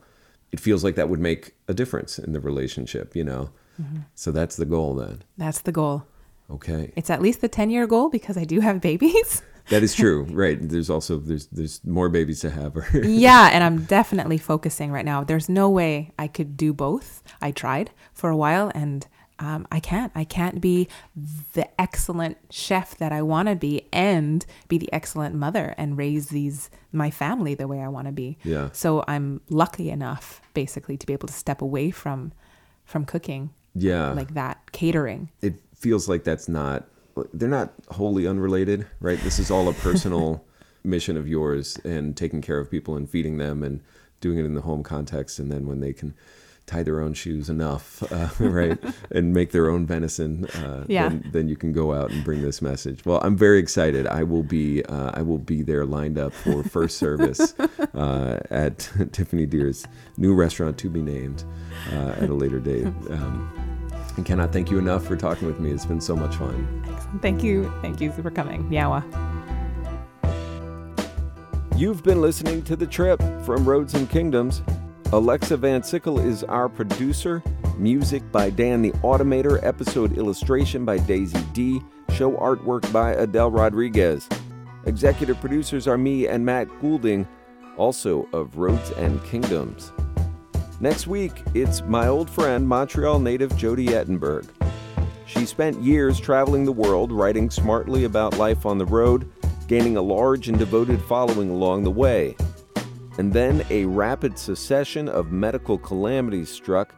it 0.52 0.60
feels 0.60 0.84
like 0.84 0.94
that 0.94 1.08
would 1.08 1.20
make 1.20 1.54
a 1.68 1.74
difference 1.74 2.18
in 2.18 2.32
the 2.32 2.40
relationship, 2.40 3.16
you 3.16 3.24
know. 3.24 3.50
So 4.14 4.30
that's 4.30 4.56
the 4.56 4.66
goal 4.66 4.94
then. 4.94 5.22
That's 5.38 5.60
the 5.60 5.72
goal. 5.72 6.04
Okay. 6.50 6.92
It's 6.96 7.10
at 7.10 7.22
least 7.22 7.40
the 7.40 7.48
10 7.48 7.70
year 7.70 7.86
goal 7.86 8.08
because 8.08 8.36
I 8.36 8.44
do 8.44 8.60
have 8.60 8.80
babies. 8.80 9.42
That 9.68 9.84
is 9.84 9.94
true, 9.94 10.24
right? 10.30 10.58
There's 10.60 10.90
also 10.90 11.18
there's 11.18 11.46
there's 11.46 11.84
more 11.84 12.08
babies 12.08 12.40
to 12.40 12.50
have. 12.50 12.76
yeah, 13.04 13.50
and 13.52 13.62
I'm 13.62 13.84
definitely 13.84 14.38
focusing 14.38 14.90
right 14.90 15.04
now. 15.04 15.22
There's 15.22 15.48
no 15.48 15.70
way 15.70 16.10
I 16.18 16.26
could 16.26 16.56
do 16.56 16.72
both. 16.72 17.22
I 17.40 17.52
tried 17.52 17.92
for 18.12 18.30
a 18.30 18.36
while 18.36 18.72
and 18.74 19.06
um, 19.40 19.66
I 19.72 19.80
can't. 19.80 20.12
I 20.14 20.24
can't 20.24 20.60
be 20.60 20.86
the 21.54 21.68
excellent 21.80 22.36
chef 22.50 22.96
that 22.98 23.10
I 23.10 23.22
want 23.22 23.48
to 23.48 23.56
be 23.56 23.88
and 23.92 24.44
be 24.68 24.78
the 24.78 24.92
excellent 24.92 25.34
mother 25.34 25.74
and 25.76 25.96
raise 25.96 26.28
these 26.28 26.70
my 26.92 27.10
family 27.10 27.54
the 27.54 27.66
way 27.66 27.80
I 27.80 27.88
want 27.88 28.06
to 28.06 28.12
be. 28.12 28.38
Yeah. 28.44 28.68
So 28.72 29.02
I'm 29.08 29.40
lucky 29.48 29.90
enough, 29.90 30.42
basically, 30.54 30.96
to 30.98 31.06
be 31.06 31.14
able 31.14 31.28
to 31.28 31.34
step 31.34 31.62
away 31.62 31.90
from 31.90 32.32
from 32.84 33.04
cooking 33.04 33.50
yeah. 33.74 34.12
like 34.12 34.34
that, 34.34 34.72
catering. 34.72 35.30
it 35.40 35.54
feels 35.74 36.08
like 36.08 36.24
that's 36.24 36.48
not 36.48 36.86
they're 37.32 37.48
not 37.48 37.72
wholly 37.88 38.26
unrelated 38.26 38.86
right 39.00 39.18
this 39.20 39.38
is 39.38 39.50
all 39.50 39.68
a 39.68 39.72
personal 39.74 40.44
mission 40.84 41.16
of 41.16 41.26
yours 41.26 41.76
and 41.84 42.16
taking 42.16 42.40
care 42.40 42.58
of 42.58 42.70
people 42.70 42.96
and 42.96 43.10
feeding 43.10 43.38
them 43.38 43.62
and 43.62 43.80
doing 44.20 44.38
it 44.38 44.44
in 44.44 44.54
the 44.54 44.60
home 44.60 44.82
context 44.82 45.38
and 45.38 45.50
then 45.50 45.66
when 45.66 45.80
they 45.80 45.92
can 45.92 46.14
tie 46.70 46.82
their 46.84 47.00
own 47.00 47.12
shoes 47.12 47.48
enough 47.50 48.02
uh, 48.12 48.28
right 48.38 48.78
and 49.10 49.34
make 49.34 49.50
their 49.50 49.68
own 49.68 49.84
venison 49.86 50.44
uh, 50.46 50.84
Yeah. 50.88 51.08
then, 51.08 51.28
then 51.32 51.48
you 51.48 51.56
can 51.56 51.72
go 51.72 51.92
out 51.92 52.10
and 52.12 52.22
bring 52.24 52.42
this 52.42 52.62
message 52.62 53.04
well 53.04 53.20
i'm 53.24 53.36
very 53.36 53.58
excited 53.58 54.06
i 54.06 54.22
will 54.22 54.44
be 54.44 54.84
uh, 54.84 55.10
i 55.14 55.22
will 55.22 55.38
be 55.38 55.62
there 55.62 55.84
lined 55.84 56.16
up 56.16 56.32
for 56.32 56.62
first 56.62 56.96
service 56.98 57.54
uh, 57.94 58.38
at 58.50 58.88
tiffany 59.12 59.46
deer's 59.46 59.84
new 60.16 60.32
restaurant 60.34 60.78
to 60.78 60.88
be 60.88 61.02
named 61.02 61.42
uh, 61.92 62.14
at 62.22 62.28
a 62.30 62.34
later 62.34 62.60
date 62.60 62.86
um, 63.10 63.50
and 64.16 64.24
cannot 64.26 64.52
thank 64.52 64.70
you 64.70 64.78
enough 64.78 65.06
for 65.06 65.16
talking 65.16 65.46
with 65.46 65.60
me. 65.60 65.70
It's 65.70 65.86
been 65.86 66.00
so 66.00 66.16
much 66.16 66.34
fun. 66.34 66.82
Thank 67.22 67.44
you. 67.44 67.72
Thank 67.80 68.00
you 68.00 68.10
for 68.10 68.28
coming. 68.30 68.68
Meowa. 68.68 69.04
You've 71.76 72.02
been 72.02 72.20
listening 72.20 72.62
to 72.64 72.74
The 72.76 72.86
Trip 72.86 73.20
from 73.46 73.64
Roads 73.64 73.94
and 73.94 74.10
Kingdoms. 74.10 74.62
Alexa 75.12 75.56
Van 75.56 75.82
Sickle 75.82 76.20
is 76.20 76.44
our 76.44 76.68
producer. 76.68 77.42
Music 77.76 78.22
by 78.30 78.48
Dan 78.48 78.80
the 78.80 78.92
Automator. 79.02 79.58
Episode 79.64 80.16
illustration 80.16 80.84
by 80.84 80.98
Daisy 80.98 81.40
D. 81.52 81.82
Show 82.14 82.34
artwork 82.34 82.90
by 82.92 83.14
Adele 83.14 83.50
Rodriguez. 83.50 84.28
Executive 84.86 85.40
producers 85.40 85.88
are 85.88 85.98
me 85.98 86.28
and 86.28 86.46
Matt 86.46 86.68
Goulding, 86.80 87.26
also 87.76 88.28
of 88.32 88.56
Roads 88.56 88.92
and 88.92 89.20
Kingdoms. 89.24 89.90
Next 90.78 91.08
week, 91.08 91.32
it's 91.54 91.82
my 91.82 92.06
old 92.06 92.30
friend, 92.30 92.68
Montreal 92.68 93.18
native 93.18 93.56
Jody 93.56 93.86
Ettenberg. 93.86 94.48
She 95.26 95.44
spent 95.44 95.82
years 95.82 96.20
traveling 96.20 96.64
the 96.64 96.70
world, 96.70 97.10
writing 97.10 97.50
smartly 97.50 98.04
about 98.04 98.38
life 98.38 98.64
on 98.64 98.78
the 98.78 98.86
road, 98.86 99.28
gaining 99.66 99.96
a 99.96 100.02
large 100.02 100.48
and 100.48 100.56
devoted 100.56 101.02
following 101.02 101.50
along 101.50 101.82
the 101.82 101.90
way. 101.90 102.36
And 103.20 103.34
then 103.34 103.66
a 103.68 103.84
rapid 103.84 104.38
succession 104.38 105.06
of 105.06 105.30
medical 105.30 105.76
calamities 105.76 106.48
struck, 106.48 106.94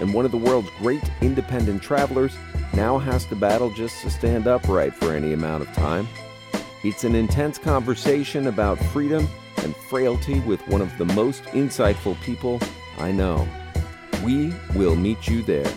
and 0.00 0.14
one 0.14 0.24
of 0.24 0.30
the 0.30 0.38
world's 0.38 0.70
great 0.78 1.02
independent 1.20 1.82
travelers 1.82 2.34
now 2.72 2.96
has 2.96 3.26
to 3.26 3.36
battle 3.36 3.68
just 3.68 4.00
to 4.00 4.08
stand 4.08 4.46
upright 4.46 4.94
for 4.94 5.12
any 5.12 5.34
amount 5.34 5.68
of 5.68 5.74
time. 5.74 6.08
It's 6.82 7.04
an 7.04 7.14
intense 7.14 7.58
conversation 7.58 8.46
about 8.46 8.78
freedom 8.84 9.28
and 9.58 9.76
frailty 9.90 10.40
with 10.40 10.66
one 10.66 10.80
of 10.80 10.96
the 10.96 11.04
most 11.04 11.42
insightful 11.52 12.18
people 12.22 12.58
I 12.96 13.12
know. 13.12 13.46
We 14.24 14.54
will 14.74 14.96
meet 14.96 15.28
you 15.28 15.42
there. 15.42 15.70